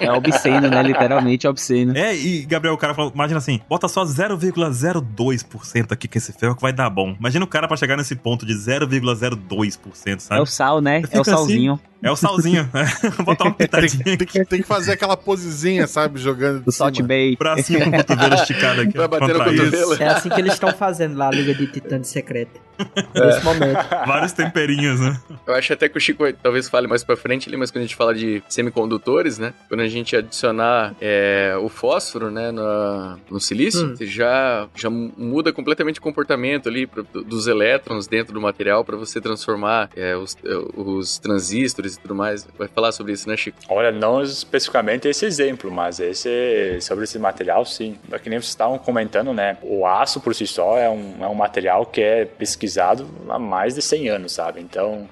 [0.00, 0.82] É obsceno, né?
[0.82, 1.96] Literalmente obsceno.
[1.96, 6.54] É, e Gabriel, o cara falou, imagina assim, bota só 0,02% aqui com esse ferro
[6.54, 7.16] que vai dar bom.
[7.18, 10.40] Imagina o cara pra chegar nesse ponto de 0,02%, sabe?
[10.40, 11.02] É o sal, né?
[11.10, 11.74] É o salzinho.
[11.74, 12.68] Assim, é o salzinho.
[13.24, 14.02] Botar uma pitadinha.
[14.02, 16.20] Tem, tem, tem, que fazer aquela posezinha, sabe?
[16.20, 16.62] Jogando.
[16.66, 17.36] O Salt Bay.
[17.36, 18.96] Pra cima com o cotovelo esticado aqui.
[18.96, 19.94] Vai bater no cotovelo.
[20.02, 22.60] É assim que eles estão fazendo lá a Liga de Titãs Secreta.
[23.14, 23.26] É.
[23.26, 23.78] Nesse momento.
[24.06, 25.20] Vários temperinhos, né?
[25.46, 27.86] Eu acho até que o Chico talvez fale mais pra frente ali, mas quando a
[27.86, 29.52] gente fala de semicondutores, né?
[29.68, 33.96] Quando a gente adicionar é, o fósforo, né, no, no silício, hum.
[34.00, 39.20] já, já muda completamente o comportamento ali pro, dos elétrons dentro do material para você
[39.20, 42.46] transformar é, os, é, os transistores e tudo mais.
[42.58, 43.58] Vai falar sobre isso, né, Chico?
[43.68, 47.96] Olha, não especificamente esse exemplo, mas esse sobre esse material, sim.
[48.10, 49.56] É que nem vocês estavam comentando, né?
[49.62, 52.24] O aço por si só é um, é um material que é
[52.62, 54.60] pesquisado há mais de 100 anos, sabe?
[54.60, 55.08] Então,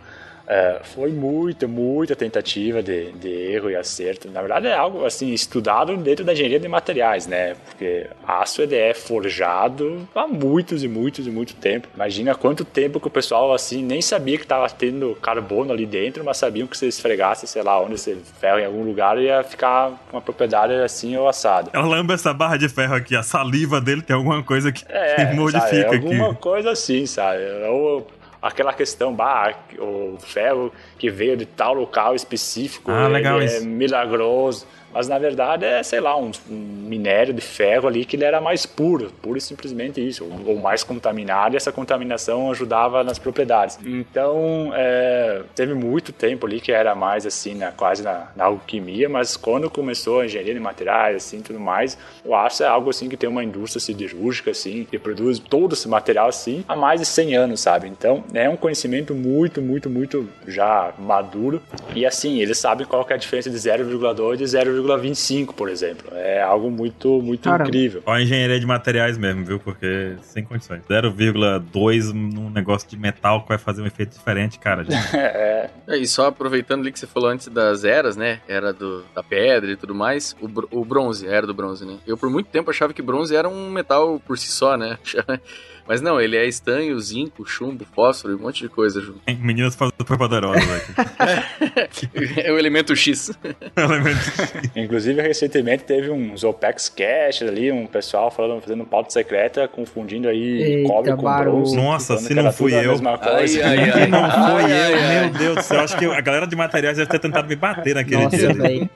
[0.51, 4.29] é, foi muita, muita tentativa de, de, erro e acerto.
[4.29, 7.55] Na verdade, é algo assim estudado dentro da engenharia de materiais, né?
[7.55, 11.87] Porque aço ele é forjado há muitos e muitos e muito tempo.
[11.95, 16.25] Imagina quanto tempo que o pessoal assim nem sabia que estava tendo carbono ali dentro,
[16.25, 19.93] mas sabiam que se esfregasse, sei lá, onde esse ferro em algum lugar ia ficar
[20.11, 21.71] uma propriedade assim ou assada.
[21.73, 25.31] Ela lembra essa barra de ferro aqui, a saliva dele tem alguma coisa que, é,
[25.33, 26.41] modifica sabe, é alguma aqui.
[26.41, 27.45] coisa assim, sabe?
[27.69, 28.05] Ou
[28.41, 33.09] aquela questão, bah, o ferro que veio de tal local específico, ah,
[33.43, 34.67] é milagroso.
[34.93, 36.57] Mas na verdade é, sei lá, um, um
[36.89, 40.57] minério de ferro ali que ele era mais puro, puro e simplesmente isso, ou, ou
[40.59, 43.79] mais contaminado, e essa contaminação ajudava nas propriedades.
[43.85, 49.09] Então, é, teve muito tempo ali que era mais assim, na, quase na, na, alquimia,
[49.09, 53.09] mas quando começou a engenharia de materiais, assim, tudo mais, o aço é algo assim
[53.09, 57.07] que tem uma indústria siderúrgica, assim, que produz todo esse material assim há mais de
[57.07, 57.89] 100 anos, sabe?
[57.89, 61.63] Então, é um conhecimento muito, muito, muito já maduro.
[61.95, 64.45] E assim, eles sabem qual é a diferença de 0,2 e de
[64.83, 66.11] 0,25, por exemplo.
[66.15, 67.69] É algo muito, muito Caramba.
[67.69, 68.03] incrível.
[68.07, 69.59] Ó, a engenharia de materiais mesmo, viu?
[69.59, 70.83] Porque sem condições.
[70.89, 74.85] 0,2 num negócio de metal que vai fazer um efeito diferente, cara.
[75.15, 75.71] é.
[75.89, 78.41] E só aproveitando ali que você falou antes das eras, né?
[78.49, 80.37] Era do, da pedra e tudo mais.
[80.41, 81.99] O, o bronze, era do bronze, né?
[82.07, 84.99] Eu por muito tempo achava que bronze era um metal por si só, né?
[85.91, 89.19] Mas não, ele é estanho, zinco, chumbo, fósforo, um monte de coisa junto.
[89.41, 92.09] Meninas fazendo poderosas aqui.
[92.41, 93.33] é o elemento X.
[93.75, 94.53] É o elemento X.
[94.77, 100.63] Inclusive, recentemente teve uns OPEX Cash ali, um pessoal falando, fazendo pauta secreta, confundindo aí
[100.63, 101.77] Eita, cobre com bronze.
[101.77, 102.95] Nossa, se não fui eu.
[103.23, 105.81] Ai, ai, ai, não foi eu, meu Deus do céu.
[105.81, 108.91] Acho que a galera de materiais deve ter tentado me bater naquele Nossa, dia.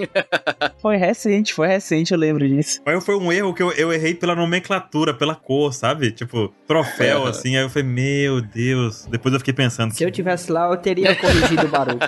[0.80, 2.80] Foi recente, foi recente, eu lembro disso.
[2.84, 6.12] Mas foi um erro que eu, eu errei pela nomenclatura, pela cor, sabe?
[6.12, 6.52] Tipo,
[6.84, 7.56] troféu, assim.
[7.56, 9.06] Aí eu falei, meu Deus.
[9.06, 9.92] Depois eu fiquei pensando.
[9.92, 11.98] Se eu tivesse lá, eu teria corrigido o barulho.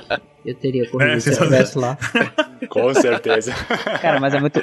[0.45, 1.99] Eu teria corrigido é, se eu tivesse lá.
[2.69, 3.53] Com certeza.
[4.01, 4.61] Cara, mas é muito,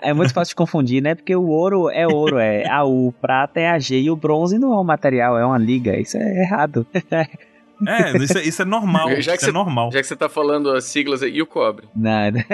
[0.00, 1.14] é muito fácil de confundir, né?
[1.14, 4.16] Porque o ouro é ouro, é A, U, o prata é a G e o
[4.16, 5.98] bronze não é um material, é uma liga.
[5.98, 6.86] Isso é errado.
[7.86, 9.08] É, isso, é, isso é normal.
[9.08, 9.92] Já que isso é você, é normal.
[9.92, 11.86] Já que você tá falando as siglas aí, e o cobre?
[11.94, 12.44] Nada.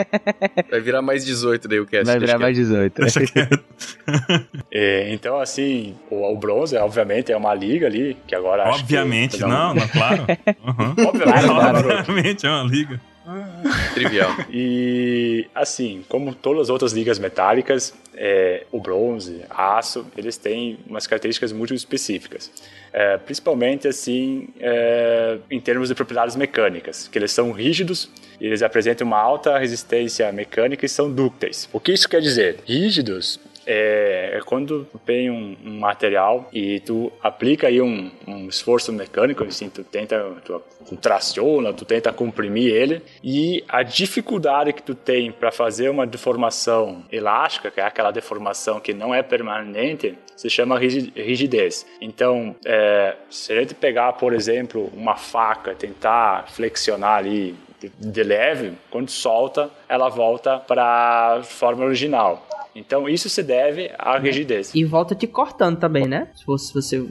[0.71, 2.07] Vai virar mais 18 daí o cast.
[2.07, 3.03] Vai virar mais 18.
[4.73, 9.43] é, então, assim, o, o, bronze, obviamente, é uma liga ali, que agora Obviamente, que,
[9.43, 10.27] não, não, claro.
[10.61, 11.07] Uhum.
[11.07, 13.01] Obviamente, obviamente é uma liga.
[13.95, 14.31] Trivial.
[14.53, 21.07] E assim, como todas as outras ligas metálicas, é, o bronze, aço, eles têm umas
[21.07, 22.51] características muito específicas.
[22.93, 28.11] É, principalmente assim, é, em termos de propriedades mecânicas, que eles são rígidos,
[28.41, 31.69] eles apresentam uma alta resistência mecânica e são dúcteis.
[31.73, 32.59] O que isso quer dizer?
[32.67, 33.39] Rígidos
[33.71, 38.93] é, é quando tu tem um, um, material e tu aplica aí um, um, esforço
[38.93, 44.83] mecânico, assim, tu tenta, tu, tu traciona, tu tenta comprimir ele e a dificuldade que
[44.83, 50.19] tu tem para fazer uma deformação elástica, que é aquela deformação que não é permanente,
[50.37, 51.87] se chama rigidez.
[52.01, 57.55] Então, é, se a gente pegar, por exemplo, uma faca, tentar flexionar ali
[57.89, 62.47] de leve, quando solta, ela volta para a forma original.
[62.74, 64.74] Então isso se deve à rigidez.
[64.74, 66.28] E volta te cortando também, né?
[66.35, 67.05] Se fosse você.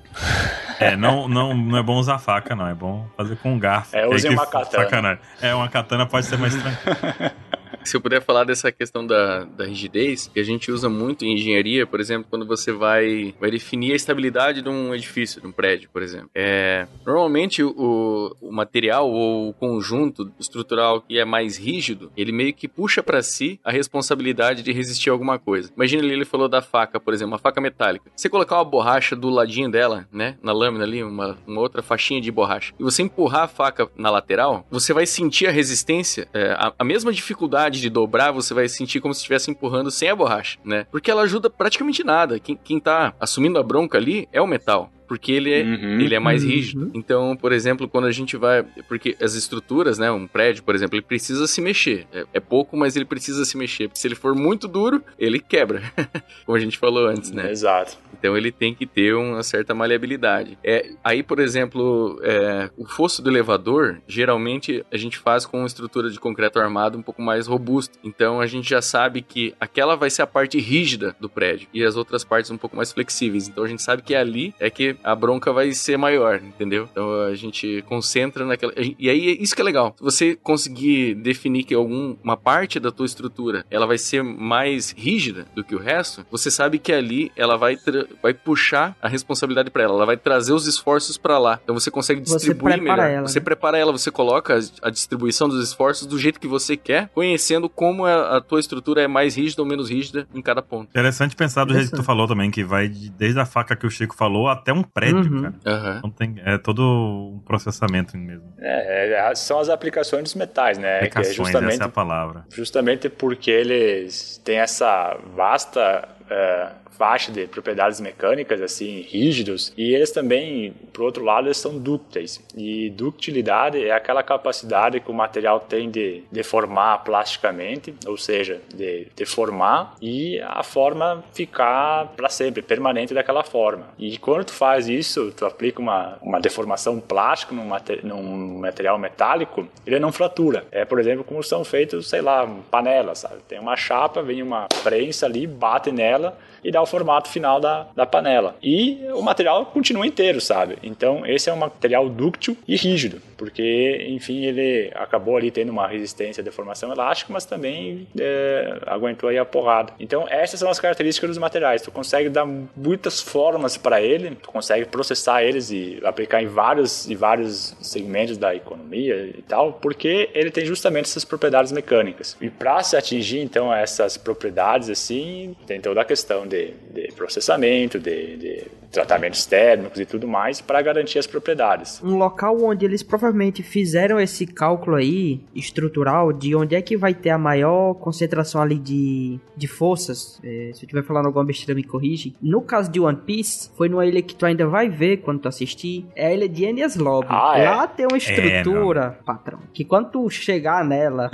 [0.80, 2.66] é, não, não, não é bom usar faca, não.
[2.66, 3.94] É bom fazer com um garfo.
[3.94, 4.84] É, use uma katana.
[4.84, 5.22] Sacanagem.
[5.42, 7.30] É, uma katana pode ser mais tranquilo.
[7.86, 11.34] Se eu puder falar dessa questão da, da rigidez, que a gente usa muito em
[11.34, 15.52] engenharia, por exemplo, quando você vai, vai definir a estabilidade de um edifício, de um
[15.52, 16.28] prédio, por exemplo.
[16.34, 22.52] É, normalmente o, o material ou o conjunto estrutural que é mais rígido, ele meio
[22.52, 25.70] que puxa para si a responsabilidade de resistir a alguma coisa.
[25.76, 28.10] Imagina ele falou da faca, por exemplo, uma faca metálica.
[28.16, 32.20] Você colocar uma borracha do ladinho dela, né, na lâmina ali, uma, uma outra faixinha
[32.20, 36.50] de borracha, e você empurrar a faca na lateral, você vai sentir a resistência, é,
[36.50, 40.16] a, a mesma dificuldade de dobrar, você vai sentir como se estivesse empurrando sem a
[40.16, 40.86] borracha, né?
[40.90, 42.38] Porque ela ajuda praticamente nada.
[42.38, 46.14] Quem, quem tá assumindo a bronca ali é o metal porque ele é, uhum, ele
[46.14, 46.50] é mais uhum.
[46.50, 46.90] rígido.
[46.94, 48.64] Então, por exemplo, quando a gente vai.
[48.88, 50.10] Porque as estruturas, né?
[50.10, 52.06] Um prédio, por exemplo, ele precisa se mexer.
[52.12, 53.88] É, é pouco, mas ele precisa se mexer.
[53.88, 55.82] Porque se ele for muito duro, ele quebra.
[56.44, 57.50] Como a gente falou antes, né?
[57.50, 57.98] Exato.
[58.18, 60.58] Então ele tem que ter uma certa maleabilidade.
[60.64, 65.66] É, aí, por exemplo, é, o fosso do elevador, geralmente a gente faz com uma
[65.66, 67.98] estrutura de concreto armado um pouco mais robusta.
[68.02, 71.84] Então a gente já sabe que aquela vai ser a parte rígida do prédio e
[71.84, 73.48] as outras partes um pouco mais flexíveis.
[73.48, 76.88] Então a gente sabe que ali é que a bronca vai ser maior, entendeu?
[76.90, 78.72] Então a gente concentra naquela.
[78.76, 79.94] E aí é isso que é legal.
[79.96, 85.46] Se você conseguir definir que alguma parte da tua estrutura ela vai ser mais rígida
[85.54, 87.76] do que o resto, você sabe que ali ela vai
[88.22, 91.60] vai puxar a responsabilidade para ela, ela vai trazer os esforços para lá.
[91.62, 92.98] Então você consegue distribuir você melhor.
[92.98, 93.44] Ela, você né?
[93.44, 98.04] prepara ela, você coloca a, distribuição dos esforços do jeito que você quer, conhecendo como
[98.04, 100.88] a, a, tua estrutura é mais rígida ou menos rígida em cada ponto.
[100.88, 103.86] Interessante pensar do jeito que tu falou também, que vai de, desde a faca que
[103.86, 105.42] o Chico falou até um prédio, uhum.
[105.42, 105.54] cara.
[105.66, 105.98] Uhum.
[105.98, 108.52] Então tem, é todo um processamento mesmo.
[108.58, 110.96] É, é são as aplicações dos metais, né?
[110.96, 112.44] Aplicações, que é justamente, essa é a palavra.
[112.50, 120.10] Justamente porque eles têm essa vasta é, faixa de propriedades mecânicas assim rígidos e eles
[120.10, 122.42] também, por outro lado, eles são dúcteis.
[122.56, 129.08] E ductilidade é aquela capacidade que o material tem de deformar plasticamente, ou seja, de
[129.14, 133.88] deformar e a forma ficar para sempre, permanente daquela forma.
[133.98, 137.68] E quando tu faz isso, tu aplica uma, uma deformação plástica num,
[138.02, 140.64] num material metálico, ele não fratura.
[140.70, 143.36] É, por exemplo, como são feitos, sei lá, panelas, sabe?
[143.46, 146.15] Tem uma chapa, vem uma prensa ali, bate nela
[146.62, 148.56] e dá o formato final da, da panela.
[148.62, 150.78] E o material continua inteiro, sabe?
[150.82, 155.86] Então, esse é um material dúctil e rígido, porque, enfim, ele acabou ali tendo uma
[155.86, 159.92] resistência à deformação elástica, mas também é, aguentou aí a porrada.
[159.98, 161.82] Então, essas são as características dos materiais.
[161.82, 167.08] Tu consegue dar muitas formas para ele, tu consegue processar eles e aplicar em vários,
[167.08, 172.36] e vários segmentos da economia e tal, porque ele tem justamente essas propriedades mecânicas.
[172.40, 177.98] E para se atingir, então, essas propriedades, assim, tem toda a questão de de, processamento,
[177.98, 182.00] de, de, tratamentos térmicos e tudo mais para garantir as propriedades.
[182.02, 183.25] Um local onde eles provavelmente
[183.62, 188.78] fizeram esse cálculo aí estrutural de onde é que vai ter a maior concentração ali
[188.78, 190.40] de, de forças.
[190.42, 192.34] É, se eu estiver falando alguma besteira, me corrige.
[192.40, 195.48] No caso de One Piece, foi numa ilha que tu ainda vai ver quando tu
[195.48, 196.06] assistir.
[196.14, 197.28] É a ilha de Enies Lobby.
[197.30, 197.70] Ah, é?
[197.70, 201.30] Lá tem uma estrutura, é, patrão, que quando tu chegar nela,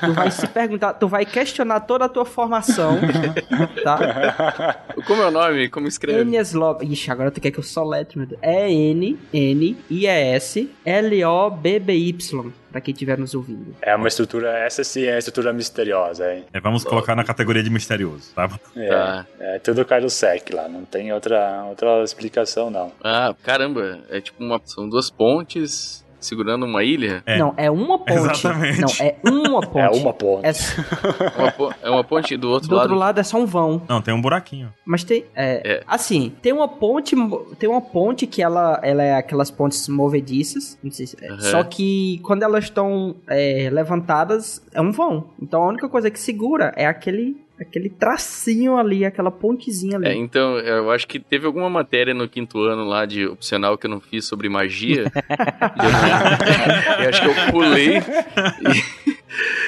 [0.00, 2.98] tu vai se perguntar, tu vai questionar toda a tua formação,
[3.82, 4.84] tá?
[5.06, 5.68] Como é o nome?
[5.68, 6.20] Como escreve?
[6.20, 6.92] Enies Lobby.
[6.92, 8.40] Ixi, agora tu quer que eu soletre, meu Deus.
[8.42, 13.34] É N, N, I, E, S, L, O, B, B, Y para quem estiver nos
[13.34, 13.74] ouvindo.
[13.80, 16.44] É uma estrutura, essa sim é a estrutura misteriosa, hein?
[16.52, 18.50] É, vamos colocar na categoria de misterioso, tá?
[18.76, 19.26] É, tá.
[19.40, 22.92] é tudo cai do sec lá, não tem outra, outra explicação, não.
[23.02, 27.22] Ah, caramba, é tipo uma, são duas pontes segurando uma ilha?
[27.26, 27.38] É.
[27.38, 28.12] Não, é uma ponte.
[28.12, 28.80] Exatamente.
[28.80, 29.78] Não, é uma ponte.
[29.78, 30.46] É uma ponte.
[30.46, 30.52] É,
[31.38, 32.88] uma, po é uma ponte do outro do lado.
[32.88, 33.82] Do outro lado é só um vão.
[33.88, 34.72] Não, tem um buraquinho.
[34.84, 35.24] Mas tem.
[35.34, 35.82] É, é.
[35.86, 37.14] Assim, tem uma ponte.
[37.58, 40.78] Tem uma ponte que ela, ela é aquelas pontes movediças.
[40.82, 41.40] Não sei se, uhum.
[41.40, 45.30] Só que quando elas estão é, levantadas, é um vão.
[45.40, 50.08] Então a única coisa que segura é aquele aquele tracinho ali, aquela pontezinha ali.
[50.08, 53.86] É, então, eu acho que teve alguma matéria no quinto ano lá de opcional que
[53.86, 55.04] eu não fiz sobre magia.
[55.04, 55.10] eu,
[57.04, 57.98] eu acho que eu pulei.
[57.98, 59.06] E...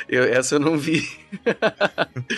[0.09, 1.06] Eu, essa eu não vi.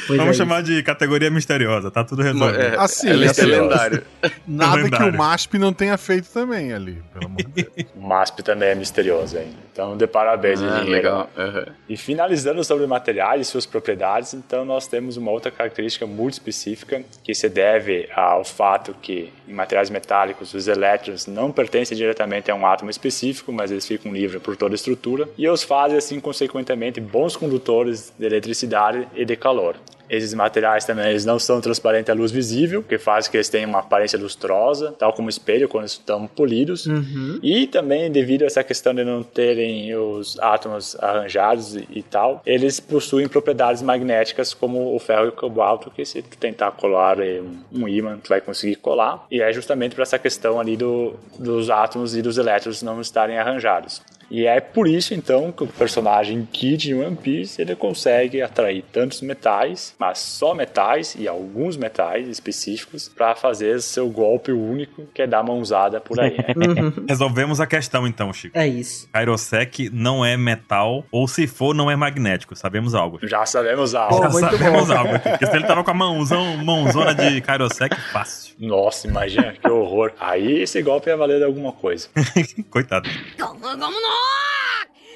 [0.08, 0.72] Vamos é chamar isso.
[0.72, 2.60] de categoria misteriosa, tá tudo resolvido.
[2.60, 4.02] É, assim, é, é lendário.
[4.46, 5.10] Nada lendário.
[5.10, 7.70] que o MASP não tenha feito também ali, pelo amor de Deus.
[7.94, 9.54] O MASP também é misterioso, hein?
[9.72, 11.30] Então, de parabéns, ah, legal.
[11.36, 11.72] Uhum.
[11.88, 17.02] E finalizando sobre materiais e suas propriedades, então nós temos uma outra característica muito específica
[17.22, 22.54] que se deve ao fato que em materiais metálicos os elétrons não pertencem diretamente a
[22.54, 26.20] um átomo específico, mas eles ficam livres por toda a estrutura e os fazem assim
[26.20, 29.76] consequentemente bons condutores de eletricidade e de calor.
[30.10, 33.70] Esses materiais também eles não são transparentes à luz visível, que faz que eles tenham
[33.70, 36.86] uma aparência lustrosa, tal como espelho quando estão polidos.
[36.86, 37.38] Uhum.
[37.42, 42.42] E também devido a essa questão de não terem os átomos arranjados e, e, tal,
[42.44, 47.18] eles possuem propriedades magnéticas como o ferro e o cobalto, que se tu tentar colar
[47.20, 49.26] um, um ímã, tu vai conseguir colar.
[49.30, 53.38] E é justamente por essa questão ali do, dos átomos e dos elétrons não estarem
[53.38, 54.02] arranjados.
[54.30, 58.84] E é por isso então que o personagem Kid em One Piece ele consegue atrair
[58.92, 65.22] tantos metais, mas só metais e alguns metais específicos para fazer seu golpe único, que
[65.22, 66.36] é dar mãozada por aí.
[66.56, 67.06] Uhum.
[67.08, 68.56] Resolvemos a questão então, Chico.
[68.56, 69.08] É isso.
[69.12, 72.54] Kairosek não é metal, ou se for, não é magnético.
[72.54, 73.18] Sabemos algo.
[73.22, 74.16] Já sabemos algo.
[74.16, 74.94] Pô, Já sabemos bom.
[74.94, 75.18] algo.
[75.18, 78.54] Porque se ele tava com a mãozão, mãozona de Kairosek, fácil.
[78.58, 80.12] Nossa, imagina, que horror.
[80.20, 82.08] Aí esse golpe ia valer alguma coisa.
[82.70, 83.08] Coitado.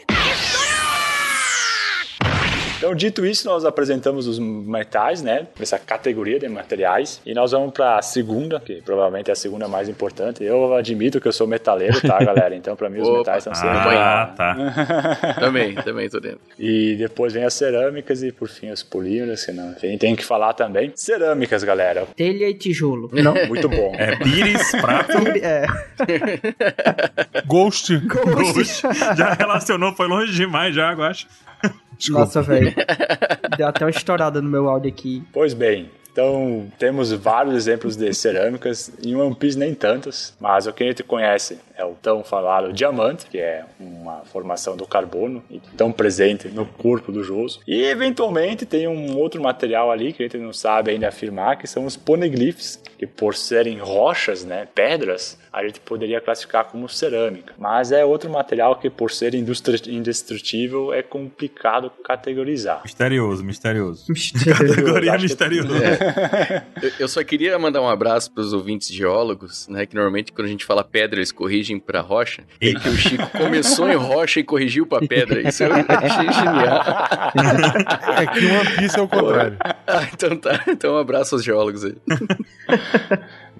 [0.08, 0.73] Isso
[2.84, 5.46] então, dito isso, nós apresentamos os metais, né?
[5.58, 7.18] Essa categoria de materiais.
[7.24, 10.44] E nós vamos para a segunda, que provavelmente é a segunda mais importante.
[10.44, 12.54] Eu admito que eu sou metaleiro, tá, galera?
[12.54, 13.18] Então, para mim, os Opa.
[13.20, 13.96] metais estão sempre.
[13.96, 14.56] Ah, tá.
[15.40, 16.40] também, também tô dentro.
[16.58, 19.72] E depois vem as cerâmicas e, por fim, os polímeros, que não.
[19.72, 20.92] Tem, tem que falar também.
[20.94, 22.06] Cerâmicas, galera.
[22.14, 23.08] Telha e tijolo.
[23.14, 23.32] Não?
[23.48, 23.94] Muito bom.
[23.96, 25.12] É pires, prato.
[25.42, 25.64] é.
[27.46, 27.96] Ghost.
[27.96, 28.82] Ghost.
[28.82, 28.82] Ghost.
[29.16, 31.26] Já relacionou, foi longe demais já, eu acho.
[31.98, 32.20] Desculpa.
[32.20, 32.74] Nossa, velho.
[33.56, 35.22] Deu até uma estourada no meu áudio aqui.
[35.32, 40.72] Pois bem, então, temos vários exemplos de cerâmicas, em One Piece nem tantos, mas o
[40.72, 45.42] que a gente conhece é o tão falado diamante, que é uma formação do carbono,
[45.76, 47.58] tão presente no corpo do Joso.
[47.66, 51.66] E eventualmente tem um outro material ali que a gente não sabe ainda afirmar, que
[51.66, 57.54] são os poneglyphs, que por serem rochas, né, pedras, a gente poderia classificar como cerâmica.
[57.56, 62.82] Mas é outro material que, por ser indestrutível, é complicado categorizar.
[62.82, 64.04] Misterioso, misterioso.
[64.10, 64.66] misterioso.
[64.66, 65.76] Categoria misteriosa.
[65.78, 66.64] É.
[66.98, 69.86] Eu só queria mandar um abraço para os ouvintes geólogos, né?
[69.86, 72.42] Que normalmente quando a gente fala pedra, eles corrigem para rocha.
[72.60, 75.48] E que o Chico começou em rocha e corrigiu para pedra.
[75.48, 76.82] Isso eu achei genial.
[78.18, 79.56] É que One Piece é o contrário.
[79.86, 80.64] Ah, então tá.
[80.66, 81.94] Então um abraço aos geólogos aí.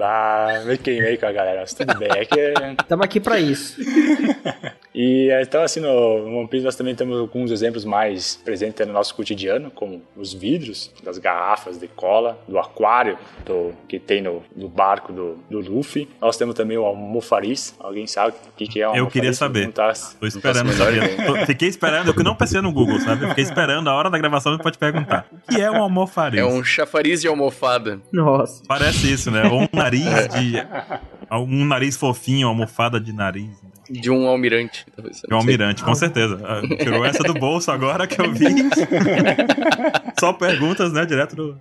[0.01, 2.11] Ah, me queimei com a galera, mas tudo bem.
[2.11, 2.55] É que.
[2.81, 3.81] Estamos aqui para isso.
[4.95, 9.15] e então, assim, no One Piece nós também temos alguns exemplos mais presentes no nosso
[9.15, 14.69] cotidiano, como os vidros das garrafas de cola, do aquário do, que tem no, no
[14.69, 16.09] barco do, do Luffy.
[16.21, 17.75] Nós temos também o almofariz.
[17.79, 19.73] Alguém sabe o que, que é o Eu queria saber.
[19.73, 21.47] Tá, Tô esperando saber.
[21.47, 23.27] Fiquei esperando, eu que não pensei no Google, sabe?
[23.29, 25.27] Fiquei esperando a hora da gravação pode perguntar.
[25.33, 26.41] O que é um almofariz?
[26.41, 28.01] É um chafariz de almofada.
[28.13, 28.63] Nossa.
[28.67, 29.45] Parece isso, né?
[29.45, 30.55] Ou um nariz de.
[31.31, 33.51] Um nariz fofinho, almofada de nariz.
[33.89, 35.21] De um almirante, talvez.
[35.21, 36.41] De um almirante, com certeza.
[36.45, 38.47] Ah, tirou essa do bolso agora que eu vi.
[40.19, 41.05] Só perguntas, né?
[41.05, 41.59] Direto do.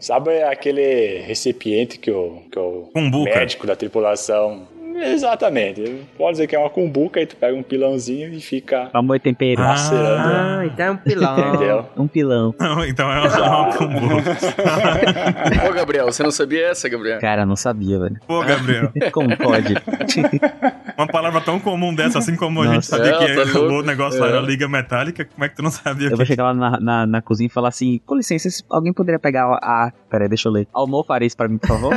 [0.00, 2.90] Sabe aquele recipiente que o, que o
[3.24, 4.66] médico da tripulação
[5.02, 6.06] Exatamente.
[6.16, 8.90] Pode dizer que é uma cumbuca, aí tu pega um pilãozinho e fica.
[8.92, 9.62] Amor tempero.
[9.62, 10.28] Macerando.
[10.28, 11.38] Ah, então é um pilão.
[11.38, 11.86] Entendeu?
[11.96, 12.54] Um pilão.
[12.58, 14.36] Não, então é uma, uma cumbuca.
[15.68, 17.20] Ô, Gabriel, você não sabia essa, Gabriel?
[17.20, 18.16] Cara, não sabia, velho.
[18.26, 18.92] Pô, Gabriel.
[19.12, 19.74] Como pode?
[20.96, 22.70] uma palavra tão comum dessa, assim como Nossa.
[22.70, 24.28] a gente sabia é, que tá o negócio é.
[24.28, 26.06] era liga metálica, como é que tu não sabia?
[26.06, 26.16] Eu que...
[26.16, 29.46] vou chegar lá na, na, na, cozinha e falar assim: com licença, alguém poderia pegar
[29.62, 29.92] a.
[30.08, 30.66] Peraí, deixa eu ler.
[30.72, 31.94] Almofariz pra mim, por favor?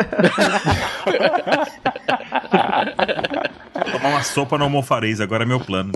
[3.92, 5.92] Tomar uma sopa no almofariz, agora é meu plano.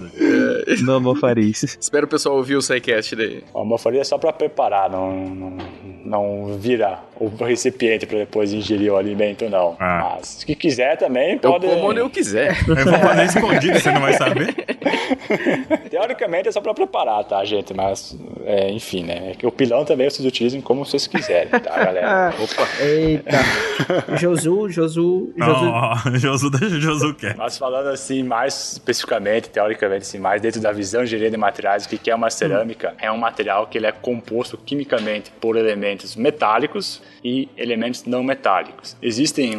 [0.84, 1.78] No almofariz.
[1.80, 3.44] Espero o pessoal ouvir o SciCast daí.
[3.53, 5.57] O almofariz é só pra preparar, não, não,
[6.06, 9.76] não vira o recipiente pra depois ingerir o alimento, não.
[9.80, 10.15] Ah.
[10.18, 11.65] Mas se quiser também, pode...
[11.65, 12.57] Eu como onde eu quiser.
[12.68, 14.53] Eu vou fazer escondido, você não vai saber.
[15.90, 17.73] Teoricamente é só pra preparar, tá, gente?
[17.73, 19.31] Mas, é, enfim, né?
[19.31, 22.34] É que o pilão também vocês utilizem como vocês quiserem, tá, galera?
[22.40, 22.68] Opa.
[22.81, 24.18] Eita.
[24.18, 25.72] Josu, Josu, Josu.
[25.72, 27.35] Oh, Josu, Josu quer.
[27.35, 31.85] Mas falando assim, mais especificamente, teoricamente, assim, mais dentro da visão de engenharia de materiais,
[31.85, 32.91] o que é uma cerâmica?
[32.94, 32.98] Hum.
[33.02, 38.98] É um material que ele é composto quimicamente por elementos metálicos e elementos não metálicos.
[39.02, 39.54] Existem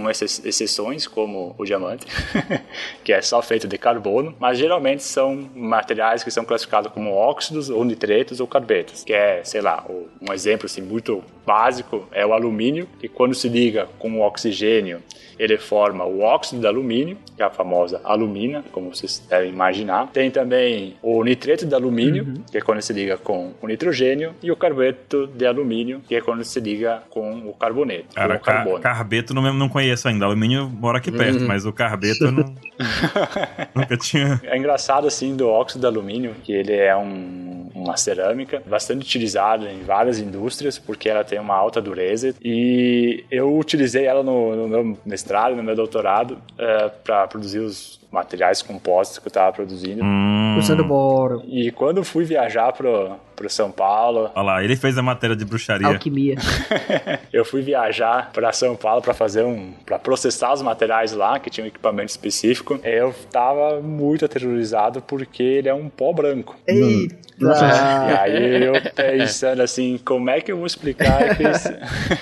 [0.45, 2.07] exceções, como o diamante,
[3.03, 7.71] que é só feito de carbono, mas geralmente são materiais que são classificados como óxidos
[7.71, 12.33] ou nitretos ou carbetos, que é, sei lá, um exemplo assim, muito básico é o
[12.33, 15.03] alumínio, que quando se liga com o oxigênio
[15.39, 20.09] ele forma o óxido de alumínio, que é a famosa alumina, como vocês devem imaginar.
[20.13, 22.35] Tem também o nitreto de alumínio, uhum.
[22.51, 26.21] que é quando se liga com o nitrogênio, e o carbeto de alumínio, que é
[26.21, 28.15] quando se liga com o carboneto.
[28.15, 28.81] Cara, o carbono.
[28.81, 30.25] carbeto não, não conheço ainda.
[30.25, 31.47] Alumínio mora aqui perto, uhum.
[31.47, 32.55] mas o carbeto eu não,
[33.75, 34.41] nunca tinha.
[34.45, 39.71] É engraçado assim do óxido de alumínio, que ele é um, uma cerâmica bastante utilizada
[39.71, 42.35] em várias indústrias, porque ela tem uma alta dureza.
[42.43, 47.99] E eu utilizei ela no, no meu mestrado, no meu doutorado, é, para produzir os
[48.13, 50.05] materiais compostos que eu estava produzindo.
[50.05, 50.57] Hum.
[50.59, 51.43] Usando boro.
[51.47, 54.31] E quando fui viajar pro, pro São Paulo.
[54.35, 55.89] Olha lá, ele fez a matéria de bruxaria.
[55.89, 56.37] Alquimia.
[57.33, 59.73] eu fui viajar para São Paulo para fazer um.
[59.85, 62.79] para processar os materiais lá, que tinha um equipamento específico.
[62.85, 66.57] Eu tava muito aterrorizado porque ele é um pó branco.
[66.67, 67.17] Eita!
[67.41, 71.77] E aí eu pensando assim, como é que eu vou explicar esse,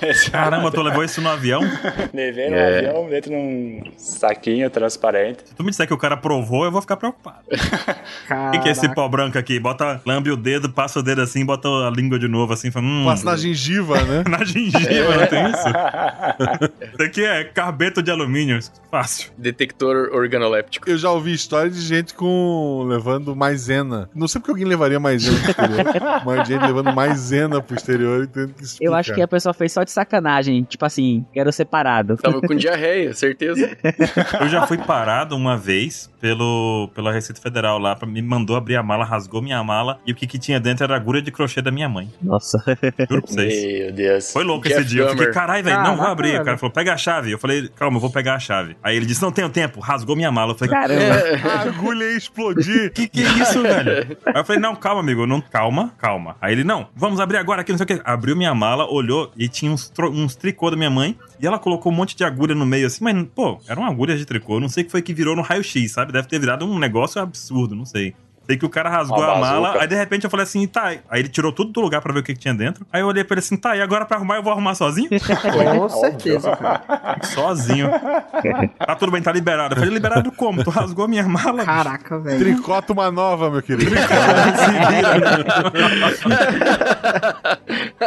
[0.06, 1.60] esse Caramba, tu levou isso no avião?
[2.14, 2.78] Levei no é.
[2.78, 5.42] avião, dentro de um saquinho transparente.
[5.44, 7.40] Se tu me disser que o cara provou, eu vou ficar preocupado.
[7.50, 9.60] O que, que, é esse pó branco aqui?
[9.60, 12.86] Bota, lambe o dedo, passa o dedo assim, bota a língua de novo assim, fala,
[12.86, 14.24] hum, Passa na gengiva, né?
[14.28, 16.88] na gengiva, não tem isso?
[16.94, 18.58] isso aqui é carbeto de alumínio,
[18.90, 19.30] fácil.
[19.36, 20.88] Detector organoléptico.
[20.88, 24.08] Eu já ouvi história de gente com levando maisena.
[24.14, 28.54] Não sei porque alguém levaria maisena pro exterior, gente levando maisena pro exterior e tendo
[28.54, 28.90] que explicar.
[28.90, 32.16] Eu acho que a pessoa fez só de sacanagem, tipo assim, quero ser parado.
[32.16, 33.76] Tava com diarreia, certeza.
[34.40, 38.76] Eu já fui parado uma vez pelo, pela Receita Federal lá, pra, me mandou abrir
[38.76, 41.60] a mala, rasgou minha mala e o que, que tinha dentro era agulha de crochê
[41.60, 42.08] da minha mãe.
[42.22, 42.62] Nossa.
[43.10, 43.82] Juro pra vocês.
[43.82, 44.32] Meu Deus.
[44.32, 45.02] Foi louco Jeff esse dia.
[45.02, 46.40] Eu fiquei, caralho, velho, não vou abrir.
[46.40, 47.32] O cara falou, pega a chave.
[47.32, 48.76] Eu falei, calma, eu vou pegar a chave.
[48.82, 49.80] Aí ele disse, não tenho tempo.
[49.80, 50.52] Rasgou minha mala.
[50.52, 52.92] Eu falei, caramba, a agulha ia explodir.
[52.92, 54.16] que que é isso, velho?
[54.26, 55.26] Aí eu falei, não, calma, amigo.
[55.26, 56.36] Não, calma, calma.
[56.40, 58.00] Aí ele, não, vamos abrir agora aqui, não sei o que.
[58.04, 61.16] Abriu minha mala, olhou e tinha uns, uns tricô da minha mãe.
[61.40, 64.24] E ela colocou um monte de agulha no meio assim, mas, pô, eram agulhas de
[64.24, 64.60] tricô.
[64.60, 66.12] Não sei o que foi que virou no raio-x, sabe?
[66.12, 68.14] Deve ter virado um negócio absurdo, não sei.
[68.46, 70.88] Sei que o cara rasgou a mala, aí de repente eu falei assim, tá.
[71.08, 72.84] Aí ele tirou tudo do lugar pra ver o que, que tinha dentro.
[72.92, 75.08] Aí eu olhei pra ele assim, tá, e agora pra arrumar eu vou arrumar sozinho?
[75.78, 77.18] Com certeza, cara.
[77.22, 77.90] Sozinho.
[78.78, 79.74] Tá tudo bem, tá liberado.
[79.74, 80.64] Eu falei, liberado como?
[80.64, 81.64] Tu rasgou minha mala?
[81.64, 82.38] Caraca, velho.
[82.38, 83.92] Tricota uma nova, meu querido.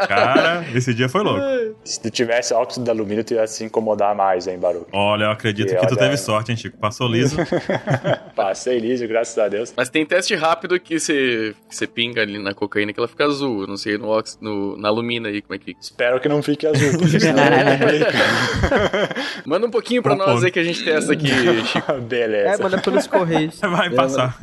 [0.07, 1.41] cara, esse dia foi louco.
[1.83, 4.87] Se tu tivesse óxido de alumínio, tu ia se incomodar mais, hein, Baru?
[4.91, 5.87] Olha, eu acredito e que olha...
[5.87, 6.77] tu teve sorte, hein, Chico?
[6.77, 7.37] Passou liso.
[8.35, 9.73] Passei liso, graças a Deus.
[9.75, 13.25] Mas tem teste rápido que você, que você pinga ali na cocaína que ela fica
[13.25, 13.67] azul.
[13.67, 15.79] Não sei no, ox, no na alumina aí como é que fica.
[15.79, 16.91] Espero que não fique azul.
[19.45, 21.27] manda um pouquinho pra nós aí que a gente testa aqui,
[21.67, 21.93] Chico.
[22.01, 22.49] Beleza.
[22.49, 23.59] É, manda pelos correios.
[23.59, 24.37] Vai passar.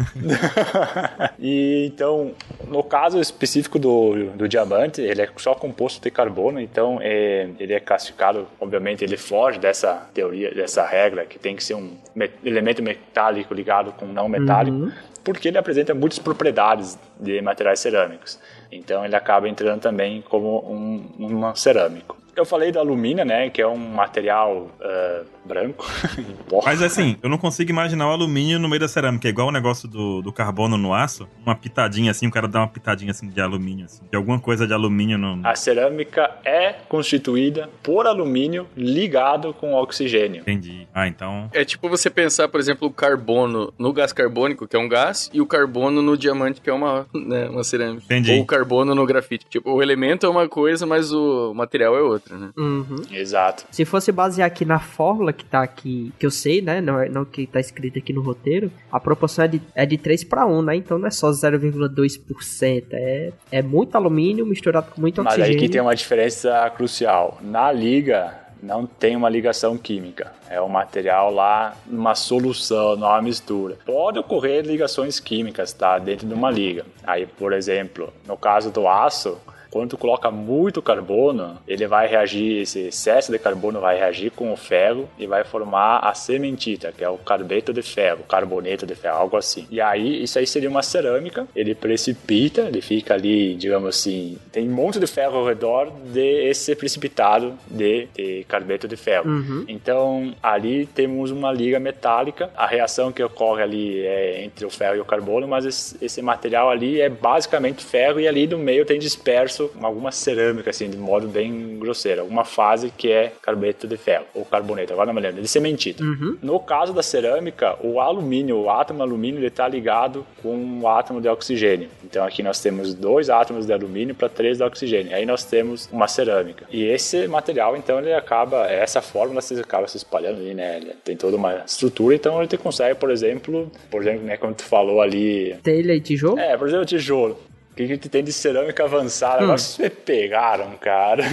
[1.39, 2.33] e então,
[2.69, 7.73] no caso específico do, do diamante, ele é só composto de carbono, então é, ele
[7.73, 11.97] é classificado, obviamente, ele foge dessa teoria, dessa regra que tem que ser um
[12.45, 14.77] elemento metálico ligado com não metálico.
[14.77, 14.93] Uhum
[15.25, 18.39] porque ele apresenta muitas propriedades de materiais cerâmicos.
[18.71, 22.22] Então ele acaba entrando também como um, um cerâmico.
[22.35, 25.87] Eu falei da alumínio, né, que é um material uh, branco.
[26.65, 29.29] Mas assim, eu não consigo imaginar o alumínio no meio da cerâmica.
[29.29, 31.29] É igual o negócio do, do carbono no aço.
[31.45, 34.03] Uma pitadinha assim, o cara dá uma pitadinha assim de alumínio, assim.
[34.11, 35.47] De alguma coisa de alumínio no.
[35.47, 40.41] A cerâmica é constituída por alumínio ligado com oxigênio.
[40.43, 40.87] Entendi.
[40.95, 41.51] Ah, então.
[41.53, 45.31] É tipo você pensar, por exemplo, o carbono no gás carbônico, que é um gás,
[45.33, 48.05] e o carbono no diamante, que é uma, né, uma cerâmica.
[48.05, 48.33] Entendi.
[48.33, 49.47] Ou o carbono no grafite.
[49.49, 52.51] Tipo, o elemento é uma coisa, mas o material é outra outra, né?
[52.57, 53.03] Uhum.
[53.11, 53.65] Exato.
[53.71, 56.81] Se fosse basear aqui na fórmula que tá aqui, que eu sei, né?
[56.81, 59.99] Não, é, não que tá escrito aqui no roteiro, a proporção é de, é de
[59.99, 60.77] 3 para 1, né?
[60.77, 62.85] Então não é só 0,2%.
[62.93, 65.55] É, é muito alumínio misturado com muito Mas oxigênio.
[65.55, 67.39] Mas aí que tem uma diferença crucial.
[67.43, 70.33] Na liga, não tem uma ligação química.
[70.49, 73.77] É o um material lá numa solução, numa mistura.
[73.85, 75.99] Pode ocorrer ligações químicas, tá?
[75.99, 76.85] Dentro de uma liga.
[77.05, 79.39] Aí, por exemplo, no caso do aço,
[79.73, 84.53] quando tu coloca muito carbono, ele vai reagir, esse excesso de carbono vai reagir com
[84.53, 88.95] o ferro e vai formar a cementita, que é o carbeto de ferro, carboneto de
[88.95, 89.67] ferro, algo assim.
[89.71, 94.69] E aí, isso aí seria uma cerâmica, ele precipita, ele fica ali, digamos assim, tem
[94.69, 99.31] um monte de ferro ao redor de esse precipitado de, de carbeto de ferro.
[99.31, 99.65] Uhum.
[99.67, 104.97] Então, ali temos uma liga metálica, a reação que ocorre ali é entre o ferro
[104.97, 108.85] e o carbono, mas esse, esse material ali é basicamente ferro e ali no meio
[108.85, 112.23] tem disperso alguma cerâmica, assim, de modo bem grosseiro.
[112.23, 116.03] Alguma fase que é carboneto de ferro, ou carboneto, agora não me lembro, de cementita.
[116.03, 116.39] Uhum.
[116.43, 121.29] No caso da cerâmica, o alumínio, o átomo alumínio, está ligado com o átomo de
[121.29, 121.89] oxigênio.
[122.05, 125.15] Então aqui nós temos dois átomos de alumínio para três de oxigênio.
[125.15, 126.67] Aí nós temos uma cerâmica.
[126.71, 130.77] E esse material, então, ele acaba, essa fórmula se acaba se espalhando ali, né?
[130.77, 134.65] Ele tem toda uma estrutura, então ele consegue, por exemplo, por exemplo, né, como tu
[134.65, 135.57] falou ali...
[135.63, 136.39] Telha e tijolo?
[136.39, 137.39] É, por exemplo, tijolo.
[137.73, 139.41] O que, que tem de cerâmica avançada?
[139.41, 139.45] Hum.
[139.45, 141.25] Agora vocês pegaram, cara.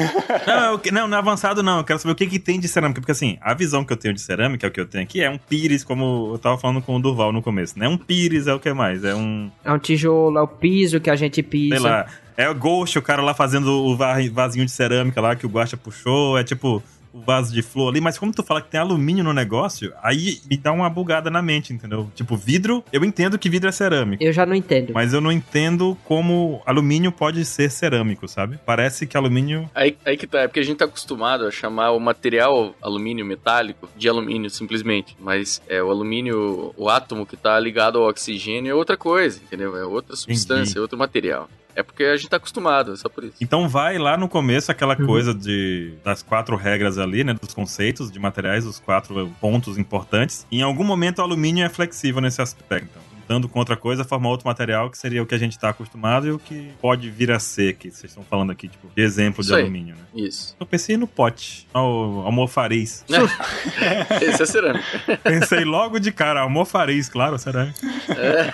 [0.48, 1.80] Não, eu, não, não é avançado não.
[1.80, 3.02] Eu quero saber o que, que tem de cerâmica.
[3.02, 5.22] Porque assim, a visão que eu tenho de cerâmica, é o que eu tenho aqui,
[5.22, 7.78] é um pires, como eu tava falando com o Durval no começo.
[7.78, 9.04] Não é um pires, é o que mais?
[9.04, 9.52] É um.
[9.66, 11.76] É um tijolo, é o piso que a gente pisa.
[11.76, 12.06] Sei lá.
[12.38, 13.98] É o Ghost, o cara lá fazendo o
[14.32, 16.38] vasinho de cerâmica lá que o Guacha puxou.
[16.38, 16.82] É tipo
[17.14, 20.40] o vaso de flor ali, mas como tu fala que tem alumínio no negócio, aí
[20.50, 22.10] me dá uma bugada na mente, entendeu?
[22.16, 24.24] Tipo, vidro, eu entendo que vidro é cerâmico.
[24.24, 24.94] Eu já não entendo.
[24.94, 28.60] Mas eu não entendo como alumínio pode ser cerâmico, sabe?
[28.66, 29.70] Parece que alumínio.
[29.74, 33.26] Aí, aí que tá, é porque a gente tá acostumado a chamar o material alumínio
[33.26, 35.16] metálico de alumínio simplesmente.
[35.20, 39.76] Mas é o alumínio, o átomo que tá ligado ao oxigênio é outra coisa, entendeu?
[39.78, 40.78] É outra substância, Entendi.
[40.78, 41.50] é outro material.
[41.76, 43.36] É porque a gente tá acostumado, é só por isso.
[43.40, 45.06] Então vai lá no começo aquela uhum.
[45.06, 47.34] coisa de das quatro regras ali, né?
[47.34, 50.46] Dos conceitos de materiais, os quatro pontos importantes.
[50.52, 52.90] Em algum momento o alumínio é flexível nesse aspecto.
[52.90, 55.70] Então lutando com outra coisa, forma outro material que seria o que a gente está
[55.70, 59.02] acostumado e o que pode vir a ser, que vocês estão falando aqui, tipo, de
[59.04, 59.62] exemplo Isso de aí.
[59.62, 60.02] alumínio, né?
[60.16, 60.56] Isso.
[60.60, 63.06] Eu pensei no pote, ao almofariz.
[64.20, 64.84] Esse é cerâmica.
[65.24, 67.80] Pensei logo de cara, almofariz, claro, cerâmica.
[68.10, 68.54] É.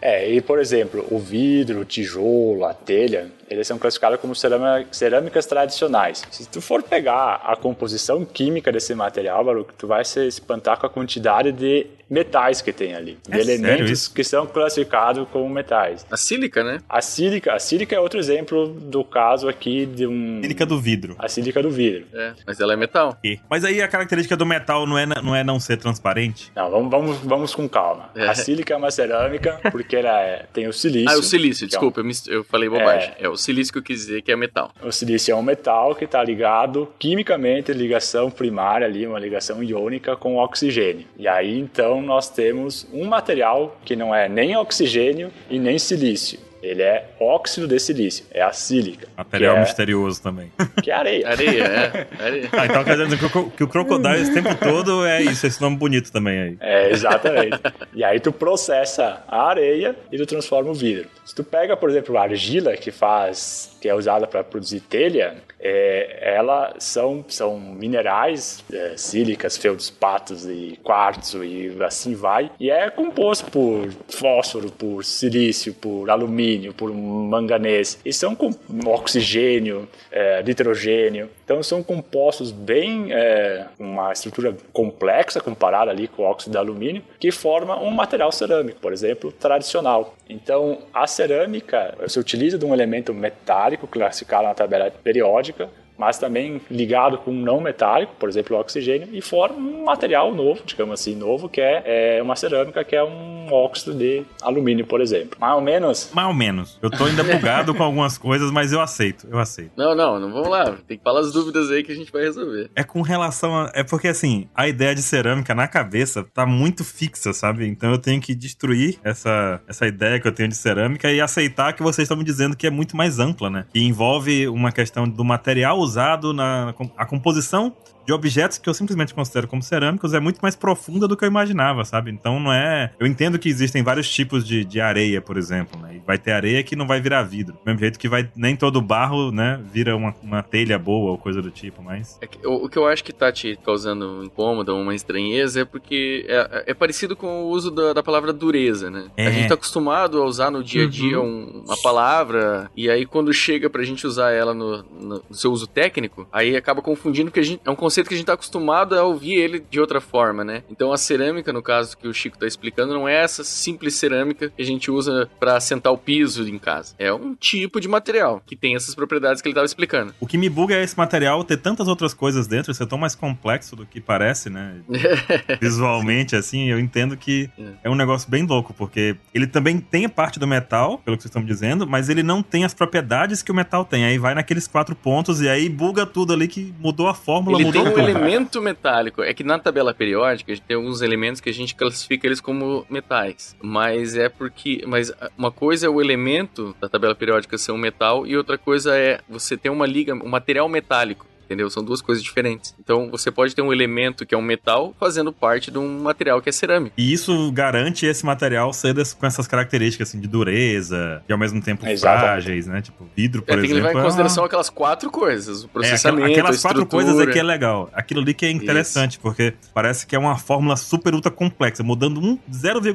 [0.00, 5.46] É, e por exemplo, o vidro, o tijolo, a telha, eles são classificados como cerâmicas
[5.46, 6.22] tradicionais.
[6.30, 10.86] Se tu for pegar a composição química desse material, Baruch, tu vai se espantar com
[10.86, 16.06] a quantidade de metais que tem ali, é de elementos que são classificados como metais.
[16.10, 16.78] A sílica, né?
[16.88, 21.16] A sílica, a sílica é outro exemplo do caso aqui de um sílica do vidro.
[21.18, 22.06] A sílica do vidro.
[22.12, 23.16] É, mas ela é metal.
[23.24, 26.52] E, mas aí a característica do metal não é não é não ser transparente?
[26.54, 28.10] Não, vamos vamos, vamos com calma.
[28.14, 28.28] É.
[28.28, 31.10] A sílica é uma cerâmica porque ela é, tem o silício.
[31.10, 32.08] Ah, o silício, desculpa, é um...
[32.08, 33.12] eu, eu, falei bobagem.
[33.18, 33.24] É.
[33.24, 34.72] é o silício que eu quis dizer que é metal.
[34.82, 40.16] O silício é um metal que está ligado quimicamente, ligação primária ali, uma ligação iônica
[40.16, 41.06] com oxigênio.
[41.18, 46.38] E aí então nós temos um material que não é nem oxigênio e nem silício.
[46.64, 49.06] Ele é óxido de silício, é a sílica.
[49.16, 50.50] Material é, misterioso também.
[50.82, 51.28] Que é areia.
[51.28, 52.06] Areia, é.
[52.22, 52.48] Areia.
[52.52, 55.60] Ah, então quer dizer que o, que o crocodile esse tempo todo é isso, esse
[55.60, 56.56] nome bonito também aí.
[56.60, 57.60] É, exatamente.
[57.94, 61.08] e aí tu processa a areia e tu transforma o vidro.
[61.24, 65.36] Se tu pega, por exemplo, a argila que faz, que é usada para produzir telha,
[65.60, 72.50] é, ela são, são minerais é, sílicas, feldspatos e quartzo e assim vai.
[72.58, 78.00] E é composto por fósforo, por silício, por alumínio, por manganês.
[78.06, 78.54] E são com
[78.86, 81.28] oxigênio, é, nitrogênio.
[81.44, 87.02] Então são compostos bem é, uma estrutura complexa comparada ali com o óxido de alumínio
[87.20, 90.14] que forma um material cerâmico, por exemplo, tradicional.
[90.28, 95.68] Então a cerâmica se utiliza de um elemento metálico classificado na tabela periódica
[95.98, 100.34] mas também ligado com um não metálico, por exemplo, o oxigênio, e forma um material
[100.34, 104.86] novo, digamos assim, novo, que é, é uma cerâmica, que é um óxido de alumínio,
[104.86, 105.36] por exemplo.
[105.38, 106.10] Mais ou menos?
[106.12, 106.78] Mais ou menos.
[106.82, 109.72] Eu tô ainda bugado com algumas coisas, mas eu aceito, eu aceito.
[109.76, 110.76] Não, não, não vamos lá.
[110.86, 112.70] Tem que falar as dúvidas aí que a gente vai resolver.
[112.74, 113.70] É com relação a...
[113.74, 117.66] É porque, assim, a ideia de cerâmica na cabeça tá muito fixa, sabe?
[117.66, 121.72] Então eu tenho que destruir essa, essa ideia que eu tenho de cerâmica e aceitar
[121.72, 123.66] que vocês estão me dizendo que é muito mais ampla, né?
[123.72, 127.72] Que envolve uma questão do material usado na a composição
[128.04, 131.28] de objetos que eu simplesmente considero como cerâmicos é muito mais profunda do que eu
[131.28, 132.10] imaginava, sabe?
[132.10, 132.92] Então não é.
[132.98, 135.96] Eu entendo que existem vários tipos de, de areia, por exemplo, né?
[135.96, 137.54] E vai ter areia que não vai virar vidro.
[137.54, 141.18] Do mesmo jeito que vai nem todo barro, né, vira uma, uma telha boa ou
[141.18, 142.18] coisa do tipo, mas.
[142.20, 145.62] É que, o, o, que eu acho que tá te causando um incômodo, uma estranheza,
[145.62, 149.06] é porque é, é parecido com o uso da, da palavra dureza, né?
[149.16, 149.26] É.
[149.26, 151.62] A gente tá acostumado a usar no dia a dia uhum.
[151.62, 155.52] um, uma palavra, e aí quando chega pra gente usar ela no, no, no seu
[155.52, 157.60] uso técnico, aí acaba confundindo que a gente.
[157.64, 160.62] É um conceito que a gente tá acostumado a ouvir ele de outra forma, né?
[160.70, 164.50] Então a cerâmica, no caso que o Chico tá explicando, não é essa simples cerâmica
[164.50, 166.94] que a gente usa para assentar o piso em casa.
[166.98, 170.14] É um tipo de material que tem essas propriedades que ele tava explicando.
[170.20, 173.14] O que me buga é esse material ter tantas outras coisas dentro, ser tão mais
[173.14, 174.76] complexo do que parece, né?
[175.60, 177.64] Visualmente, assim, eu entendo que é.
[177.84, 181.22] é um negócio bem louco, porque ele também tem a parte do metal, pelo que
[181.22, 184.04] vocês estão me dizendo, mas ele não tem as propriedades que o metal tem.
[184.04, 187.66] Aí vai naqueles quatro pontos e aí buga tudo ali que mudou a fórmula, ele
[187.66, 189.22] mudou um elemento metálico.
[189.22, 192.40] É que na tabela periódica a gente tem alguns elementos que a gente classifica eles
[192.40, 193.56] como metais.
[193.62, 194.82] Mas é porque.
[194.86, 198.96] Mas uma coisa é o elemento da tabela periódica ser um metal e outra coisa
[198.96, 201.70] é você ter uma liga, um material metálico entendeu?
[201.70, 202.74] São duas coisas diferentes.
[202.78, 206.42] Então você pode ter um elemento que é um metal fazendo parte de um material
[206.42, 206.94] que é cerâmico.
[206.98, 211.60] E isso garante esse material ser com essas características assim, de dureza, e ao mesmo
[211.60, 212.80] tempo é, frágeis, né?
[212.80, 213.68] Tipo, vidro, por é, exemplo.
[213.68, 216.86] Tem que levar em é consideração é aquelas quatro coisas: o processamento, é, aquelas quatro
[216.86, 217.90] coisas é que é legal.
[217.92, 219.20] Aquilo ali que é interessante, isso.
[219.20, 221.82] porque parece que é uma fórmula super ultra complexa.
[221.82, 222.94] Mudando um 0,000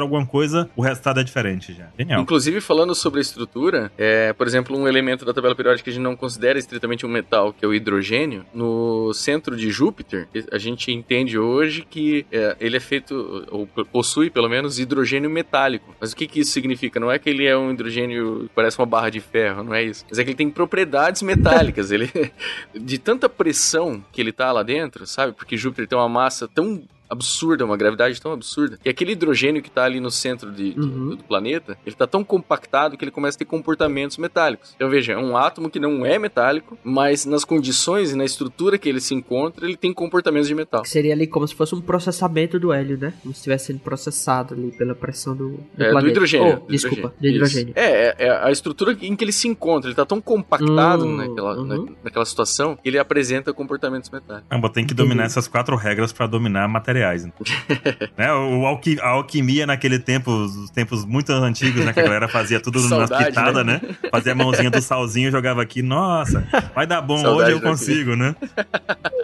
[0.00, 1.88] alguma coisa, o resultado é diferente já.
[1.98, 2.20] Genial.
[2.20, 5.92] Inclusive, falando sobre a estrutura, é, por exemplo, um elemento da tabela periódica que a
[5.92, 10.58] gente não considera estritamente um metal, que é o hidrogênio, no centro de Júpiter, a
[10.58, 15.94] gente entende hoje que é, ele é feito, ou possui pelo menos, hidrogênio metálico.
[16.00, 16.98] Mas o que, que isso significa?
[16.98, 19.82] Não é que ele é um hidrogênio que parece uma barra de ferro, não é
[19.82, 20.04] isso.
[20.08, 21.90] Mas é que ele tem propriedades metálicas.
[21.90, 22.10] ele
[22.74, 25.32] De tanta pressão que ele tá lá dentro, sabe?
[25.32, 26.82] Porque Júpiter tem uma massa tão
[27.12, 28.78] absurda, uma gravidade tão absurda.
[28.84, 31.08] E aquele hidrogênio que está ali no centro de, uhum.
[31.10, 34.72] do, do, planeta, ele está tão compactado que ele começa a ter comportamentos metálicos.
[34.74, 38.78] Então veja, é um átomo que não é metálico, mas nas condições e na estrutura
[38.78, 40.84] que ele se encontra, ele tem comportamentos de metal.
[40.84, 43.12] Seria ali como se fosse um processamento do hélio, né?
[43.22, 46.60] Como se estivesse sendo processado ali pela pressão do, do, é, do hidrogênio.
[46.62, 47.20] Oh, do desculpa, hidrogênio.
[47.20, 47.72] do hidrogênio.
[47.76, 49.88] É, é, é, a estrutura em que ele se encontra.
[49.88, 51.64] Ele está tão compactado hum, naquela, uhum.
[51.64, 54.46] na, naquela situação que ele apresenta comportamentos metálicos.
[54.50, 57.01] Ah, tem que dominar essas quatro regras para dominar materiais.
[57.24, 57.46] Então.
[58.16, 58.32] né?
[58.32, 61.92] O alqui, a alquimia naquele tempo, os tempos muito antigos, né?
[61.92, 63.80] Que a galera fazia tudo na pitada, né?
[63.82, 63.94] né?
[64.10, 68.16] Fazia a mãozinha do salzinho, jogava aqui, nossa, vai dar bom, Saudade hoje eu consigo,
[68.16, 68.34] né?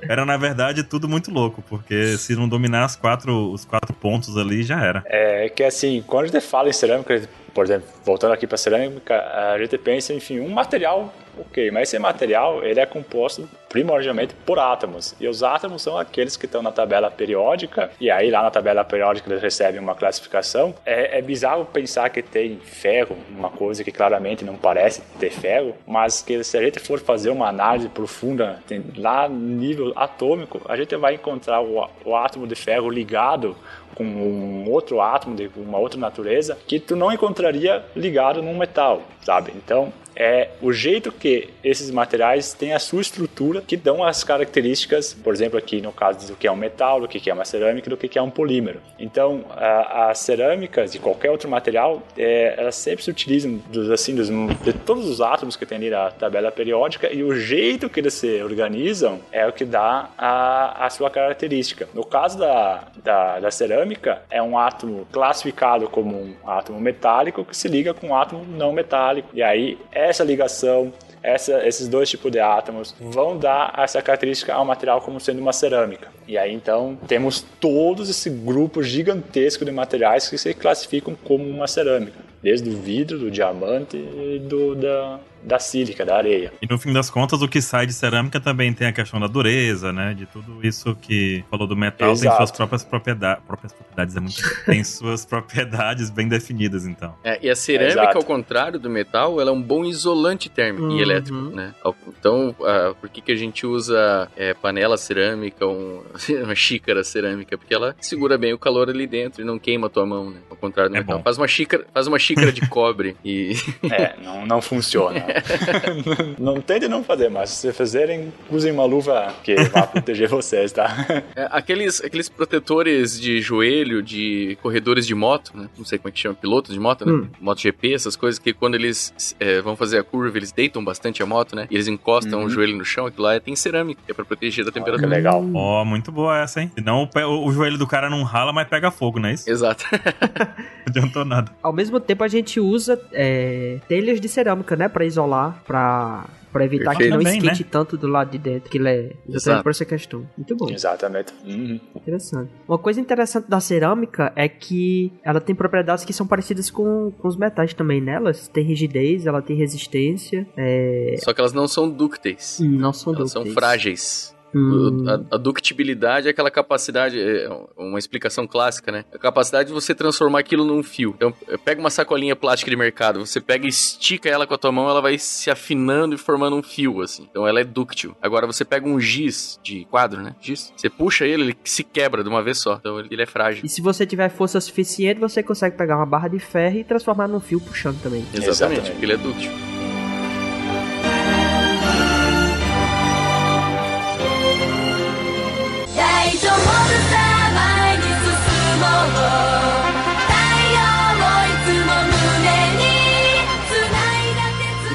[0.03, 4.37] Era, na verdade, tudo muito louco, porque se não dominar as quatro, os quatro pontos
[4.37, 5.05] ali, já era.
[5.07, 7.21] É que assim, quando a gente fala em cerâmica,
[7.55, 11.99] por exemplo, voltando aqui para cerâmica, a gente pensa, enfim, um material Ok, mas esse
[11.99, 15.15] material ele é composto primordialmente por átomos.
[15.21, 18.85] E os átomos são aqueles que estão na tabela periódica, e aí lá na tabela
[18.85, 20.75] periódica eles recebem uma classificação.
[20.85, 25.75] É, é bizarro pensar que tem ferro, uma coisa que claramente não parece ter ferro,
[25.87, 30.77] mas que se a gente for fazer uma análise profunda tem, lá nível atômico, a
[30.77, 33.57] gente vai encontrar o, o átomo de ferro ligado
[33.95, 39.03] com um outro átomo de uma outra natureza que tu não encontraria ligado num metal,
[39.25, 39.53] sabe?
[39.57, 45.15] Então, é o jeito que esses materiais têm a sua estrutura que dão as características,
[45.15, 47.91] por exemplo, aqui no caso do que é um metal, do que é uma cerâmica,
[47.91, 48.81] do que é um polímero.
[48.99, 54.29] Então, as cerâmicas e qualquer outro material, é, elas sempre se utilizam dos, assim, dos,
[54.29, 58.15] de todos os átomos que tem ali na tabela periódica e o jeito que eles
[58.15, 61.89] se organizam é o que dá a, a sua característica.
[61.95, 67.57] No caso da, da, da cerâmica, é um átomo classificado como um átomo metálico que
[67.57, 69.29] se liga com um átomo não metálico.
[69.35, 70.93] E aí, essa ligação,
[71.29, 75.53] essa, esses dois tipos de átomos vão dar essa característica ao material como sendo uma
[75.53, 76.09] cerâmica.
[76.27, 81.67] E aí então temos todos esse grupo gigantesco de materiais que se classificam como uma
[81.67, 86.53] cerâmica, desde o vidro, do diamante e do, da, da sílica, da areia.
[86.61, 89.27] E no fim das contas, o que sai de cerâmica também tem a questão da
[89.27, 90.15] dureza, né?
[90.15, 92.29] De tudo isso que falou do metal Exato.
[92.29, 93.45] tem suas próprias propriedades.
[93.45, 94.43] Próprias propriedades é muito.
[94.67, 97.15] tem suas propriedades bem definidas, então.
[97.25, 100.99] É, e a cerâmica, ao contrário do metal, ela é um bom isolante térmico uhum.
[100.99, 101.75] e elétrico, né?
[102.07, 106.03] Então, uh, por que, que a gente usa é, panela cerâmica, um,
[106.45, 107.57] uma xícara cerâmica?
[107.57, 110.39] Porque ela segura bem o calor ali dentro e não queima a tua mão, né?
[110.51, 111.23] Ao contrário do é metal.
[111.23, 113.57] Faz uma xícara, faz uma xícara de cobre e.
[113.91, 115.25] É, não, não funciona.
[116.39, 120.89] não tente não fazer, mas se fizerem, usem uma luva que vai proteger vocês, tá?
[121.35, 125.69] É, aqueles, aqueles protetores de joelho de corredores de moto, né?
[125.77, 127.13] Não sei como é que chama, piloto de moto, né?
[127.13, 127.29] Hum.
[127.41, 131.27] MotoGP, essas coisas que quando eles é, vão fazer a curva, eles deitam bastante a
[131.27, 131.67] moto, né?
[131.71, 132.47] E eles encostam uhum.
[132.47, 135.09] o joelho no chão, aquilo lá tem cerâmica, que é pra proteger da temperatura.
[135.09, 135.45] que legal.
[135.55, 136.71] Ó, oh, muito boa essa, hein?
[136.75, 139.51] Senão o, o, joelho do cara não rala, mas pega fogo, não é isso?
[139.51, 139.85] Exato.
[139.93, 141.53] não adiantou nada.
[141.63, 144.89] Ao mesmo tempo, a gente usa é, telhas de cerâmica, né?
[144.89, 145.18] Pra isolar,
[145.67, 147.11] pra para evitar Perfeito.
[147.11, 147.69] que não Também, esquente né?
[147.71, 150.27] tanto do lado de dentro, que ele é exatamente por essa questão.
[150.37, 150.71] Muito bom.
[150.71, 151.33] Exatamente.
[151.45, 151.81] Uhum.
[151.95, 152.51] Interessante.
[152.67, 157.29] Uma coisa interessante da cerâmica é que ela tem propriedades que são parecidas com, com
[157.29, 158.49] os metais também nelas.
[158.49, 160.47] Tem rigidez, ela tem resistência.
[160.57, 161.17] É...
[161.19, 162.59] Só que elas não são dúcteis.
[162.61, 163.47] Não são elas dúcteis.
[163.47, 164.35] são frágeis.
[164.55, 165.05] Hum.
[165.07, 169.05] A, a, ductibilidade é aquela capacidade, é uma explicação clássica, né?
[169.13, 171.15] A capacidade de você transformar aquilo num fio.
[171.17, 171.33] Então,
[171.65, 174.89] pega uma sacolinha plástica de mercado, você pega e estica ela com a tua mão,
[174.89, 177.27] ela vai se afinando e formando um fio, assim.
[177.31, 178.17] Então, ela é dúctil.
[178.23, 180.35] Agora, você pega um giz de quadro, né?
[180.41, 180.73] Giz.
[180.77, 182.77] Você puxa ele, ele se quebra de uma vez só.
[182.81, 183.65] Então, ele é frágil.
[183.65, 187.29] E se você tiver força suficiente, você consegue pegar uma barra de ferro e transformar
[187.29, 188.21] num fio puxando também.
[188.35, 188.91] Exatamente, Exatamente.
[188.91, 189.78] porque ele é dúctil.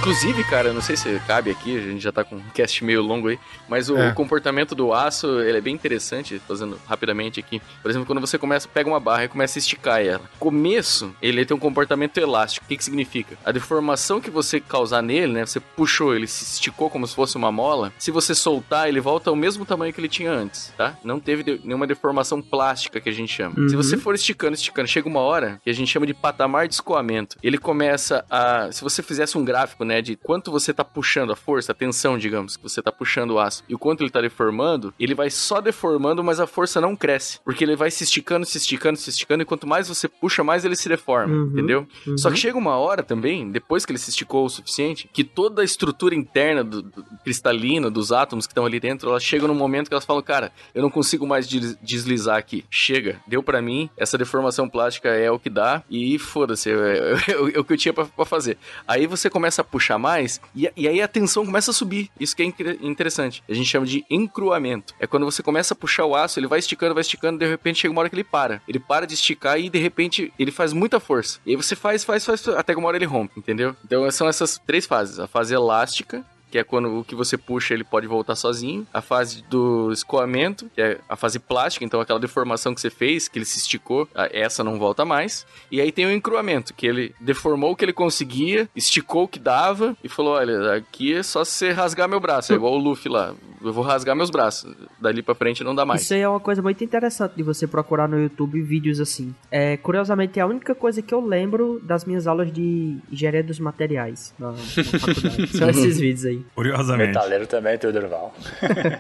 [0.04, 3.02] Inclusive, cara, não sei se cabe aqui, a gente já tá com um cast meio
[3.02, 3.40] longo aí,
[3.70, 4.12] mas o, é.
[4.12, 7.62] comportamento do aço, ele é bem interessante, fazendo rapidamente aqui.
[7.82, 10.24] Por exemplo, quando você começa, pega uma barra e começa a esticar ela.
[10.38, 12.66] Começo, ele tem um comportamento elástico.
[12.66, 13.38] O que que significa?
[13.46, 17.38] A deformação que você causar nele, né, você puxou, ele se esticou como se fosse
[17.38, 20.98] uma mola, se você soltar, ele volta ao mesmo tamanho que ele tinha antes, tá?
[21.02, 23.56] Não teve de, nenhuma deformação plástica que a gente chama.
[23.58, 23.70] Uhum.
[23.70, 26.74] Se você for esticando, esticando, chega uma hora que a gente chama de patamar de
[26.74, 27.38] escoamento.
[27.42, 28.70] Ele começa a...
[28.70, 30.02] Se você fizesse um gráfico, né, né?
[30.02, 33.40] De quanto você tá puxando a força, a tensão, digamos, que você tá puxando o
[33.40, 36.96] aço, e o quanto ele tá deformando, ele vai só deformando, mas a força não
[36.96, 37.40] cresce.
[37.44, 40.66] Porque ele vai se esticando, se esticando, se esticando, e quanto mais você puxa, mais
[40.66, 41.88] ele se deforma, uhum, entendeu?
[42.08, 42.18] Uhum.
[42.18, 45.62] Só que chega uma hora também, depois que ele se esticou o suficiente, que toda
[45.62, 49.56] a estrutura interna do, do cristalina, dos átomos que estão ali dentro, elas chegam num
[49.56, 52.66] momento que elas falam, cara, eu não consigo mais deslizar aqui.
[52.70, 57.14] Chega, deu para mim, essa deformação plástica é o que dá, e foda-se, é, é,
[57.32, 58.58] é, é, o que eu tinha para fazer.
[58.88, 62.10] Aí você começa a puxar puxar mais, e, e aí a tensão começa a subir.
[62.20, 62.46] Isso que é
[62.82, 63.44] interessante.
[63.50, 64.96] A gente chama de encruamento.
[65.00, 67.80] É quando você começa a puxar o aço, ele vai esticando, vai esticando, de repente
[67.80, 68.62] chega uma hora que ele para.
[68.68, 71.40] Ele para de esticar e de repente ele faz muita força.
[71.46, 73.76] E aí você faz, faz, faz, até que uma hora ele rompe, entendeu?
[73.84, 77.74] Então são essas três fases: a fase elástica, que é quando o que você puxa
[77.74, 78.86] ele pode voltar sozinho.
[78.94, 83.28] A fase do escoamento, que é a fase plástica, então aquela deformação que você fez,
[83.28, 85.48] que ele se esticou, essa não volta mais.
[85.72, 89.40] E aí tem o encruamento, que ele deformou o que ele conseguia, esticou o que
[89.40, 93.12] dava e falou: olha, aqui é só você rasgar meu braço, é igual o Luffy
[93.12, 94.76] lá eu vou rasgar meus braços.
[95.00, 96.02] Dali pra frente não dá mais.
[96.02, 99.34] Isso aí é uma coisa muito interessante de você procurar no YouTube vídeos assim.
[99.50, 103.60] É, curiosamente, é a única coisa que eu lembro das minhas aulas de engenharia dos
[103.60, 105.48] materiais na, na faculdade.
[105.58, 106.43] São esses vídeos aí.
[106.56, 107.14] Curiosamente.
[107.14, 108.34] Metaleiro também, teu Durval.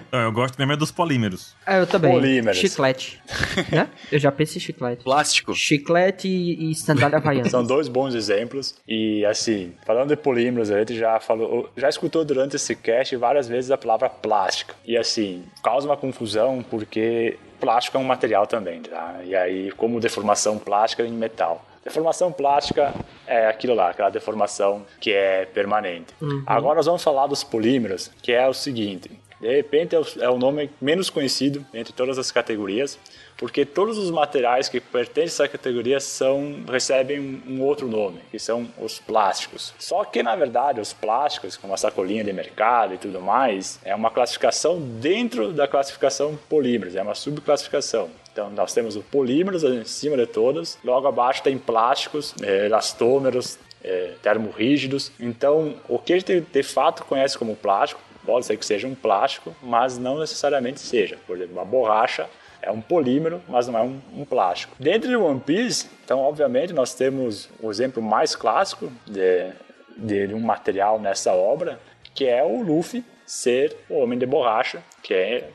[0.07, 1.56] Então, eu gosto mesmo é dos polímeros.
[1.65, 2.11] É, eu também.
[2.11, 2.60] Polímeros.
[2.60, 3.22] Chiclete.
[3.72, 3.90] né?
[4.11, 5.03] Eu já pensei em chiclete.
[5.03, 5.53] Plástico.
[5.53, 7.49] Chiclete e, e sandália havaiana.
[7.49, 8.76] São dois bons exemplos.
[8.88, 13.48] E assim, falando de polímeros, a gente já falou, já escutou durante esse cast várias
[13.48, 14.76] vezes a palavra plástico.
[14.86, 19.22] E assim, causa uma confusão porque plástico é um material também, tá?
[19.24, 21.65] E aí, como deformação plástica em metal.
[21.84, 22.93] Deformação plástica
[23.27, 26.14] é aquilo lá, aquela deformação que é permanente.
[26.45, 29.11] Agora nós vamos falar dos polímeros, que é o seguinte:
[29.43, 32.97] de repente é o, é o nome menos conhecido entre todas as categorias,
[33.38, 38.39] porque todos os materiais que pertencem a essa categoria são recebem um outro nome, que
[38.39, 39.73] são os plásticos.
[39.77, 43.93] Só que na verdade os plásticos, como a sacolinha de mercado e tudo mais, é
[43.93, 48.10] uma classificação dentro da classificação polímeros, é uma subclassificação.
[48.34, 53.60] Então nós temos o polímeros em cima de todos, logo abaixo tem plásticos, eh, elastômeros,
[53.84, 55.11] eh, termorrígidos.
[55.19, 58.95] Então o que a gente de fato conhece como plástico pode ser que seja um
[58.95, 61.18] plástico, mas não necessariamente seja.
[61.27, 62.27] Por exemplo, uma borracha
[62.61, 64.73] é um polímero, mas não é um, um plástico.
[64.80, 69.51] Dentro de One Piece, então, obviamente, nós temos o exemplo mais clássico de,
[69.97, 71.80] de um material nessa obra,
[72.15, 75.49] que é o Luffy ser o homem de borracha, que é,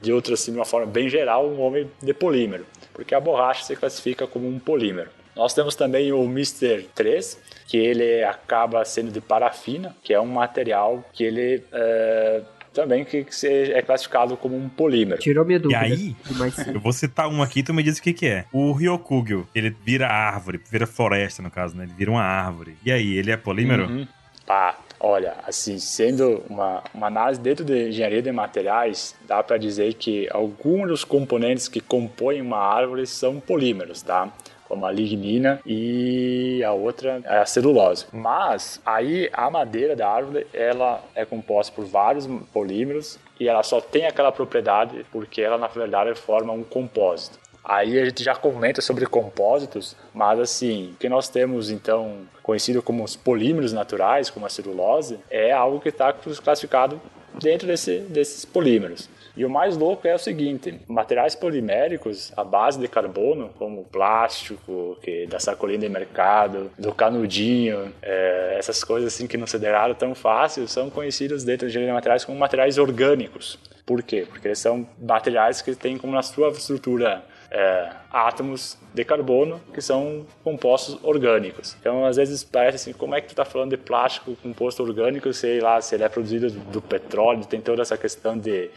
[0.00, 3.64] de outra assim, de uma forma bem geral, um homem de polímero, porque a borracha
[3.64, 5.10] se classifica como um polímero.
[5.36, 6.88] Nós temos também o Mr.
[6.94, 12.42] 3, que ele acaba sendo de parafina, que é um material que ele é,
[12.72, 15.20] também que que é classificado como um polímero.
[15.20, 15.80] Tirou minha E dúvida.
[15.80, 16.74] aí, mais cedo.
[16.78, 18.44] eu vou citar um aqui, tu me diz o que que é.
[18.52, 21.82] O Ryokugyo, ele vira árvore, vira floresta no caso, né?
[21.84, 22.76] Ele vira uma árvore.
[22.84, 23.86] E aí, ele é polímero?
[23.86, 24.06] Uhum.
[24.46, 29.92] Pá, olha, assim, sendo uma, uma análise dentro de engenharia de materiais, dá para dizer
[29.94, 34.32] que alguns dos componentes que compõem uma árvore são polímeros, tá?
[34.66, 38.06] Como a lignina e a outra é a celulose.
[38.10, 43.82] Mas aí a madeira da árvore ela é composta por vários polímeros e ela só
[43.82, 47.43] tem aquela propriedade porque ela na verdade forma um compósito.
[47.64, 52.82] Aí a gente já comenta sobre compósitos, mas assim, o que nós temos então conhecido
[52.82, 57.00] como os polímeros naturais, como a celulose, é algo que está classificado
[57.40, 59.08] dentro desse, desses polímeros.
[59.36, 63.84] E o mais louco é o seguinte: materiais poliméricos à base de carbono, como o
[63.84, 69.58] plástico, que da sacolinha de mercado, do canudinho, é, essas coisas assim que não se
[69.58, 73.58] degradam tão fácil, são conhecidos dentro de de materiais como materiais orgânicos.
[73.84, 74.24] Por quê?
[74.28, 77.24] Porque eles são materiais que têm como na sua estrutura
[77.54, 81.76] é, átomos de carbono que são compostos orgânicos.
[81.78, 85.32] Então, às vezes parece assim, como é que tu está falando de plástico composto orgânico,
[85.32, 88.68] sei lá, se ele é produzido do petróleo, tem toda essa questão de,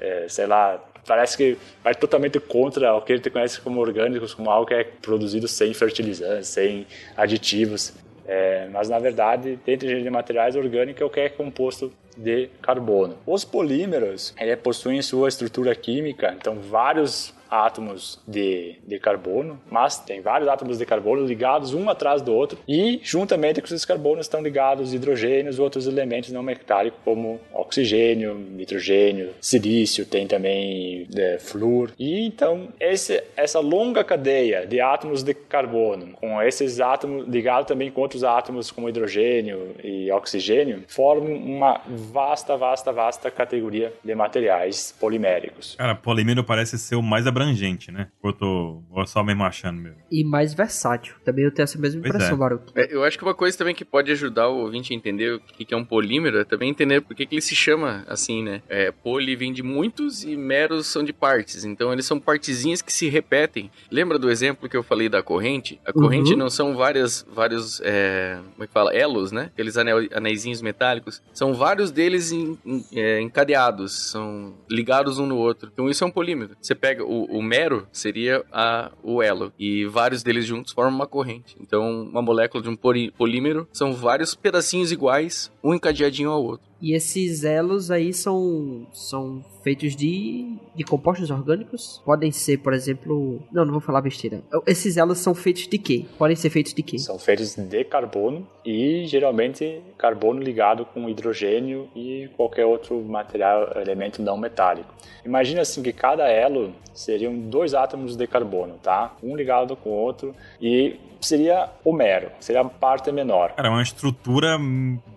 [0.00, 4.34] é, sei lá, parece que vai totalmente contra o que a gente conhece como orgânicos,
[4.34, 7.94] como algo que é produzido sem fertilizantes, sem aditivos.
[8.26, 13.16] É, mas na verdade, dentro de materiais orgânica é o que é composto de carbono.
[13.26, 20.20] Os polímeros ele possuem sua estrutura química, então vários átomos de, de carbono, mas tem
[20.20, 24.42] vários átomos de carbono ligados um atrás do outro e juntamente com esses carbonos estão
[24.42, 31.92] ligados hidrogênios outros elementos não metálicos como oxigênio, nitrogênio, silício, tem também é, flúor.
[31.98, 37.90] E então esse, essa longa cadeia de átomos de carbono com esses átomos ligados também
[37.90, 44.94] com outros átomos como hidrogênio e oxigênio formam uma vasta, vasta, vasta categoria de materiais
[44.98, 45.74] poliméricos.
[45.76, 47.43] Cara, polímero parece ser o mais abrangente,
[47.92, 48.08] né?
[48.22, 49.98] Ou eu tô só mesmo achando mesmo.
[50.10, 51.14] E mais versátil.
[51.24, 52.38] Também eu tenho essa mesma Pois impressão, é.
[52.38, 52.64] Baruch.
[52.74, 55.40] É, eu acho que uma coisa também que pode ajudar o ouvinte a entender o
[55.40, 58.42] que que é um polímero é também entender por que que ele se chama assim,
[58.42, 58.62] né?
[58.68, 61.64] É, poli vem de muitos e meros são de partes.
[61.64, 63.70] Então eles são partezinhas que se repetem.
[63.90, 65.80] Lembra do exemplo que eu falei da corrente?
[65.84, 66.38] A corrente Uhum.
[66.38, 68.94] não são várias, vários, é, como é que fala?
[68.94, 69.50] Elos, né?
[69.52, 71.22] Aqueles anel, anéisinhos metálicos.
[71.32, 75.70] São vários deles em- em- é, encadeados, são ligados um no outro.
[75.72, 76.56] Então isso é um polímero.
[76.60, 79.52] Você pega o, o mero, seria a, o elo.
[79.58, 81.56] E vários deles juntos formam uma corrente.
[81.60, 86.66] Então, uma molécula de um polímero são vários pedacinhos iguais, um encadeadinho ao outro.
[86.84, 92.02] E esses elos aí são, são feitos de, de compostos orgânicos?
[92.04, 93.40] Podem ser, por exemplo.
[93.50, 94.42] Não, não vou falar besteira.
[94.66, 96.04] Esses elos são feitos de quê?
[96.18, 96.98] Podem ser feitos de quê?
[96.98, 104.20] São feitos de carbono e geralmente carbono ligado com hidrogênio e qualquer outro material, elemento
[104.20, 104.92] não metálico.
[105.24, 109.16] Imagina assim que cada elo seriam dois átomos de carbono, tá?
[109.22, 113.52] Um ligado com o outro e seria o mero, seria a parte menor.
[113.52, 114.58] Cara, é uma estrutura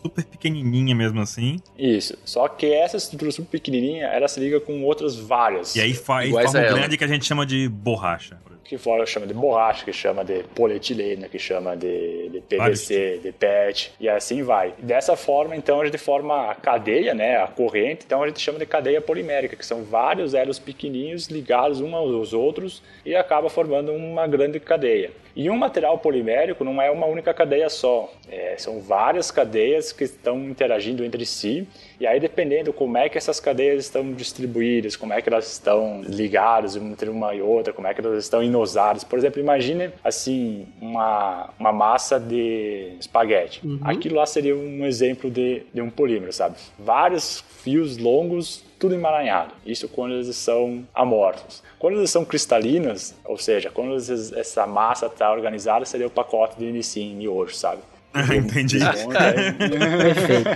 [0.02, 1.60] super pequenininha mesmo assim.
[1.78, 2.18] Isso.
[2.26, 5.76] Só que essa estrutura super pequenininha, ela se liga com outras várias.
[5.76, 9.34] E aí faz forma grande que a gente chama de borracha que fora chama de
[9.34, 14.74] borracha, que chama de polietileno, que chama de, de PVC, de PET, e assim vai.
[14.80, 18.60] Dessa forma, então, a gente forma a cadeia, né, a corrente, então a gente chama
[18.60, 23.94] de cadeia polimérica, que são vários elos pequenininhos ligados uns aos outros e acaba formando
[23.94, 25.12] uma grande cadeia.
[25.38, 30.04] E um material polimérico não é uma única cadeia só, é, são várias cadeias que
[30.04, 31.68] estão interagindo entre si,
[32.00, 36.02] e aí dependendo como é que essas cadeias estão distribuídas, como é que elas estão
[36.02, 39.04] ligadas entre uma e outra, como é que elas estão inosadas.
[39.04, 43.62] Por exemplo, imagine assim uma, uma massa de espaguete.
[43.64, 43.80] Uhum.
[43.84, 46.56] Aquilo lá seria um exemplo de, de um polímero, sabe?
[46.80, 49.54] Vários fios longos tudo emaranhado.
[49.66, 51.64] Isso quando eles são amorfos.
[51.80, 56.58] Quando eles são cristalinas, ou seja, quando eles, essa massa está organizada, seria o pacote
[56.58, 57.82] de Nissin miojo, sabe?
[58.36, 58.80] Entendi.
[59.60, 60.50] Perfeito.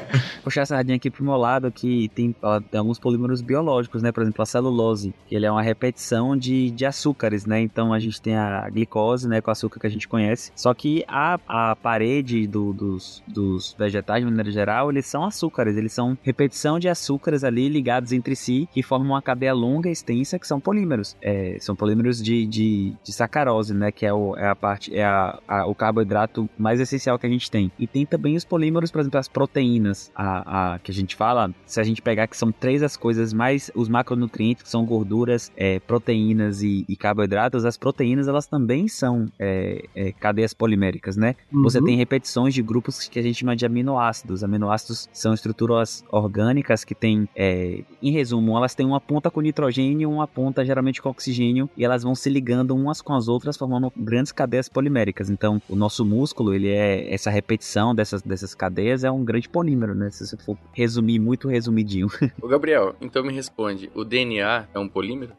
[0.43, 2.35] Puxar essa radinha aqui pro meu lado, que tem,
[2.69, 4.11] tem, alguns polímeros biológicos, né?
[4.11, 7.61] Por exemplo, a celulose, que ele é uma repetição de, de açúcares, né?
[7.61, 9.41] Então a gente tem a glicose, né?
[9.41, 10.51] Com açúcar que a gente conhece.
[10.55, 15.77] Só que a, a parede do, dos, dos vegetais, de maneira geral, eles são açúcares.
[15.77, 19.91] Eles são repetição de açúcares ali ligados entre si, que formam uma cadeia longa e
[19.91, 21.15] extensa, que são polímeros.
[21.21, 23.91] É, são polímeros de, de, de sacarose, né?
[23.91, 27.29] Que é, o, é a parte, é a, a, o carboidrato mais essencial que a
[27.29, 27.71] gente tem.
[27.77, 31.53] E tem também os polímeros, por exemplo, as proteínas, a, a, que a gente fala,
[31.65, 35.51] se a gente pegar que são três as coisas mais, os macronutrientes, que são gorduras,
[35.55, 41.35] é, proteínas e, e, carboidratos, as proteínas, elas também são é, é, cadeias poliméricas, né?
[41.51, 41.63] Uhum.
[41.63, 44.43] Você tem repetições de grupos que a gente chama de aminoácidos.
[44.43, 50.09] Aminoácidos são estruturas orgânicas que têm, é, em resumo, elas têm uma ponta com nitrogênio,
[50.09, 53.91] uma ponta geralmente com oxigênio, e elas vão se ligando umas com as outras, formando
[53.97, 55.29] grandes cadeias poliméricas.
[55.29, 59.95] Então, o nosso músculo, ele é essa repetição dessas, dessas cadeias é um grande polímero,
[59.95, 60.09] né?
[60.11, 62.07] Se você for resumir muito resumidinho.
[62.41, 65.33] O Gabriel, então me responde, o DNA é um polímero?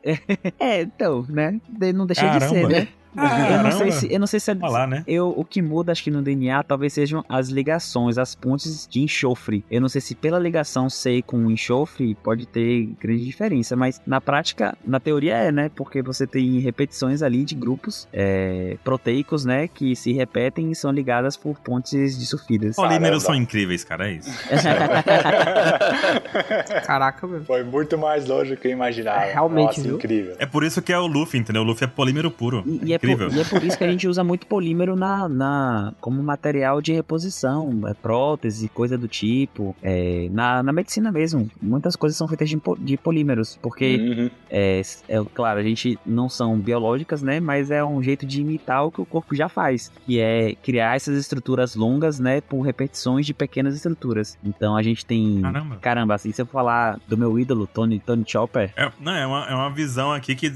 [0.59, 1.61] é, então, né?
[1.95, 2.47] Não deixa Caramba.
[2.47, 2.89] de ser, né?
[3.17, 5.05] Ah, eu, não sei se, eu não sei se é, lá, né?
[5.07, 9.01] eu, o que muda, acho que no DNA, talvez sejam as ligações, as pontes de
[9.01, 9.65] enxofre.
[9.71, 14.21] Eu não sei se pela ligação ser com enxofre pode ter grande diferença, mas na
[14.21, 15.71] prática, na teoria é, né?
[15.75, 19.69] Porque você tem repetições ali de grupos é, proteicos, né?
[19.69, 22.77] Que se repetem e são ligadas por pontes de sulfidas.
[22.77, 24.31] Polímeros são incríveis, cara, é isso.
[26.87, 27.45] Caraca, meu.
[27.45, 29.25] Foi muito mais longe do que eu imaginava.
[29.25, 30.37] É, realmente, Nossa, incrível.
[30.39, 31.63] É por isso que é o Luffy, entendeu?
[31.63, 32.63] O Luffy é polímero puro.
[32.67, 33.29] E, e é Incrível.
[33.29, 36.81] Por, e é por isso que a gente usa muito polímero na, na, como material
[36.81, 39.75] de reposição, é, prótese, coisa do tipo.
[39.83, 44.31] É, na, na medicina mesmo, muitas coisas são feitas de, de polímeros, porque, uhum.
[44.51, 47.41] é, é, claro, a gente não são biológicas, né?
[47.41, 50.97] Mas é um jeito de imitar o que o corpo já faz, que é criar
[50.97, 52.41] essas estruturas longas, né?
[52.41, 54.39] Por repetições de pequenas estruturas.
[54.45, 55.41] Então a gente tem.
[55.43, 58.73] Caramba, Caramba assim, se eu falar do meu ídolo, Tony, Tony Chopper.
[58.77, 60.53] É, não, é uma, é uma visão aqui que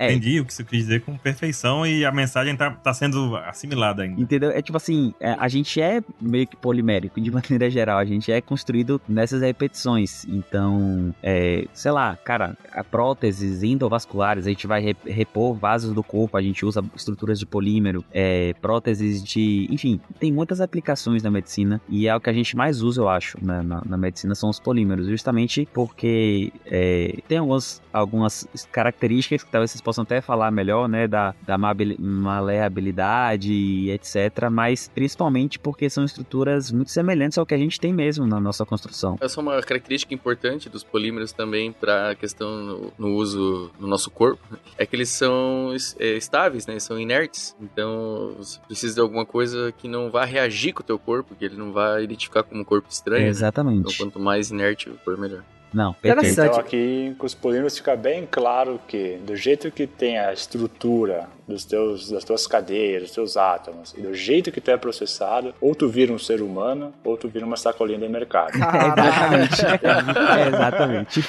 [0.00, 0.10] é.
[0.10, 4.02] Entendi o que você quis dizer com perfeição e a mensagem tá, tá sendo assimilada
[4.02, 4.18] ainda.
[4.18, 4.50] Entendeu?
[4.50, 8.32] É tipo assim, é, a gente é meio que polimérico de maneira geral, a gente
[8.32, 10.24] é construído nessas repetições.
[10.24, 12.56] Então, é, sei lá, cara,
[12.90, 18.02] próteses endovasculares, a gente vai repor vasos do corpo, a gente usa estruturas de polímero,
[18.10, 19.68] é, próteses de.
[19.70, 23.08] Enfim, tem muitas aplicações na medicina e é o que a gente mais usa, eu
[23.10, 29.44] acho, na, na, na medicina, são os polímeros, justamente porque é, tem algumas, algumas características
[29.44, 35.58] que talvez vocês possam até falar melhor, né, da, da maleabilidade e etc, mas principalmente
[35.58, 39.18] porque são estruturas muito semelhantes ao que a gente tem mesmo na nossa construção.
[39.20, 43.88] Essa é uma característica importante dos polímeros também para a questão no, no, uso no
[43.88, 44.40] nosso corpo,
[44.78, 49.72] é que eles são é, estáveis, né, são inertes, então você precisa de alguma coisa
[49.72, 52.64] que não vá reagir com o teu corpo, que ele não vá identificar como um
[52.64, 53.24] corpo estranho.
[53.24, 53.28] Né?
[53.28, 53.78] Exatamente.
[53.78, 53.80] Né?
[53.80, 55.42] Então quanto mais inerte for, melhor.
[55.72, 56.40] Não, perfeito.
[56.40, 61.28] Então aqui com os polímeros fica bem claro que do jeito que tem a estrutura
[61.46, 65.52] dos teus, das tuas cadeias, dos teus átomos, e do jeito que tu é processado,
[65.60, 68.52] ou tu vira um ser humano, ou tu vira uma sacolinha de mercado.
[68.54, 69.66] exatamente.
[69.66, 71.24] é, exatamente.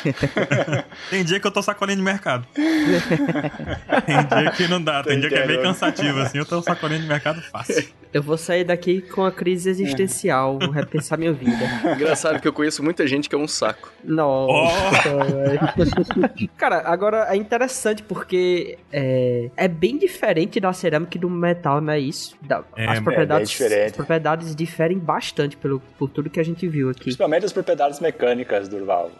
[1.09, 2.45] tem dia que eu tô sacolinha de mercado.
[2.53, 6.99] tem dia que não dá, tem dia que é bem cansativo, assim, eu tô sacolinha
[6.99, 7.87] de mercado fácil.
[8.13, 11.57] Eu vou sair daqui com a crise existencial, vou repensar minha vida.
[11.95, 13.91] Engraçado que eu conheço muita gente que é um saco.
[14.03, 16.47] Nossa, oh.
[16.57, 21.93] Cara, agora é interessante porque é, é bem diferente da cerâmica e do metal, não
[21.93, 22.35] é isso?
[22.41, 26.67] Da, é, as, propriedades, é as propriedades diferem bastante pelo, por tudo que a gente
[26.67, 27.03] viu aqui.
[27.03, 29.11] Principalmente as propriedades mecânicas, Durval.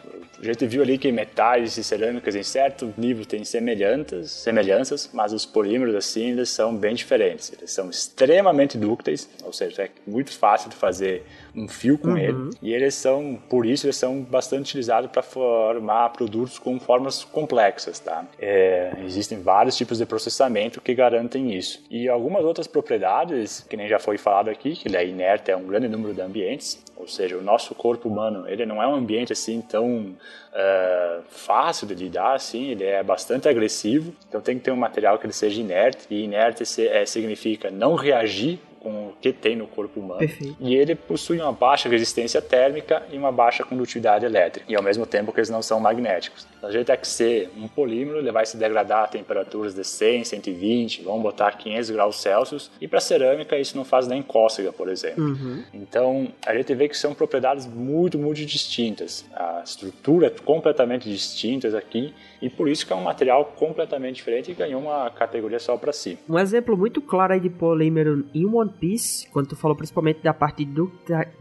[0.42, 5.34] A gente viu ali que metais e cerâmicas em certo nível têm semelhanças, semelhanças, mas
[5.34, 7.54] os polímeros assim eles são bem diferentes.
[7.54, 11.24] Eles são extremamente dúcteis, ou seja, é muito fácil de fazer
[11.56, 12.18] um fio com uhum.
[12.18, 12.50] ele.
[12.62, 18.00] E eles são, por isso, eles são bastante utilizados para formar produtos com formas complexas,
[18.00, 18.26] tá?
[18.40, 21.82] É, existem vários tipos de processamento que garantem isso.
[21.90, 25.58] E algumas outras propriedades, que nem já foi falado aqui, que ele é inerte a
[25.58, 28.94] um grande número de ambientes, ou seja, o nosso corpo humano, ele não é um
[28.94, 30.16] ambiente assim tão
[30.52, 35.18] uh, fácil de lidar, assim, ele é bastante agressivo, então tem que ter um material
[35.18, 39.68] que ele seja inerte, e inerte é, significa não reagir com o que tem no
[39.68, 40.20] corpo humano.
[40.20, 40.58] Perfeito.
[40.60, 45.06] E ele possui uma baixa resistência térmica e uma baixa condutividade elétrica, e ao mesmo
[45.06, 46.48] tempo que eles não são magnéticos.
[46.64, 50.26] A gente tem que ser um polímero, ele vai se degradar a temperaturas de 100,
[50.26, 54.90] 120, vamos botar 500 graus Celsius, e para cerâmica isso não faz nem cócega, por
[54.90, 55.24] exemplo.
[55.24, 55.64] Uhum.
[55.74, 59.26] Então, a gente vê que são propriedades muito, muito distintas.
[59.34, 64.52] A estrutura é completamente distintas aqui, e por isso que é um material completamente diferente
[64.52, 66.18] e ganhou uma categoria só para si.
[66.28, 70.34] Um exemplo muito claro aí de polímero em One Piece, quando tu falou principalmente da
[70.34, 70.92] parte do,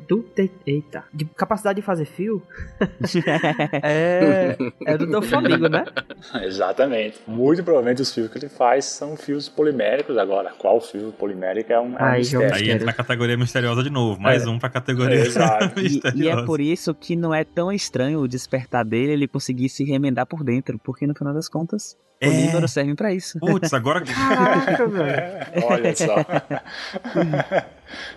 [0.08, 0.24] do
[0.66, 2.42] eita, de capacidade de fazer fio,
[3.82, 5.84] é, é do teu Flamengo, né?
[6.42, 7.18] Exatamente.
[7.26, 10.52] Muito provavelmente os fios que ele faz são fios poliméricos agora.
[10.58, 12.54] Qual fio polimérico é um, é um mistério.
[12.54, 14.48] Aí entra na categoria misteriosa de novo, mais é.
[14.48, 15.72] um pra categoria é, misteriosa.
[16.14, 19.68] E, e é por isso que não é tão estranho o despertar dele ele conseguir
[19.68, 22.26] se remendar por dentro, porque no final das contas, é.
[22.26, 23.38] polímeros servem pra isso.
[23.38, 24.02] Putz, agora.
[24.04, 25.64] Caraca, velho.
[25.64, 26.16] Olha só.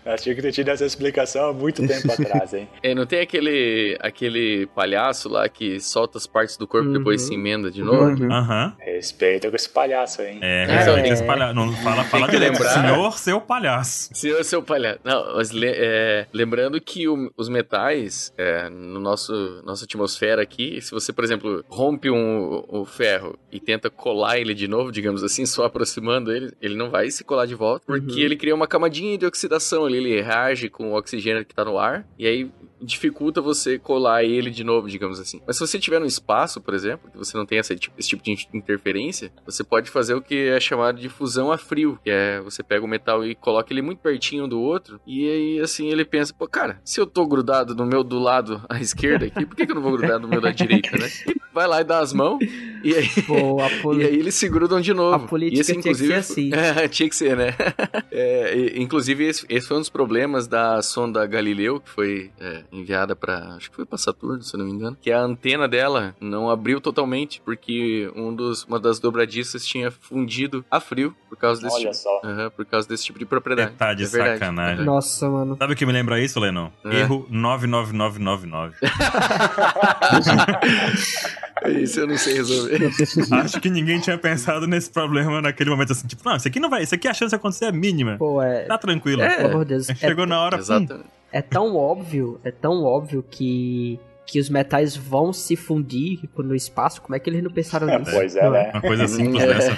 [0.06, 2.68] Eu tinha que ter tido essa explicação há muito tempo atrás, hein?
[2.84, 6.98] É, não tem aquele, aquele palhaço lá que solta as partes do corpo e uhum.
[6.98, 8.22] depois se emenda de novo?
[8.22, 8.32] Uhum.
[8.32, 8.74] Uhum.
[8.80, 10.40] Respeita com esse palhaço, hein?
[10.42, 11.12] É, respeita é.
[11.12, 11.54] esse palhaço.
[11.54, 12.70] Não fala, fala de lembrar.
[12.70, 14.10] Senhor, seu palhaço.
[14.14, 15.00] Senhor, seu palhaço.
[15.04, 20.92] Não, mas é, lembrando que o, os metais, é, no nosso nossa atmosfera aqui, se
[20.92, 25.46] você, por exemplo, rompe um, o ferro e tenta colar ele de novo, digamos assim,
[25.46, 28.20] só aproximando ele, ele não vai se colar de volta, porque uhum.
[28.20, 31.78] ele cria uma camadinha de oxidação ali, ele reage com o oxigênio que tá no
[31.78, 32.52] ar, e aí
[32.82, 35.42] dificulta você colar ele de novo, digamos assim.
[35.46, 38.10] Mas se você tiver no espaço, por exemplo, que você não tem esse tipo, esse
[38.10, 42.10] tipo de interferência, você pode fazer o que é chamado de fusão a frio, que
[42.10, 45.88] é você pega o metal e coloca ele muito pertinho do outro, e aí assim
[45.88, 49.46] ele pensa, pô, cara, se eu tô grudado no meu do lado à esquerda aqui,
[49.46, 51.08] por que, que eu não vou grudar no meu da direita, né?
[51.28, 52.40] E vai lá e dá as mãos,
[52.84, 53.08] e aí,
[53.98, 55.26] e aí eles se grudam de novo.
[55.26, 56.52] A política esse, inclusive, tinha que ser assim.
[56.84, 57.56] É, tinha que ser, né?
[58.12, 62.64] É, e, inclusive, esse, esse, foi um dos problemas da sonda Galileu, que foi é,
[62.74, 65.68] enviada para acho que foi para Saturno, se eu não me engano, que a antena
[65.68, 71.38] dela não abriu totalmente porque um dos, uma das dobradiças tinha fundido a frio por
[71.38, 72.20] causa desse Olha tipo, só.
[72.20, 73.74] Uh -huh, por causa desse tipo de propriedade.
[73.76, 74.86] Tá de é sacanagem.
[74.86, 75.58] Nossa, mano.
[75.58, 76.70] Sabe o que me lembra isso, Lennon?
[76.86, 77.02] É.
[77.02, 78.76] Erro 99999.
[81.82, 82.92] isso eu não sei resolver.
[83.44, 86.70] Acho que ninguém tinha pensado nesse problema naquele momento assim, tipo, não, isso aqui não
[86.70, 88.18] vai, isso aqui a chance de acontecer é mínima.
[88.18, 88.66] Pô, é.
[88.66, 89.22] Tá tranquilo.
[89.22, 89.88] É, pelo amor de Deus.
[89.98, 90.58] Chegou é, na hora.
[90.58, 90.94] Exatamente.
[90.94, 96.56] Hum, é tão óbvio, é tão óbvio que que os metais vão se fundir no
[96.56, 97.02] espaço.
[97.02, 98.12] Como é que eles não pensaram é, nisso?
[98.12, 98.72] Pois é, né?
[98.74, 99.78] Uma coisa simples dessa.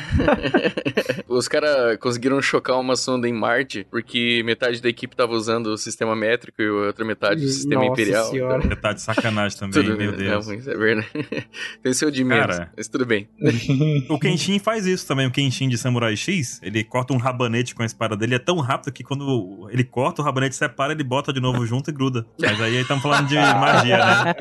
[1.28, 5.78] os caras conseguiram chocar uma sonda em Marte porque metade da equipe tava usando o
[5.78, 8.26] sistema métrico e a outra metade o sistema Nossa imperial.
[8.26, 8.58] Senhora.
[8.58, 8.70] Então...
[8.70, 10.48] Metade de sacanagem também, tudo, meu Deus.
[10.48, 11.08] Não, isso é verdade.
[11.82, 13.28] Tem seu de menos, Cara, mas tudo bem.
[14.10, 15.28] o Kenshin faz isso também.
[15.28, 18.36] O Kenshin de Samurai X, ele corta um rabanete com a espada dele.
[18.36, 21.90] É tão rápido que quando ele corta, o rabanete separa, ele bota de novo junto
[21.90, 22.26] e gruda.
[22.40, 24.35] Mas aí estamos falando de magia, né?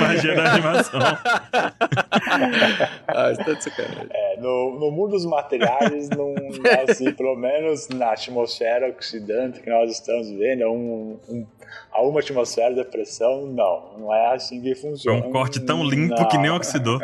[0.00, 1.00] Magia da animação.
[3.08, 4.08] ah, isso tá de sacanagem.
[4.36, 6.34] É, no, no mundo dos materiais, não,
[6.88, 11.46] assim, pelo menos na atmosfera oxidante que nós estamos vendo, é um, um
[11.94, 13.98] a uma atmosfera de pressão, não.
[13.98, 15.18] Não é assim que funciona.
[15.18, 16.28] É um corte tão limpo não.
[16.28, 16.98] que nem oxidou.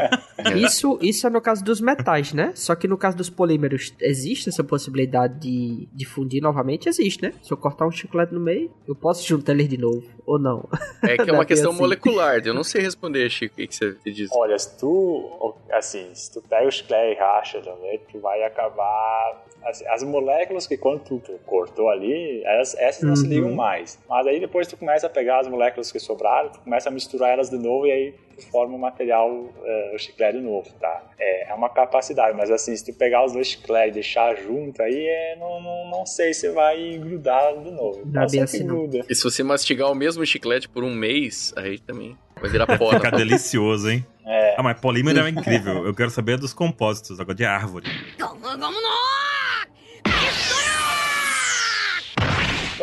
[0.56, 2.52] isso, isso é no caso dos metais, né?
[2.54, 6.88] Só que no caso dos polímeros, existe essa possibilidade de, de fundir novamente?
[6.88, 7.34] Existe, né?
[7.42, 10.66] Se eu cortar um chiclete no meio, eu posso juntar eles de novo, ou não?
[11.02, 11.80] É que é uma questão assim.
[11.80, 14.30] molecular, eu não sei responder, Chico, o que, que você diz.
[14.32, 19.44] Olha, se tu, assim, se tu pega o chiclete e racha também, tu vai acabar
[19.64, 23.16] as, as moléculas que quando tu cortou ali, elas, essas não uhum.
[23.16, 23.98] se ligam mais.
[24.08, 27.30] Mas aí depois tu começa a pegar as moléculas que sobraram, tu começa a misturar
[27.30, 28.14] elas de novo e aí
[28.50, 31.02] forma o material, uh, o chiclete de novo, tá?
[31.18, 34.82] É, é uma capacidade, mas assim, se tu pegar os dois chicletes e deixar junto,
[34.82, 38.02] aí é, não, não, não sei se vai grudar de novo.
[38.06, 39.04] Não, bem assim gruda.
[39.08, 42.90] E se você mastigar o mesmo chiclete por um mês, aí também vai virar pó.
[42.92, 44.06] Fica delicioso, hein?
[44.24, 44.54] É.
[44.58, 45.84] Ah, mas polímero é incrível.
[45.84, 47.88] Eu quero saber dos compósitos, agora de árvore.
[48.14, 48.36] Então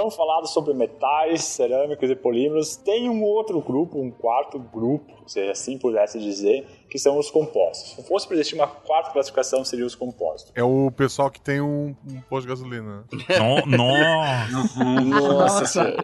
[0.10, 5.78] Falado sobre metais, cerâmicos e polímeros, tem um outro grupo, um quarto grupo, se assim
[5.78, 7.92] pudesse dizer, que são os compostos.
[7.92, 10.52] Se fosse para existir uma quarta classificação, seria os compostos.
[10.56, 13.04] É o pessoal que tem um, um posto de gasolina.
[13.12, 14.84] No, nossa!
[15.04, 15.96] Nossa!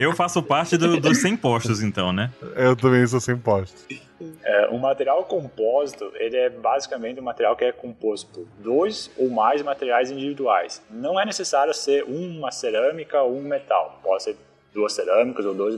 [0.00, 2.32] Eu faço parte do, dos 100 postos, então, né?
[2.56, 3.86] Eu também sou sem postos.
[4.50, 9.30] É, o material compósito, ele é basicamente um material que é composto por dois ou
[9.30, 10.82] mais materiais individuais.
[10.90, 14.00] Não é necessário ser uma cerâmica ou um metal.
[14.02, 14.36] Pode ser
[14.74, 15.76] duas cerâmicas ou dois,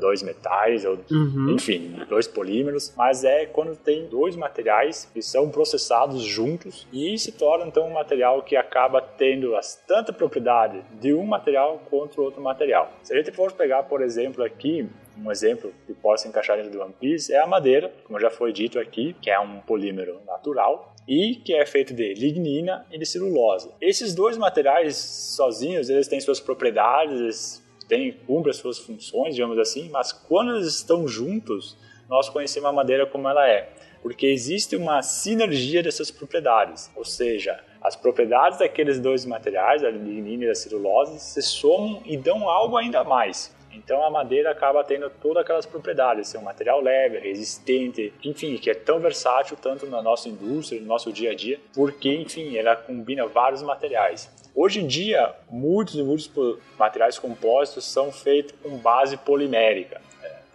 [0.00, 1.50] dois metais, ou, uhum.
[1.50, 7.32] enfim, dois polímeros, mas é quando tem dois materiais que são processados juntos e se
[7.32, 12.40] torna então um material que acaba tendo as, tanta propriedade de um material quanto outro
[12.40, 12.92] material.
[13.02, 14.88] Se a gente for pegar, por exemplo, aqui
[15.22, 18.52] um exemplo que possa encaixar dentro do One Piece é a madeira, como já foi
[18.52, 23.06] dito aqui, que é um polímero natural e que é feito de lignina e de
[23.06, 23.70] celulose.
[23.80, 29.88] Esses dois materiais sozinhos, eles têm suas propriedades, têm, cumprem as suas funções, digamos assim,
[29.88, 31.76] mas quando eles estão juntos,
[32.08, 33.70] nós conhecemos a madeira como ela é,
[34.02, 40.44] porque existe uma sinergia dessas propriedades, ou seja, as propriedades daqueles dois materiais, a lignina
[40.44, 43.56] e a celulose, se somam e dão algo ainda mais.
[43.78, 48.70] Então a madeira acaba tendo todas aquelas propriedades, ser um material leve, resistente, enfim, que
[48.70, 52.74] é tão versátil tanto na nossa indústria, no nosso dia a dia, porque, enfim, ela
[52.74, 54.30] combina vários materiais.
[54.54, 56.30] Hoje em dia, muitos e muitos
[56.76, 60.00] materiais compostos são feitos com base polimérica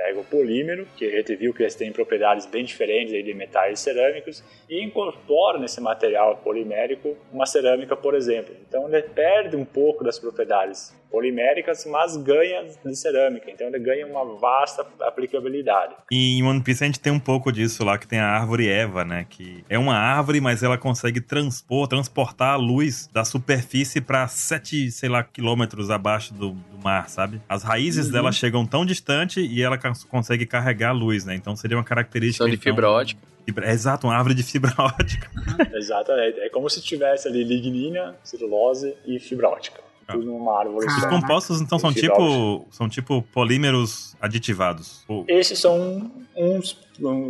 [0.03, 3.79] pega o polímero, que a gente viu que eles têm propriedades bem diferentes de metais
[3.79, 8.53] cerâmicos, e incorpora nesse material polimérico uma cerâmica, por exemplo.
[8.67, 13.51] Então ele perde um pouco das propriedades poliméricas, mas ganha de cerâmica.
[13.51, 15.93] Então ele ganha uma vasta aplicabilidade.
[16.11, 18.67] E em One Piece a gente tem um pouco disso lá, que tem a árvore
[18.67, 19.27] Eva, né?
[19.29, 24.89] Que é uma árvore, mas ela consegue transpor, transportar a luz da superfície para 7,
[24.89, 27.39] sei lá, quilômetros abaixo do, do mar, sabe?
[27.47, 28.11] As raízes uhum.
[28.13, 29.77] dela chegam tão distante e ela
[30.09, 31.35] consegue carregar a luz, né?
[31.35, 32.43] Então seria uma característica.
[32.43, 33.21] São de então, fibra ótica.
[33.45, 35.29] Fibra, exato, uma árvore de fibra ótica.
[35.75, 36.39] Exatamente.
[36.39, 39.82] É como se tivesse ali lignina, celulose e fibra ótica.
[40.07, 40.13] Ah.
[40.13, 45.05] Tudo numa árvore Os compostos, então, são tipo, são tipo polímeros aditivados.
[45.27, 46.81] Esses são uns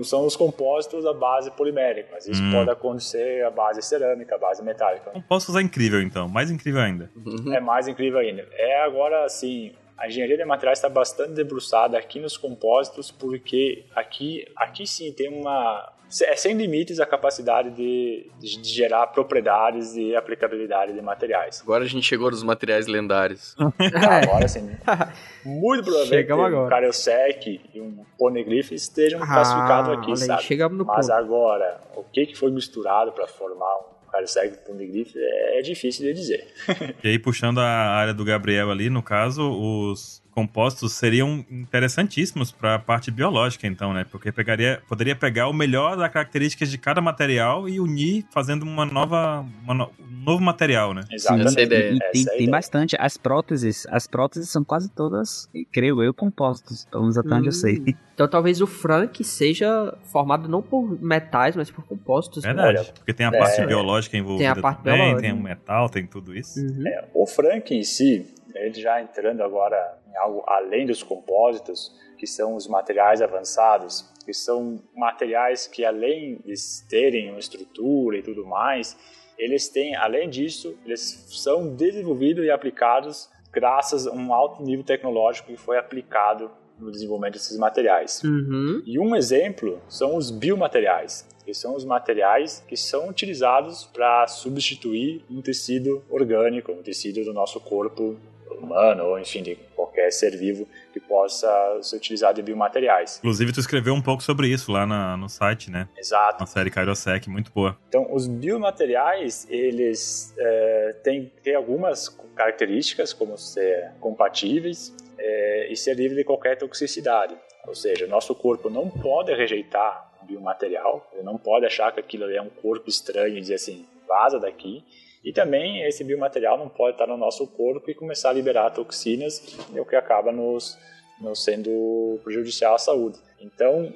[0.03, 2.51] são os compostos da base polimérica, mas isso hum.
[2.51, 5.11] pode acontecer a base cerâmica, a base metálica.
[5.11, 7.09] Compostos é incrível, então, mais incrível ainda.
[7.53, 8.45] É mais incrível ainda.
[8.51, 14.45] É agora, assim, a engenharia de materiais está bastante debruçada aqui nos compósitos, porque aqui,
[14.55, 20.93] aqui sim tem uma, é sem limites a capacidade de, de, gerar propriedades e aplicabilidade
[20.93, 21.61] de materiais.
[21.63, 23.55] Agora a gente chegou nos materiais lendários.
[24.23, 24.69] agora sim.
[25.43, 30.43] Muito provavelmente um Karyosek e um Poneglyph estejam ah, classificados aqui, sabe?
[30.43, 31.17] Chegamos no Mas ponto.
[31.17, 36.05] agora, o que, que foi misturado para formar um Karyosek e Poneglyph é, é difícil
[36.05, 36.47] de dizer.
[37.03, 42.75] e aí, puxando a área do Gabriel ali, no caso, os compostos seriam interessantíssimos para
[42.75, 44.05] a parte biológica, então, né?
[44.09, 48.85] Porque pegaria, poderia pegar o melhor das características de cada material e unir fazendo uma
[48.85, 51.03] nova, uma no, um novo material, né?
[51.11, 51.49] Exatamente.
[51.51, 52.95] Sim, essa é e, e tem, tem bastante.
[52.99, 57.53] As próteses, as próteses são quase todas, creio eu, compostos, pelo menos até onde eu
[57.53, 57.79] sei.
[57.79, 57.93] Hum.
[58.13, 62.43] Então talvez o Frank seja formado não por metais, mas por compostos.
[62.43, 62.85] Verdade, né?
[62.93, 65.21] porque tem a parte é, biológica envolvida tem a parte também, biológica.
[65.21, 66.59] tem o metal, tem tudo isso.
[66.59, 66.87] Uhum.
[66.87, 72.27] É, o Frank em si, ele já entrando agora em algo além dos compósitos, que
[72.27, 76.55] são os materiais avançados, que são materiais que além de
[76.89, 78.97] terem uma estrutura e tudo mais,
[79.37, 85.49] eles têm, além disso, eles são desenvolvidos e aplicados graças a um alto nível tecnológico
[85.49, 86.49] que foi aplicado
[86.79, 88.21] no desenvolvimento desses materiais.
[88.23, 88.81] Uhum.
[88.85, 95.23] E um exemplo são os biomateriais, que são os materiais que são utilizados para substituir
[95.29, 98.17] um tecido orgânico, um tecido do nosso corpo
[98.63, 101.47] humano ou enfim de qualquer ser vivo que possa
[101.81, 103.17] ser utilizado em biomateriais.
[103.17, 105.87] Inclusive tu escreveu um pouco sobre isso lá na, no site, né?
[105.97, 106.39] Exato.
[106.39, 107.77] Na série Kairosec, muito boa.
[107.89, 115.95] Então os biomateriais eles é, têm, têm algumas características como ser compatíveis é, e ser
[115.95, 117.35] livre de qualquer toxicidade.
[117.65, 122.41] Ou seja, nosso corpo não pode rejeitar biomaterial, ele não pode achar que aquilo é
[122.41, 124.83] um corpo estranho e dizer assim, vaza daqui.
[125.23, 129.57] E também esse biomaterial não pode estar no nosso corpo e começar a liberar toxinas,
[129.71, 130.77] o que acaba nos,
[131.21, 133.17] nos sendo prejudicial à saúde.
[133.39, 133.93] Então,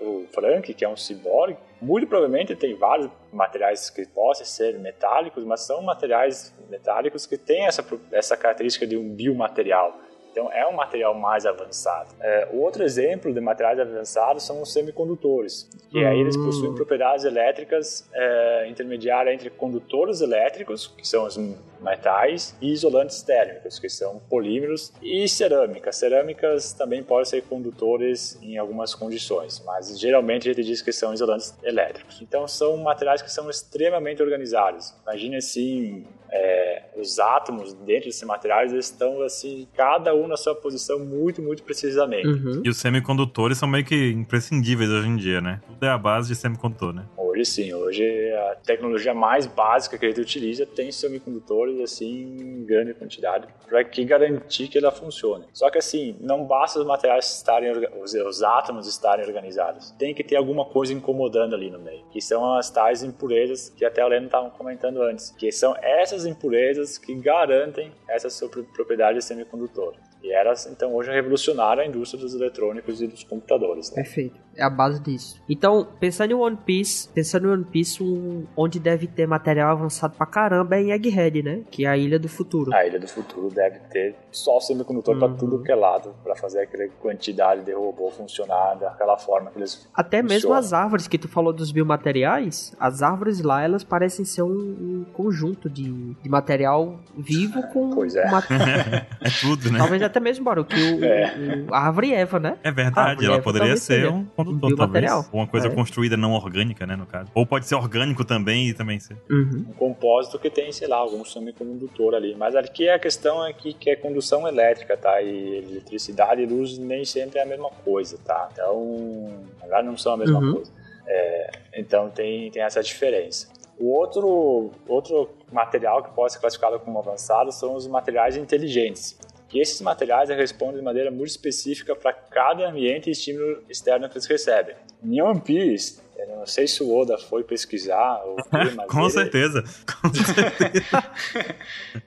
[0.00, 4.78] uh, o Frank, que é um ciborgue, muito provavelmente tem vários materiais que possam ser
[4.78, 9.98] metálicos, mas são materiais metálicos que têm essa, essa característica de um biomaterial.
[10.30, 12.14] Então é um material mais avançado.
[12.20, 17.24] É, o outro exemplo de materiais avançados são os semicondutores, que aí eles possuem propriedades
[17.24, 21.36] elétricas é, intermediárias entre condutores elétricos, que são os
[21.80, 25.90] metais, e isolantes térmicos, que são polímeros, e cerâmica.
[25.92, 31.12] Cerâmicas também podem ser condutores em algumas condições, mas geralmente a gente diz que são
[31.12, 32.20] isolantes elétricos.
[32.20, 34.94] Então são materiais que são extremamente organizados.
[35.02, 40.98] Imagine assim, é, os átomos dentro desses materiais estão assim, cada um na sua posição
[40.98, 42.26] muito, muito precisamente.
[42.26, 42.62] Uhum.
[42.64, 45.60] E os semicondutores são meio que imprescindíveis hoje em dia, né?
[45.66, 47.04] Tudo é a base de semicondutor, né?
[47.16, 52.64] Hoje sim, hoje a tecnologia mais básica que a gente utiliza tem semicondutores assim em
[52.64, 55.44] grande quantidade para que garantir que ela funcione.
[55.52, 59.92] Só que assim, não basta os materiais estarem os, os átomos estarem organizados.
[59.92, 63.84] Tem que ter alguma coisa incomodando ali no meio, que são as tais impurezas que
[63.84, 69.94] até o Leno estava comentando antes, que são essas impurezas que garantem essa propriedade semicondutor.
[70.22, 73.90] E elas, então, hoje revolucionaram a indústria dos eletrônicos e dos computadores.
[73.90, 74.02] Né?
[74.02, 74.36] Perfeito.
[74.60, 75.40] É a base disso.
[75.48, 80.14] Então, pensando em One Piece, pensando em One Piece, um, onde deve ter material avançado
[80.16, 81.62] pra caramba é em Egghead, né?
[81.70, 82.74] Que é a Ilha do Futuro.
[82.74, 85.20] A Ilha do Futuro deve ter só semicondutor uhum.
[85.20, 89.58] pra tudo que é lado, pra fazer aquela quantidade de robô funcionar daquela forma que
[89.58, 90.34] eles Até funcionam.
[90.34, 94.50] mesmo as árvores que tu falou dos biomateriais, as árvores lá, elas parecem ser um,
[94.50, 97.90] um conjunto de, de material vivo com...
[97.90, 98.26] Pois é.
[98.26, 98.40] Uma...
[99.20, 99.78] é tudo, né?
[99.78, 101.64] Talvez até mesmo, Baru, que o, é.
[101.66, 102.58] o, a árvore Eva, né?
[102.62, 105.12] É verdade, ela Eva poderia ser um condutor, talvez.
[105.12, 105.70] Ou uma coisa é.
[105.70, 107.30] construída não orgânica, né, no caso.
[107.34, 109.16] Ou pode ser orgânico também e também ser.
[109.30, 109.66] Uhum.
[109.68, 112.34] Um compósito que tem, sei lá, algum semicondutor ali.
[112.34, 115.20] Mas aqui a questão é que, que é condução elétrica, tá?
[115.22, 118.48] E eletricidade e luz nem sempre é a mesma coisa, tá?
[118.52, 119.28] Então,
[119.62, 120.54] agora não são a mesma uhum.
[120.54, 120.72] coisa.
[121.06, 123.48] É, então tem, tem essa diferença.
[123.78, 129.18] O outro, outro material que pode ser classificado como avançado são os materiais inteligentes.
[129.52, 134.16] E esses materiais respondem de maneira muito específica para cada ambiente e estímulo externo que
[134.16, 134.76] eles recebem.
[135.02, 139.10] Em One Piece, eu não sei se o Oda foi pesquisar ou mas Com ele...
[139.10, 139.64] certeza.
[140.02, 141.04] Com certeza.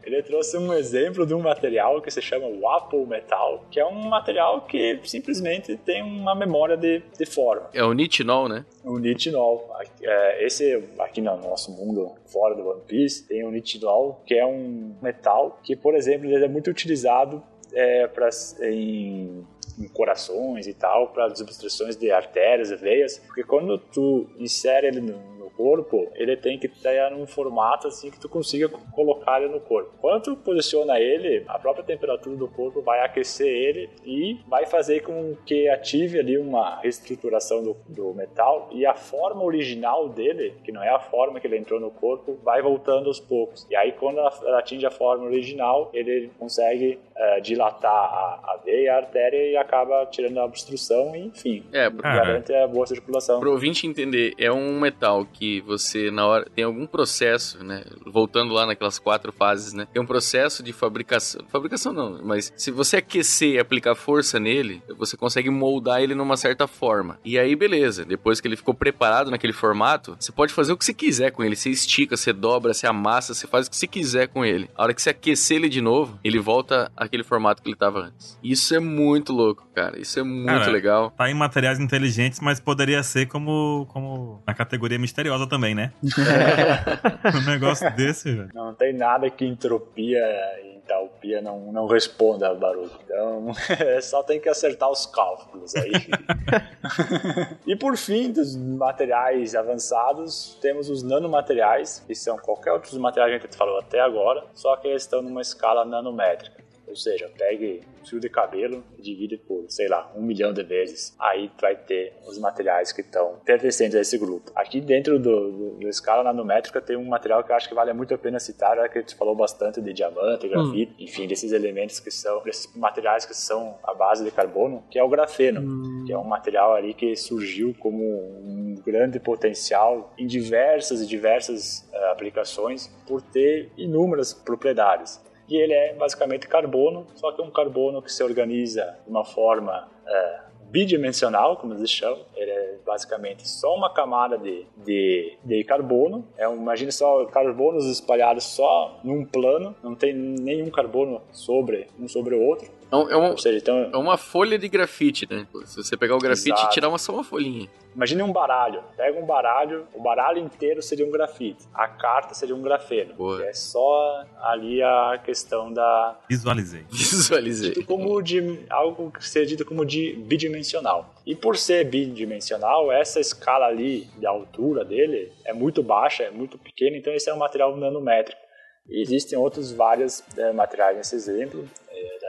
[0.03, 4.09] ele trouxe um exemplo de um material que se chama Wapo Metal, que é um
[4.09, 7.69] material que simplesmente tem uma memória de, de forma.
[7.73, 8.65] É o nitinol, né?
[8.83, 9.71] O nitinol.
[10.01, 14.45] É, esse aqui no nosso mundo, fora do One Piece, tem o nitinol, que é
[14.45, 17.41] um metal que, por exemplo, ele é muito utilizado
[17.73, 18.29] é, pra,
[18.61, 19.45] em
[19.79, 24.87] em corações e tal, para as obstruções de artérias e veias, porque quando tu insere
[24.87, 29.51] ele no, corpo, ele tem que estar num formato assim que tu consiga colocar ele
[29.51, 29.91] no corpo.
[29.99, 35.01] Quando tu posiciona ele, a própria temperatura do corpo vai aquecer ele e vai fazer
[35.01, 40.71] com que ative ali uma reestruturação do, do metal e a forma original dele, que
[40.71, 43.67] não é a forma que ele entrou no corpo, vai voltando aos poucos.
[43.69, 48.93] E aí quando ela atinge a forma original, ele consegue uh, dilatar a, a veia,
[48.93, 53.39] a artéria e acaba tirando a obstrução e, enfim, é, garante a boa circulação.
[53.39, 57.83] Para o ouvinte entender, é um metal que você, na hora, tem algum processo, né?
[58.05, 59.87] Voltando lá naquelas quatro fases, né?
[59.91, 61.41] Tem um processo de fabricação.
[61.49, 66.37] Fabricação não, mas se você aquecer e aplicar força nele, você consegue moldar ele numa
[66.37, 67.19] certa forma.
[67.23, 68.05] E aí, beleza.
[68.05, 71.43] Depois que ele ficou preparado naquele formato, você pode fazer o que você quiser com
[71.43, 71.55] ele.
[71.55, 74.69] Você estica, você dobra, você amassa, você faz o que você quiser com ele.
[74.75, 77.99] A hora que você aquecer ele de novo, ele volta àquele formato que ele estava
[77.99, 78.37] antes.
[78.43, 79.99] Isso é muito louco cara.
[79.99, 81.11] Isso é muito cara, legal.
[81.11, 85.91] Tá em materiais inteligentes, mas poderia ser como, como na categoria misteriosa também, né?
[86.03, 87.29] É.
[87.35, 88.49] um negócio desse, velho.
[88.53, 90.19] Não tem nada que entropia
[90.63, 92.91] e entalpia não, não responda a barulho.
[93.03, 93.47] Então,
[94.01, 95.91] só tem que acertar os cálculos aí.
[97.65, 103.47] e por fim, dos materiais avançados, temos os nanomateriais, que são qualquer outros materiais que
[103.47, 106.62] a gente falou até agora, só que eles estão numa escala nanométrica.
[106.93, 110.61] Ou seja, pegue um fio de cabelo e divide por, sei lá, um milhão de
[110.61, 111.15] vezes.
[111.19, 114.51] Aí tu vai ter os materiais que estão pertencentes a esse grupo.
[114.55, 117.91] Aqui dentro do, do, do, escala nanométrica tem um material que eu acho que vale
[117.93, 120.95] muito a pena citar, já que a gente falou bastante de diamante, grafite, hum.
[120.99, 125.03] enfim, desses elementos que são, desses materiais que são a base de carbono, que é
[125.03, 126.03] o grafeno, hum.
[126.05, 131.89] que é um material ali que surgiu como um grande potencial em diversas e diversas
[131.91, 138.01] uh, aplicações por ter inúmeras propriedades e ele é basicamente carbono, só que um carbono
[138.01, 140.39] que se organiza de uma forma é,
[140.73, 142.19] bidimensional, como eles chamam.
[142.35, 146.25] Ele é basicamente só uma camada de, de, de carbono.
[146.35, 152.33] É imagine só carbonos espalhados só num plano, não tem nenhum carbono sobre um sobre
[152.33, 153.89] o outro É, um, é, um, seja, então...
[153.91, 155.47] é uma folha de grafite, né?
[155.65, 156.67] Se você pegar o grafite Exato.
[156.67, 157.67] e tirar uma, só uma folhinha.
[157.95, 158.83] Imagine um baralho.
[158.95, 161.65] Pega um baralho, o baralho inteiro seria um grafite.
[161.73, 163.15] A carta seria um grafeno.
[163.41, 166.19] É só ali a questão da.
[166.29, 166.85] Visualizei.
[166.91, 167.83] Visualizei.
[167.83, 171.15] Como de algo que seria dito como de bidimensional.
[171.25, 176.59] E por ser bidimensional, essa escala ali de altura dele é muito baixa, é muito
[176.59, 178.43] pequena, então esse é um material nanométrico.
[178.89, 181.67] E existem outros vários é, materiais nesse exemplo.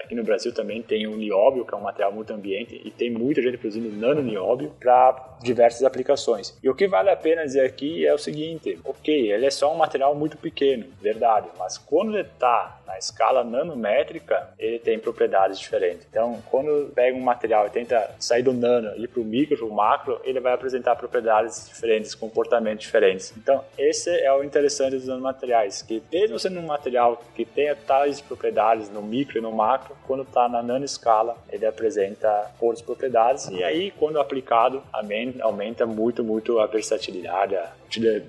[0.05, 3.11] Aqui no Brasil também tem o nióbio, que é um material muito ambiente, e tem
[3.11, 6.57] muita gente produzindo nano nióbio para diversas aplicações.
[6.63, 9.73] E o que vale a pena dizer aqui é o seguinte: ok, ele é só
[9.73, 15.59] um material muito pequeno, verdade, mas quando ele está na escala nanométrica, ele tem propriedades
[15.59, 16.07] diferentes.
[16.09, 19.57] Então, quando pega um material e tenta sair do nano e ir para o micro,
[19.57, 23.33] para o macro, ele vai apresentar propriedades diferentes, comportamentos diferentes.
[23.37, 28.21] Então, esse é o interessante dos nanomateriais, que mesmo sendo um material que tenha tais
[28.21, 33.63] propriedades no micro e no macro, quando está na nanoscala, ele apresenta outras propriedades e
[33.63, 34.83] aí, quando aplicado,
[35.41, 37.73] aumenta muito, muito a versatilidade, a,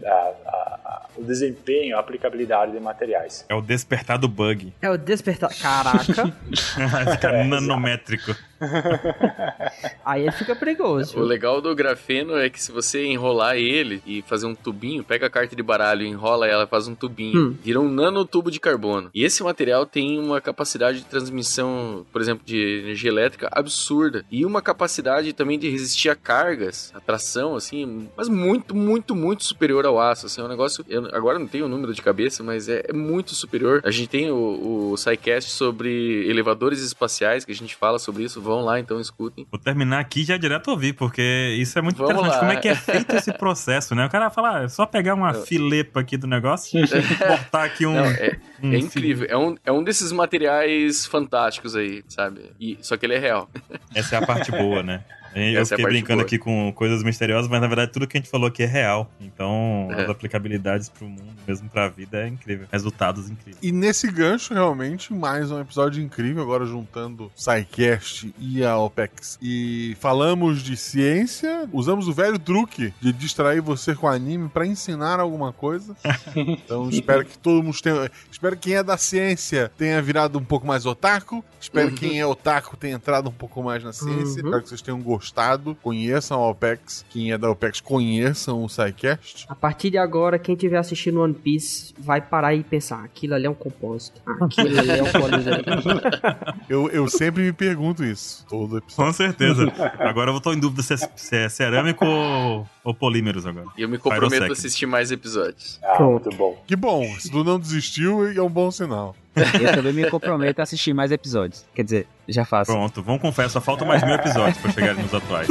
[0.06, 3.46] a, a, o desempenho, a aplicabilidade de materiais.
[3.50, 4.74] É o despertar do bug.
[4.82, 5.50] É o despertar.
[5.58, 6.04] Caraca!
[7.12, 8.36] Fica é, nanométrico.
[10.06, 11.20] Aí ele fica perigoso.
[11.20, 15.28] O legal do grafeno é que se você enrolar ele e fazer um tubinho, pega
[15.28, 17.58] a carta de baralho, enrola ela, faz um tubinho, hum.
[17.62, 19.10] vira um nanotubo de carbono.
[19.14, 24.46] E esse material tem uma capacidade de transmissão, por exemplo, de energia elétrica absurda e
[24.46, 29.86] uma capacidade também de resistir a cargas, a tração, assim, mas muito, muito, muito superior
[29.86, 30.27] ao aço.
[30.27, 30.86] Assim, é um negócio.
[30.88, 33.82] Eu agora não tenho o número de cabeça, mas é, é muito superior.
[33.84, 38.41] A gente tem o, o SciCast sobre elevadores espaciais, que a gente fala sobre isso
[38.41, 39.48] Vão lá, então escutem.
[39.49, 42.34] Vou terminar aqui já direto ouvir, porque isso é muito Vamos interessante.
[42.34, 42.40] Lá.
[42.40, 44.06] Como é que é feito esse processo, né?
[44.06, 47.86] O cara fala, ah, é só pegar uma filepa aqui do negócio e botar aqui
[47.86, 47.95] um.
[47.95, 49.27] Não, é, um é incrível.
[49.30, 52.52] É um, é um desses materiais fantásticos aí, sabe?
[52.60, 53.49] E, só que ele é real.
[53.94, 55.03] Essa é a parte boa, né?
[55.36, 56.26] Eu Essa é fiquei é brincando boa.
[56.26, 59.12] aqui com coisas misteriosas, mas na verdade tudo que a gente falou aqui é real.
[59.20, 60.03] Então, é.
[60.03, 62.66] as aplicabilidades pro mundo, mesmo pra vida, é incrível.
[62.72, 63.57] Resultados incríveis.
[63.62, 69.38] E nesse gancho, realmente, mais um episódio incrível, agora juntando SciCast e a OPEX.
[69.41, 75.20] E falamos de ciência, usamos o velho truque de distrair você com anime para ensinar
[75.20, 75.95] alguma coisa.
[76.36, 78.12] Então, espero que todo mundo tenha.
[78.32, 81.44] Espero que quem é da ciência tenha virado um pouco mais otaku.
[81.60, 84.41] Espero que quem é otaku tenha entrado um pouco mais na ciência.
[84.41, 84.48] Uhum.
[84.48, 87.03] Espero que vocês tenham gostado gostado, conheçam a OPEX.
[87.10, 89.45] Quem é da OPEX, conheçam o SciCast.
[89.49, 93.47] A partir de agora, quem estiver assistindo One Piece vai parar e pensar: aquilo ali
[93.47, 94.22] é um compósito.
[94.41, 95.06] Aquilo ali é um
[96.69, 98.45] eu, eu sempre me pergunto isso.
[98.47, 99.06] Todo episódio.
[99.06, 99.73] Com certeza.
[99.99, 103.68] Agora eu tô em dúvida se é, se é cerâmico ou, ou, polímeros agora.
[103.77, 105.80] E eu me comprometo a assistir mais episódios.
[105.84, 106.61] Ah, muito bom.
[106.68, 107.03] Que bom.
[107.19, 109.15] Se tu não desistiu, é um bom sinal.
[109.36, 111.66] Eu também me comprometo a assistir mais episódios.
[111.76, 112.72] Quer dizer, já faço.
[112.72, 115.48] Pronto, vamos confessar, só faltam mais mil episódios para chegarem nos atuais.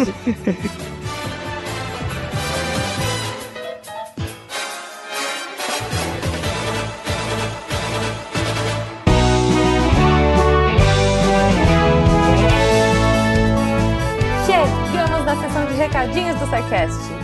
[14.46, 17.23] Chegamos na sessão de recadinhos do SciCast.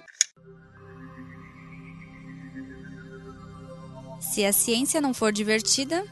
[4.21, 6.05] Se a ciência não for divertida,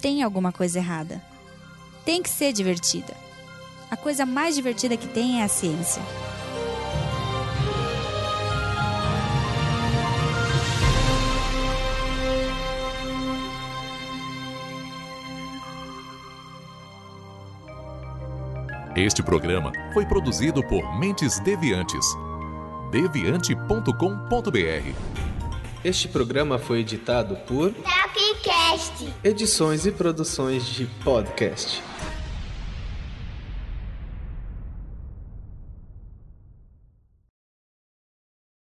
[0.00, 1.20] tem alguma coisa errada.
[2.04, 3.14] Tem que ser divertida.
[3.92, 6.02] A coisa mais divertida que tem é a ciência.
[18.96, 22.06] Este programa foi produzido por Mentes Deviantes.
[22.90, 23.92] deviante.com.br.
[25.84, 29.12] Este programa foi editado por Tapcast.
[29.22, 31.91] Edições e produções de podcast.